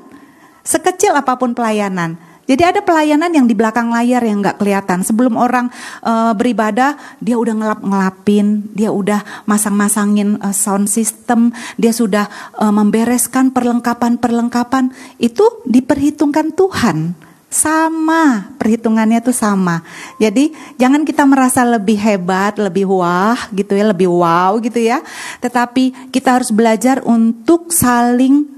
Sekecil 0.63 1.11
apa 1.15 1.35
pun 1.35 1.57
pelayanan. 1.57 2.15
Jadi 2.43 2.63
ada 2.67 2.83
pelayanan 2.83 3.31
yang 3.31 3.47
di 3.47 3.55
belakang 3.55 3.95
layar 3.95 4.19
yang 4.27 4.43
nggak 4.43 4.59
kelihatan. 4.59 5.07
Sebelum 5.07 5.39
orang 5.39 5.71
uh, 6.03 6.35
beribadah, 6.35 6.99
dia 7.23 7.39
udah 7.39 7.55
ngelap-ngelapin, 7.55 8.67
dia 8.75 8.91
udah 8.91 9.47
masang-masangin 9.47 10.43
uh, 10.43 10.51
sound 10.51 10.91
system, 10.91 11.55
dia 11.79 11.95
sudah 11.95 12.27
uh, 12.59 12.75
membereskan 12.75 13.55
perlengkapan-perlengkapan. 13.55 14.91
Itu 15.23 15.63
diperhitungkan 15.65 16.51
Tuhan. 16.59 17.15
Sama, 17.53 18.57
perhitungannya 18.57 19.21
tuh 19.21 19.37
sama. 19.37 19.85
Jadi 20.17 20.57
jangan 20.81 21.05
kita 21.05 21.29
merasa 21.29 21.69
lebih 21.69 22.01
hebat, 22.01 22.57
lebih 22.57 22.89
wah 22.89 23.37
gitu 23.53 23.77
ya, 23.77 23.93
lebih 23.93 24.09
wow 24.09 24.57
gitu 24.57 24.81
ya. 24.81 25.05
Tetapi 25.45 26.09
kita 26.09 26.41
harus 26.41 26.49
belajar 26.49 27.05
untuk 27.05 27.69
saling 27.69 28.49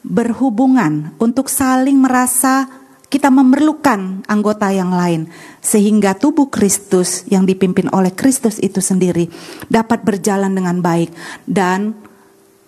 berhubungan, 0.00 1.12
untuk 1.20 1.52
saling 1.52 2.00
merasa 2.00 2.72
kita 3.08 3.28
memerlukan 3.32 4.24
anggota 4.28 4.68
yang 4.68 4.92
lain 4.92 5.32
sehingga 5.64 6.12
tubuh 6.16 6.52
Kristus 6.52 7.24
yang 7.28 7.48
dipimpin 7.48 7.88
oleh 7.92 8.12
Kristus 8.12 8.60
itu 8.60 8.84
sendiri 8.84 9.28
dapat 9.68 10.04
berjalan 10.04 10.52
dengan 10.52 10.84
baik 10.84 11.12
dan 11.48 11.96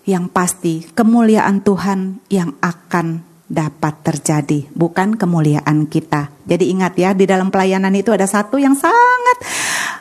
yang 0.08 0.32
pasti 0.32 0.88
kemuliaan 0.96 1.60
Tuhan 1.60 2.24
yang 2.32 2.56
akan 2.64 3.29
dapat 3.50 4.06
terjadi, 4.06 4.70
bukan 4.78 5.18
kemuliaan 5.18 5.90
kita. 5.90 6.30
Jadi 6.46 6.70
ingat 6.70 6.94
ya, 6.94 7.10
di 7.10 7.26
dalam 7.26 7.50
pelayanan 7.50 7.90
itu 7.98 8.14
ada 8.14 8.22
satu 8.22 8.62
yang 8.62 8.78
sangat 8.78 9.38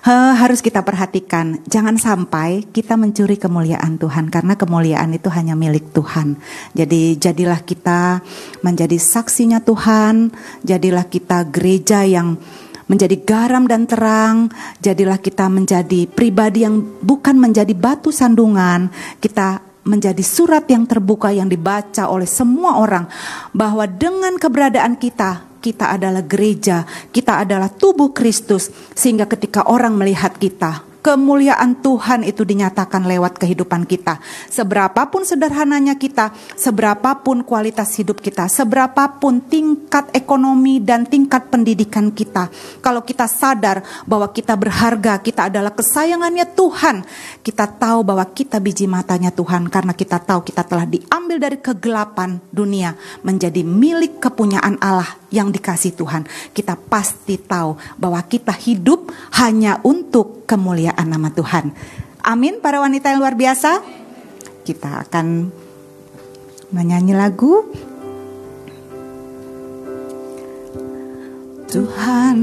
uh, 0.05 0.37
harus 0.37 0.61
kita 0.61 0.85
perhatikan. 0.85 1.57
Jangan 1.65 1.97
sampai 1.97 2.69
kita 2.69 2.93
mencuri 2.93 3.41
kemuliaan 3.41 3.97
Tuhan, 3.97 4.29
karena 4.29 4.53
kemuliaan 4.53 5.09
itu 5.17 5.33
hanya 5.33 5.57
milik 5.57 5.89
Tuhan. 5.97 6.37
Jadi 6.77 7.17
jadilah 7.17 7.65
kita 7.65 8.21
menjadi 8.61 9.01
saksinya 9.01 9.65
Tuhan, 9.65 10.29
jadilah 10.61 11.09
kita 11.09 11.49
gereja 11.49 12.05
yang 12.05 12.37
menjadi 12.85 13.17
garam 13.21 13.65
dan 13.69 13.85
terang, 13.85 14.49
jadilah 14.81 15.17
kita 15.21 15.45
menjadi 15.49 16.05
pribadi 16.09 16.65
yang 16.65 16.81
bukan 17.01 17.37
menjadi 17.37 17.73
batu 17.77 18.09
sandungan, 18.09 18.89
kita 19.21 19.68
menjadi 19.89 20.21
surat 20.21 20.69
yang 20.69 20.85
terbuka 20.85 21.33
yang 21.33 21.49
dibaca 21.49 22.05
oleh 22.05 22.29
semua 22.29 22.77
orang 22.77 23.09
bahwa 23.51 23.89
dengan 23.89 24.37
keberadaan 24.37 25.01
kita 25.01 25.49
kita 25.59 25.91
adalah 25.91 26.23
gereja, 26.23 26.87
kita 27.11 27.43
adalah 27.43 27.67
tubuh 27.67 28.15
Kristus 28.15 28.71
sehingga 28.95 29.27
ketika 29.27 29.67
orang 29.67 29.91
melihat 29.99 30.39
kita 30.39 30.88
kemuliaan 30.99 31.79
Tuhan 31.79 32.27
itu 32.27 32.43
dinyatakan 32.43 33.07
lewat 33.07 33.39
kehidupan 33.39 33.87
kita. 33.87 34.19
Seberapapun 34.47 35.23
sederhananya 35.23 35.95
kita, 35.95 36.31
seberapapun 36.55 37.43
kualitas 37.43 37.95
hidup 37.99 38.19
kita, 38.19 38.47
seberapapun 38.47 39.43
tingkat 39.47 40.11
ekonomi 40.15 40.79
dan 40.83 41.07
tingkat 41.07 41.47
pendidikan 41.51 42.11
kita. 42.11 42.51
Kalau 42.79 43.03
kita 43.03 43.27
sadar 43.27 43.83
bahwa 44.07 44.31
kita 44.31 44.55
berharga, 44.55 45.19
kita 45.19 45.51
adalah 45.51 45.75
kesayangannya 45.75 46.45
Tuhan. 46.55 47.03
Kita 47.43 47.65
tahu 47.67 47.99
bahwa 48.03 48.25
kita 48.31 48.59
biji 48.63 48.87
matanya 48.87 49.31
Tuhan 49.31 49.67
karena 49.67 49.91
kita 49.95 50.19
tahu 50.23 50.43
kita 50.47 50.63
telah 50.63 50.87
diambil 50.87 51.37
dari 51.39 51.57
kegelapan 51.59 52.39
dunia 52.51 52.95
menjadi 53.23 53.63
milik 53.63 54.23
kepunyaan 54.23 54.79
Allah 54.79 55.18
yang 55.29 55.53
dikasih 55.53 55.93
Tuhan. 55.97 56.25
Kita 56.53 56.77
pasti 56.77 57.37
tahu 57.37 57.77
bahwa 57.97 58.21
kita 58.25 58.53
hidup 58.53 59.09
hanya 59.41 59.81
untuk 59.85 60.45
kemuliaan 60.49 61.09
nama 61.09 61.29
Tuhan. 61.33 61.73
Amin 62.25 62.59
para 62.59 62.81
wanita 62.83 63.13
yang 63.13 63.21
luar 63.23 63.37
biasa. 63.37 63.81
Kita 64.65 65.07
akan 65.07 65.49
menyanyi 66.69 67.17
lagu 67.17 67.65
Tuhan 71.69 72.37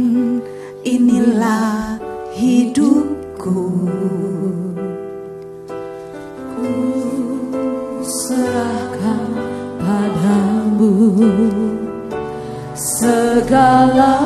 inilah 0.86 1.98
hidupku 2.38 3.58
Ku 6.54 6.70
serahkan 8.06 9.26
padamu 9.82 10.94
Segala 12.76 14.20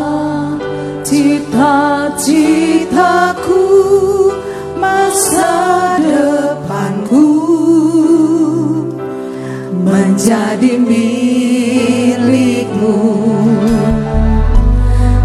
cita-citaku 1.06 2.34
masa 4.74 5.94
depanku 6.02 7.30
menjadi 9.70 10.82
milikmu. 10.82 12.26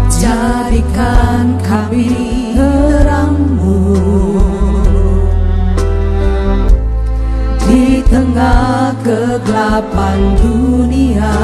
Jadikan 0.06 1.58
kami 1.66 2.14
terangmu. 2.54 3.98
Di 7.66 8.06
tengah 8.06 8.94
kegelapan 9.02 10.38
dunia 10.38 11.34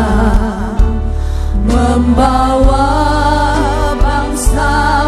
membawa 1.67 3.13
Kidia 4.03 5.02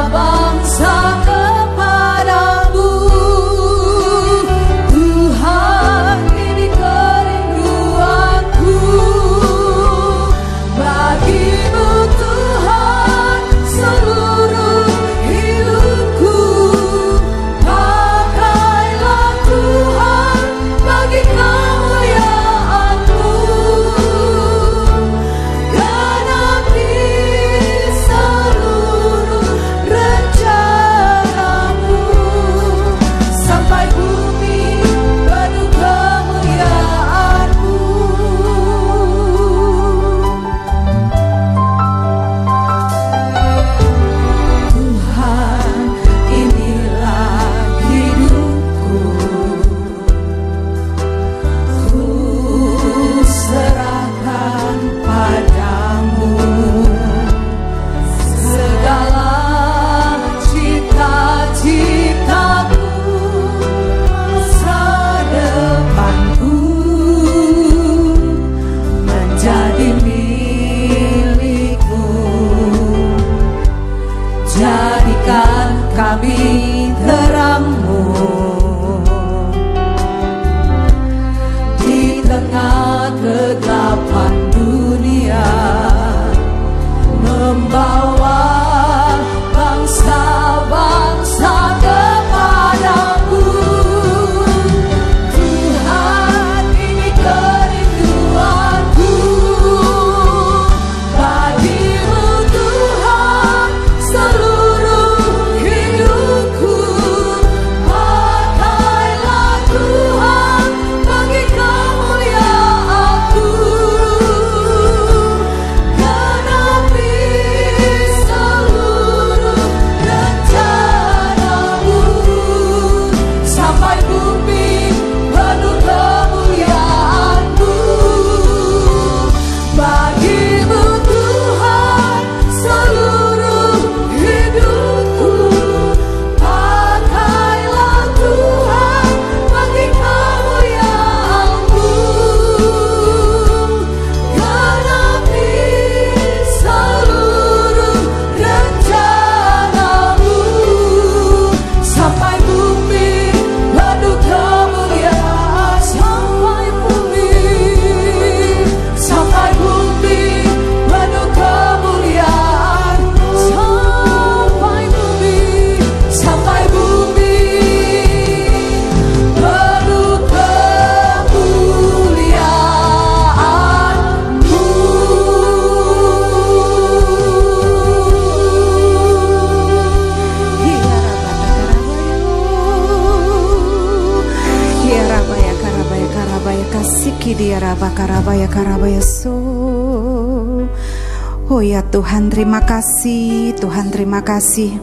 terima 192.34 192.58
kasih, 192.66 193.54
Tuhan 193.54 193.94
terima 193.94 194.18
kasih. 194.18 194.74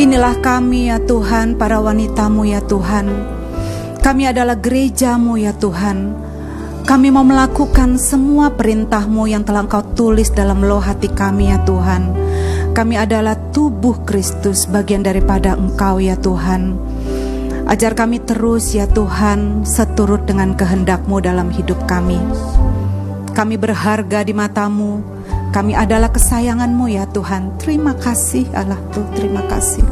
Inilah 0.00 0.40
kami 0.40 0.88
ya 0.88 0.96
Tuhan, 0.96 1.60
para 1.60 1.76
wanitamu 1.76 2.48
ya 2.48 2.64
Tuhan. 2.64 3.04
Kami 4.00 4.24
adalah 4.24 4.56
gerejamu 4.56 5.36
ya 5.36 5.52
Tuhan. 5.52 6.16
Kami 6.88 7.12
mau 7.12 7.20
melakukan 7.20 8.00
semua 8.00 8.48
perintahmu 8.48 9.28
yang 9.28 9.44
telah 9.44 9.68
engkau 9.68 9.84
tulis 9.92 10.32
dalam 10.32 10.64
loh 10.64 10.80
hati 10.80 11.12
kami 11.12 11.52
ya 11.52 11.60
Tuhan. 11.68 12.16
Kami 12.72 12.94
adalah 12.96 13.36
tubuh 13.52 14.00
Kristus, 14.08 14.64
bagian 14.64 15.04
daripada 15.04 15.52
engkau 15.52 16.00
ya 16.00 16.16
Tuhan. 16.16 16.80
Ajar 17.68 17.92
kami 17.92 18.24
terus 18.24 18.72
ya 18.72 18.88
Tuhan 18.88 19.68
seturut 19.68 20.24
dengan 20.24 20.56
kehendakmu 20.56 21.20
dalam 21.20 21.52
hidup 21.52 21.76
kami. 21.84 22.16
Kami 23.36 23.60
berharga 23.60 24.24
di 24.24 24.32
matamu. 24.32 25.21
Kami 25.52 25.76
adalah 25.76 26.08
kesayanganmu 26.08 26.88
ya 26.88 27.04
Tuhan. 27.12 27.60
Terima 27.60 27.92
kasih 27.92 28.48
Allah 28.56 28.80
tuh, 28.88 29.04
terima 29.12 29.44
kasih. 29.44 29.84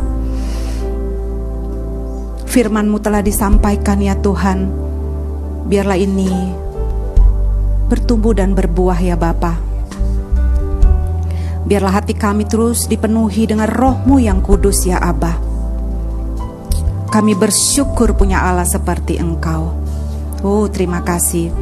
Firmanmu 2.49 2.97
telah 3.05 3.21
disampaikan 3.21 4.01
ya 4.01 4.17
Tuhan. 4.17 4.73
Biarlah 5.69 6.01
ini 6.01 6.33
bertumbuh 7.93 8.33
dan 8.33 8.57
berbuah 8.57 8.99
ya 9.05 9.21
Bapa. 9.21 9.61
Biarlah 11.69 12.03
hati 12.03 12.17
kami 12.17 12.49
terus 12.49 12.89
dipenuhi 12.89 13.45
dengan 13.45 13.69
rohmu 13.69 14.17
yang 14.17 14.41
kudus 14.41 14.89
ya 14.89 14.97
Abah. 14.97 15.37
Kami 17.13 17.37
bersyukur 17.37 18.17
punya 18.17 18.43
Allah 18.49 18.65
seperti 18.65 19.21
Engkau. 19.21 19.77
Oh, 20.41 20.65
terima 20.73 21.05
kasih. 21.05 21.53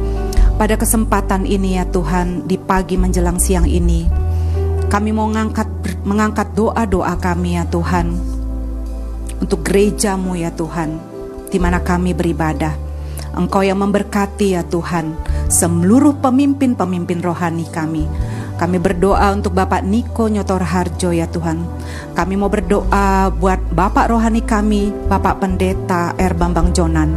Pada 0.59 0.75
kesempatan 0.75 1.47
ini 1.47 1.79
ya 1.79 1.87
Tuhan, 1.87 2.43
di 2.43 2.59
pagi 2.59 2.99
menjelang 2.99 3.39
siang 3.39 3.63
ini, 3.63 4.03
kami 4.91 5.15
mau 5.15 5.31
mengangkat 5.31 5.71
mengangkat 6.03 6.51
doa-doa 6.51 7.15
kami 7.15 7.55
ya 7.55 7.63
Tuhan 7.63 8.11
untuk 9.39 9.63
gerejamu 9.63 10.35
ya 10.35 10.51
Tuhan, 10.51 10.99
di 11.47 11.55
mana 11.63 11.79
kami 11.79 12.11
beribadah. 12.11 12.75
Engkau 13.39 13.63
yang 13.63 13.79
memberkati 13.79 14.59
ya 14.59 14.67
Tuhan 14.67 15.15
seluruh 15.47 16.19
pemimpin-pemimpin 16.19 17.23
rohani 17.23 17.63
kami 17.71 18.03
kami 18.59 18.75
berdoa 18.75 19.31
untuk 19.31 19.55
Bapak 19.55 19.87
Niko 19.87 20.27
Nyotor 20.27 20.59
Harjo 20.59 21.15
ya 21.15 21.31
Tuhan. 21.31 21.63
Kami 22.11 22.35
mau 22.35 22.51
berdoa 22.51 23.31
buat 23.31 23.63
Bapak 23.71 24.11
rohani 24.11 24.43
kami, 24.43 24.91
Bapak 25.07 25.39
Pendeta 25.39 26.11
R. 26.19 26.35
Bambang 26.35 26.75
Jonan. 26.75 27.15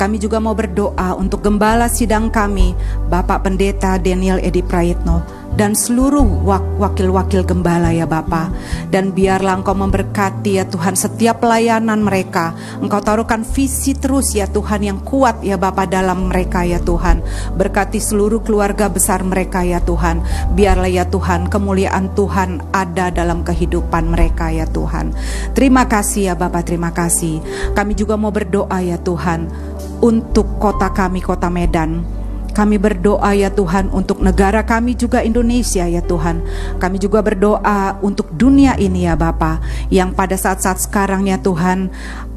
Kami 0.00 0.16
juga 0.16 0.40
mau 0.40 0.56
berdoa 0.56 1.12
untuk 1.20 1.44
gembala 1.44 1.92
sidang 1.92 2.32
kami, 2.32 2.72
Bapak 3.12 3.44
Pendeta 3.44 4.00
Daniel 4.00 4.40
Edi 4.40 4.64
Prayitno 4.64 5.37
dan 5.54 5.74
seluruh 5.74 6.44
wakil-wakil 6.78 7.42
gembala 7.42 7.90
ya 7.90 8.04
Bapa. 8.04 8.52
Dan 8.92 9.10
biarlah 9.10 9.58
Engkau 9.58 9.74
memberkati 9.74 10.60
ya 10.60 10.64
Tuhan 10.68 10.94
setiap 10.94 11.42
pelayanan 11.42 12.02
mereka. 12.04 12.54
Engkau 12.78 13.02
taruhkan 13.02 13.42
visi 13.42 13.96
terus 13.96 14.34
ya 14.34 14.46
Tuhan 14.50 14.84
yang 14.84 14.98
kuat 15.02 15.42
ya 15.42 15.56
Bapa 15.58 15.88
dalam 15.88 16.30
mereka 16.30 16.62
ya 16.62 16.78
Tuhan. 16.82 17.22
Berkati 17.58 17.98
seluruh 17.98 18.42
keluarga 18.44 18.86
besar 18.86 19.24
mereka 19.26 19.66
ya 19.66 19.82
Tuhan. 19.82 20.22
Biarlah 20.54 20.90
ya 20.90 21.04
Tuhan 21.08 21.50
kemuliaan 21.50 22.12
Tuhan 22.12 22.62
ada 22.74 23.10
dalam 23.10 23.42
kehidupan 23.42 24.14
mereka 24.14 24.50
ya 24.54 24.64
Tuhan. 24.68 25.14
Terima 25.54 25.86
kasih 25.90 26.32
ya 26.32 26.34
Bapa, 26.38 26.62
terima 26.62 26.94
kasih. 26.94 27.40
Kami 27.74 27.98
juga 27.98 28.14
mau 28.14 28.30
berdoa 28.30 28.78
ya 28.82 28.96
Tuhan 29.00 29.50
untuk 29.98 30.58
kota 30.62 30.94
kami, 30.94 31.18
kota 31.18 31.50
Medan. 31.50 32.17
Kami 32.58 32.74
berdoa 32.74 33.38
ya 33.38 33.54
Tuhan 33.54 33.86
untuk 33.94 34.18
negara 34.18 34.66
kami 34.66 34.98
juga 34.98 35.22
Indonesia 35.22 35.86
ya 35.86 36.02
Tuhan. 36.02 36.42
Kami 36.82 36.98
juga 36.98 37.22
berdoa 37.22 38.02
untuk 38.02 38.34
dunia 38.34 38.74
ini 38.74 39.06
ya 39.06 39.14
Bapa 39.14 39.62
yang 39.94 40.10
pada 40.10 40.34
saat-saat 40.34 40.82
sekarang 40.82 41.30
ya 41.30 41.38
Tuhan 41.38 41.86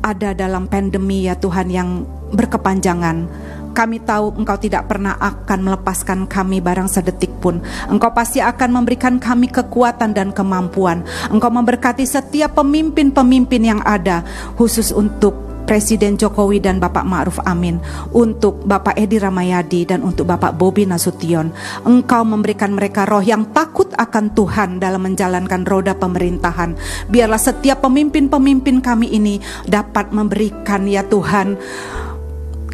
ada 0.05 0.37
dalam 0.37 0.69
pandemi 0.69 1.25
ya 1.25 1.33
Tuhan 1.33 1.73
yang 1.73 2.05
berkepanjangan. 2.37 3.25
Kami 3.71 3.97
tahu 4.03 4.37
Engkau 4.37 4.61
tidak 4.61 4.91
pernah 4.91 5.17
akan 5.17 5.59
melepaskan 5.65 6.29
kami 6.29 6.61
barang 6.61 6.91
sedetik 6.91 7.33
pun. 7.41 7.57
Engkau 7.89 8.13
pasti 8.13 8.43
akan 8.43 8.77
memberikan 8.77 9.17
kami 9.17 9.49
kekuatan 9.49 10.13
dan 10.13 10.29
kemampuan. 10.35 11.01
Engkau 11.33 11.49
memberkati 11.49 12.05
setiap 12.05 12.61
pemimpin-pemimpin 12.61 13.63
yang 13.63 13.81
ada, 13.81 14.21
khusus 14.59 14.93
untuk 14.93 15.50
Presiden 15.65 16.19
Jokowi 16.19 16.59
dan 16.59 16.81
Bapak 16.81 17.05
Ma'ruf 17.07 17.39
Amin, 17.47 17.79
untuk 18.11 18.65
Bapak 18.67 18.97
Edi 18.99 19.21
Ramayadi 19.21 19.87
dan 19.87 20.03
untuk 20.03 20.27
Bapak 20.27 20.57
Bobi 20.57 20.83
Nasution. 20.83 21.53
Engkau 21.87 22.25
memberikan 22.27 22.75
mereka 22.75 23.07
roh 23.07 23.23
yang 23.23 23.49
takut 23.55 23.87
akan 23.95 24.33
Tuhan 24.35 24.81
dalam 24.81 25.05
menjalankan 25.05 25.63
roda 25.63 25.95
pemerintahan. 25.95 26.75
Biarlah 27.07 27.39
setiap 27.39 27.85
pemimpin-pemimpin 27.85 28.83
kami 28.83 29.13
ini 29.13 29.39
dapat 29.69 30.11
memberikan 30.11 30.89
ya 30.89 31.05
Tuhan 31.05 31.55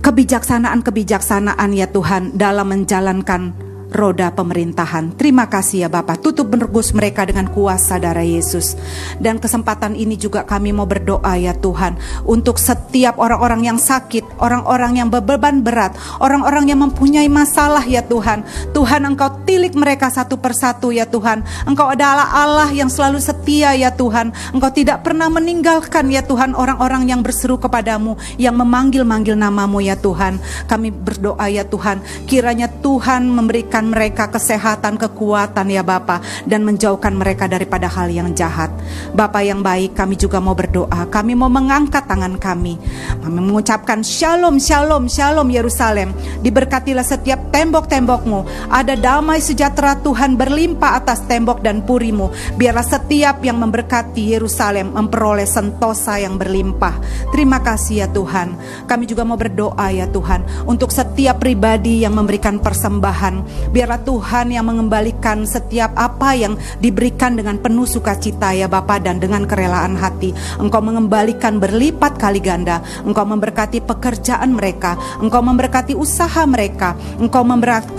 kebijaksanaan-kebijaksanaan 0.02 1.70
ya 1.76 1.92
Tuhan 1.92 2.40
dalam 2.40 2.72
menjalankan 2.72 3.67
roda 3.98 4.30
pemerintahan. 4.30 5.18
Terima 5.18 5.50
kasih 5.50 5.84
ya 5.84 5.90
Bapak. 5.90 6.22
Tutup 6.22 6.54
menergus 6.54 6.94
mereka 6.94 7.26
dengan 7.26 7.50
kuasa 7.50 7.98
darah 7.98 8.22
Yesus. 8.22 8.78
Dan 9.18 9.42
kesempatan 9.42 9.98
ini 9.98 10.14
juga 10.14 10.46
kami 10.46 10.70
mau 10.70 10.86
berdoa 10.86 11.34
ya 11.36 11.58
Tuhan 11.58 11.98
untuk 12.30 12.62
setiap 12.62 13.18
orang-orang 13.18 13.66
yang 13.66 13.80
sakit, 13.82 14.38
orang-orang 14.38 15.02
yang 15.02 15.10
beban 15.10 15.66
berat, 15.66 15.98
orang-orang 16.22 16.70
yang 16.70 16.86
mempunyai 16.86 17.26
masalah 17.26 17.82
ya 17.82 18.06
Tuhan. 18.06 18.46
Tuhan 18.78 19.02
Engkau 19.10 19.42
tilik 19.50 19.74
mereka 19.74 20.14
satu 20.14 20.38
persatu 20.38 20.94
ya 20.94 21.10
Tuhan. 21.10 21.42
Engkau 21.66 21.90
adalah 21.90 22.30
Allah 22.30 22.70
yang 22.70 22.94
selalu 22.94 23.18
setia 23.18 23.74
ya 23.74 23.90
Tuhan. 23.90 24.30
Engkau 24.54 24.70
tidak 24.70 25.02
pernah 25.02 25.32
meninggalkan 25.32 26.12
ya 26.14 26.22
Tuhan 26.22 26.54
orang-orang 26.54 27.10
yang 27.10 27.26
berseru 27.26 27.58
kepadamu, 27.58 28.20
yang 28.38 28.54
memanggil-manggil 28.54 29.34
namamu 29.34 29.82
ya 29.82 29.98
Tuhan. 29.98 30.38
Kami 30.70 30.94
berdoa 30.94 31.48
ya 31.48 31.64
Tuhan, 31.66 32.04
kiranya 32.28 32.70
Tuhan 32.70 33.32
memberikan 33.32 33.87
mereka 33.88 34.30
kesehatan, 34.30 35.00
kekuatan 35.00 35.68
ya 35.72 35.82
Bapa 35.82 36.20
dan 36.46 36.68
menjauhkan 36.68 37.16
mereka 37.16 37.48
daripada 37.48 37.88
hal 37.88 38.12
yang 38.12 38.36
jahat. 38.36 38.70
Bapa 39.16 39.42
yang 39.42 39.64
baik, 39.64 39.96
kami 39.96 40.20
juga 40.20 40.38
mau 40.44 40.54
berdoa. 40.54 41.08
Kami 41.08 41.34
mau 41.34 41.50
mengangkat 41.50 42.06
tangan 42.06 42.36
kami. 42.38 42.78
Kami 43.24 43.40
mengucapkan 43.40 44.04
Shalom, 44.04 44.60
Shalom, 44.60 45.08
Shalom 45.08 45.48
Yerusalem. 45.50 46.12
Diberkatilah 46.44 47.04
setiap 47.04 47.50
tembok-tembokmu. 47.50 48.70
Ada 48.70 49.00
damai 49.00 49.40
sejahtera 49.40 49.98
Tuhan 50.00 50.36
berlimpah 50.36 51.00
atas 51.00 51.24
tembok 51.26 51.64
dan 51.64 51.84
purimu. 51.84 52.30
Biarlah 52.60 52.86
setiap 52.86 53.42
yang 53.42 53.58
memberkati 53.58 54.36
Yerusalem 54.36 54.94
memperoleh 54.94 55.48
sentosa 55.48 56.20
yang 56.20 56.36
berlimpah. 56.36 57.00
Terima 57.32 57.64
kasih 57.64 58.06
ya 58.06 58.08
Tuhan. 58.12 58.58
Kami 58.86 59.04
juga 59.08 59.24
mau 59.24 59.40
berdoa 59.40 59.88
ya 59.92 60.06
Tuhan 60.10 60.68
untuk 60.68 60.92
setiap 60.92 61.40
pribadi 61.42 62.04
yang 62.04 62.14
memberikan 62.14 62.60
persembahan 62.60 63.67
Biarlah 63.72 64.02
Tuhan 64.04 64.54
yang 64.54 64.66
mengembalikan 64.68 65.44
setiap 65.44 65.94
apa 65.98 66.34
yang 66.34 66.56
diberikan 66.80 67.36
dengan 67.36 67.60
penuh 67.60 67.86
sukacita 67.88 68.56
ya 68.56 68.66
Bapa 68.72 69.00
dan 69.02 69.20
dengan 69.20 69.44
kerelaan 69.44 70.00
hati. 70.00 70.32
Engkau 70.58 70.80
mengembalikan 70.80 71.60
berlipat 71.60 72.20
kali 72.20 72.40
ganda. 72.40 72.82
Engkau 73.04 73.28
memberkati 73.28 73.84
pekerjaan 73.84 74.56
mereka. 74.56 74.96
Engkau 75.20 75.44
memberkati 75.44 75.94
usaha 75.94 76.44
mereka. 76.48 76.96
Engkau 77.20 77.44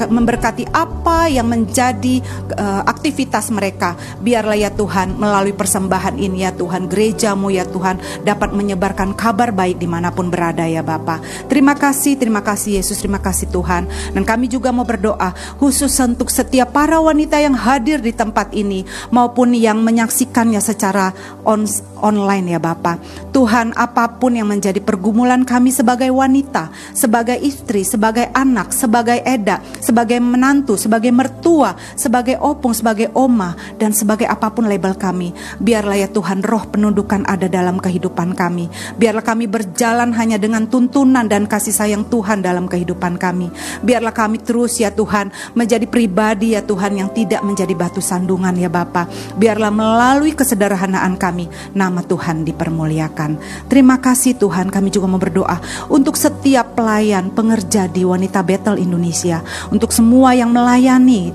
memberkati 0.09 0.71
apa 0.73 1.29
yang 1.29 1.49
menjadi 1.51 2.21
uh, 2.57 2.83
aktivitas 2.89 3.53
mereka. 3.53 3.95
Biarlah 4.21 4.59
ya 4.59 4.71
Tuhan 4.73 5.17
melalui 5.17 5.53
persembahan 5.53 6.17
ini 6.17 6.45
ya 6.45 6.53
Tuhan 6.55 6.89
gerejamu 6.89 7.53
ya 7.53 7.69
Tuhan 7.69 8.25
dapat 8.25 8.51
menyebarkan 8.55 9.15
kabar 9.15 9.53
baik 9.53 9.79
di 9.79 9.89
mana 9.89 10.11
pun 10.11 10.33
berada 10.33 10.65
ya 10.65 10.81
Bapa. 10.81 11.21
Terima 11.47 11.77
kasih, 11.77 12.17
terima 12.17 12.41
kasih 12.41 12.81
Yesus, 12.81 13.01
terima 13.01 13.21
kasih 13.21 13.49
Tuhan. 13.51 13.89
Dan 14.15 14.23
kami 14.25 14.51
juga 14.51 14.73
mau 14.73 14.85
berdoa 14.85 15.35
khusus 15.59 15.91
untuk 15.99 16.31
setiap 16.31 16.71
para 16.71 17.03
wanita 17.03 17.43
yang 17.43 17.59
hadir 17.59 17.99
di 17.99 18.15
tempat 18.15 18.55
ini 18.55 18.87
maupun 19.11 19.53
yang 19.53 19.83
menyaksikannya 19.83 20.63
secara 20.63 21.11
on, 21.43 21.67
online 21.99 22.55
ya 22.55 22.61
Bapak. 22.63 23.03
Tuhan 23.35 23.75
apa 23.75 24.19
pun 24.19 24.39
yang 24.39 24.49
menjadi 24.49 24.79
pergumulan 24.79 25.43
kami 25.43 25.75
sebagai 25.75 26.09
wanita, 26.15 26.71
sebagai 26.95 27.37
istri, 27.43 27.83
sebagai 27.83 28.31
anak, 28.33 28.71
sebagai 28.71 29.19
eda, 29.27 29.61
sebagai 29.83 30.23
menantu, 30.23 30.79
sebagai 30.79 31.11
mertua, 31.11 31.75
sebagai 31.99 32.39
opung, 32.39 32.73
sebagai 32.73 33.11
oma 33.13 33.59
dan 33.77 33.91
sebagai 33.91 34.31
apa 34.31 34.55
pun 34.55 34.71
label 34.71 34.95
kami. 34.95 35.35
Biarlah 35.59 35.99
ya 35.99 36.09
Tuhan 36.09 36.47
roh 36.47 36.71
penundukan 36.71 37.27
ada 37.27 37.51
dalam 37.51 37.83
kehidupan 37.83 38.39
kami. 38.39 38.71
Biarlah 38.95 39.27
kami 39.27 39.51
berjalan 39.51 40.15
hanya 40.15 40.39
dengan 40.39 40.71
tuntunan 40.71 41.27
dan 41.27 41.51
kasih 41.51 41.75
sayang 41.75 42.07
Tuhan 42.07 42.47
dalam 42.47 42.71
kehidupan 42.71 43.19
kami. 43.19 43.51
Biarlah 43.83 44.15
kami 44.15 44.39
terus 44.39 44.79
ya 44.79 44.95
Tuhan 44.95 45.35
menjadi 45.53 45.85
pribadi 45.89 46.53
ya 46.57 46.65
Tuhan 46.65 46.99
yang 46.99 47.09
tidak 47.13 47.45
menjadi 47.45 47.73
batu 47.77 48.01
sandungan 48.03 48.57
ya 48.57 48.69
Bapa. 48.73 49.07
Biarlah 49.37 49.73
melalui 49.73 50.33
kesederhanaan 50.35 51.17
kami, 51.17 51.49
nama 51.77 52.01
Tuhan 52.05 52.45
dipermuliakan. 52.45 53.39
Terima 53.69 54.01
kasih 54.01 54.37
Tuhan, 54.37 54.73
kami 54.73 54.89
juga 54.93 55.07
mau 55.09 55.21
berdoa 55.21 55.61
untuk 55.89 56.17
setiap 56.17 56.75
pelayan, 56.75 57.31
pengerja 57.33 57.87
di 57.89 58.05
Wanita 58.05 58.41
Battle 58.45 58.81
Indonesia, 58.81 59.45
untuk 59.73 59.93
semua 59.93 60.33
yang 60.35 60.51
melayani 60.53 61.33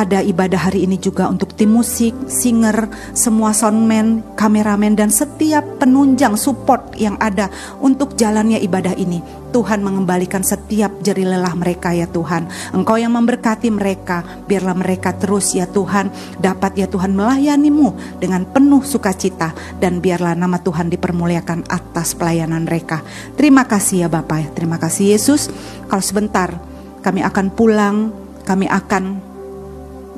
pada 0.00 0.24
ibadah 0.24 0.72
hari 0.72 0.88
ini 0.88 0.96
juga 0.96 1.28
untuk 1.28 1.52
tim 1.52 1.76
musik, 1.76 2.16
singer, 2.24 2.88
semua 3.12 3.52
soundman, 3.52 4.24
kameramen 4.32 4.96
dan 4.96 5.12
setiap 5.12 5.60
penunjang 5.76 6.40
support 6.40 6.96
yang 6.96 7.20
ada 7.20 7.52
untuk 7.84 8.16
jalannya 8.16 8.56
ibadah 8.64 8.96
ini. 8.96 9.20
Tuhan 9.52 9.84
mengembalikan 9.84 10.40
setiap 10.40 11.04
jeri 11.04 11.28
lelah 11.28 11.52
mereka 11.52 11.92
ya 11.92 12.08
Tuhan. 12.08 12.48
Engkau 12.72 12.96
yang 12.96 13.12
memberkati 13.12 13.68
mereka, 13.68 14.24
biarlah 14.48 14.72
mereka 14.72 15.12
terus 15.12 15.52
ya 15.52 15.68
Tuhan 15.68 16.08
dapat 16.40 16.80
ya 16.80 16.88
Tuhan 16.88 17.12
melayanimu 17.12 18.16
dengan 18.24 18.48
penuh 18.48 18.80
sukacita 18.80 19.52
dan 19.84 20.00
biarlah 20.00 20.32
nama 20.32 20.64
Tuhan 20.64 20.88
dipermuliakan 20.88 21.68
atas 21.68 22.16
pelayanan 22.16 22.64
mereka. 22.64 23.04
Terima 23.36 23.68
kasih 23.68 24.06
ya 24.06 24.08
Bapak, 24.08 24.56
terima 24.56 24.80
kasih 24.80 25.12
Yesus. 25.12 25.52
Kalau 25.92 26.00
sebentar 26.00 26.56
kami 27.04 27.20
akan 27.20 27.52
pulang, 27.52 28.16
kami 28.48 28.64
akan 28.64 29.29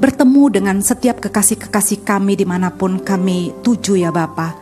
bertemu 0.02 0.50
dengan 0.50 0.76
setiap 0.82 1.22
kekasih-kekasih 1.22 2.02
kami 2.02 2.34
di 2.34 2.42
mana 2.42 2.74
pun 2.74 2.98
kami 2.98 3.62
tuju 3.62 3.94
ya 3.94 4.10
Bapa. 4.10 4.58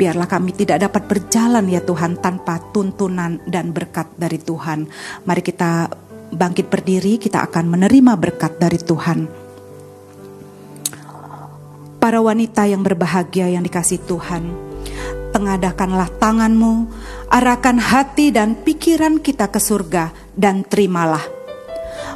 Biarlah 0.00 0.24
kami 0.24 0.56
tidak 0.56 0.80
dapat 0.88 1.04
berjalan 1.04 1.68
ya 1.68 1.84
Tuhan 1.84 2.16
tanpa 2.24 2.56
tuntunan 2.72 3.36
dan 3.44 3.76
berkat 3.76 4.08
dari 4.16 4.40
Tuhan. 4.40 4.88
Mari 5.28 5.42
kita 5.44 5.92
bangkit 6.32 6.72
berdiri, 6.72 7.20
kita 7.20 7.44
akan 7.44 7.68
menerima 7.68 8.16
berkat 8.16 8.56
dari 8.56 8.80
Tuhan. 8.80 9.28
Para 12.00 12.24
wanita 12.24 12.64
yang 12.64 12.80
berbahagia 12.80 13.52
yang 13.52 13.66
dikasih 13.66 14.00
Tuhan, 14.08 14.48
tengadakanlah 15.36 16.08
tanganmu, 16.16 16.88
arahkan 17.28 17.76
hati 17.76 18.32
dan 18.32 18.56
pikiran 18.56 19.20
kita 19.20 19.52
ke 19.52 19.60
surga 19.60 20.14
dan 20.32 20.64
terimalah 20.64 21.37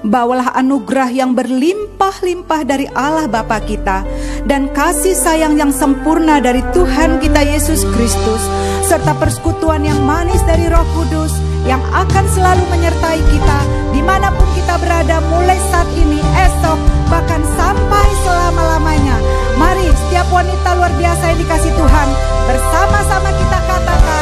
bawalah 0.02 0.54
anugerah 0.58 1.10
yang 1.14 1.32
berlimpah-limpah 1.32 2.62
dari 2.66 2.86
Allah 2.92 3.30
Bapa 3.30 3.62
kita 3.62 4.02
dan 4.46 4.70
kasih 4.74 5.14
sayang 5.14 5.58
yang 5.58 5.70
sempurna 5.70 6.42
dari 6.42 6.60
Tuhan 6.74 7.22
kita 7.22 7.42
Yesus 7.46 7.86
Kristus 7.94 8.42
serta 8.86 9.14
persekutuan 9.16 9.86
yang 9.86 9.98
manis 10.02 10.42
dari 10.44 10.66
Roh 10.68 10.84
Kudus 10.92 11.32
yang 11.62 11.80
akan 11.94 12.24
selalu 12.34 12.64
menyertai 12.74 13.20
kita 13.22 13.58
di 13.94 14.02
mana 14.02 14.34
pun 14.34 14.48
kita 14.58 14.74
berada 14.82 15.22
mulai 15.30 15.58
saat 15.70 15.86
ini, 15.94 16.18
esok, 16.18 16.78
bahkan 17.06 17.42
sampai 17.54 18.06
selama-lamanya. 18.26 19.16
Mari 19.60 19.86
setiap 19.94 20.26
wanita 20.32 20.68
luar 20.74 20.92
biasa 20.98 21.22
yang 21.32 21.38
dikasih 21.38 21.72
Tuhan 21.76 22.08
bersama-sama 22.50 23.30
kita 23.36 23.58
katakan 23.62 24.21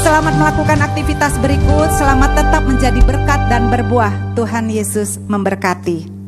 Selamat 0.00 0.32
melakukan 0.40 0.80
aktivitas 0.80 1.36
berikut. 1.44 1.92
Selamat 1.92 2.32
tetap 2.32 2.64
menjadi 2.64 3.04
berkat 3.04 3.40
dan 3.52 3.68
berbuah. 3.68 4.32
Tuhan 4.32 4.72
Yesus 4.72 5.20
memberkati. 5.28 6.19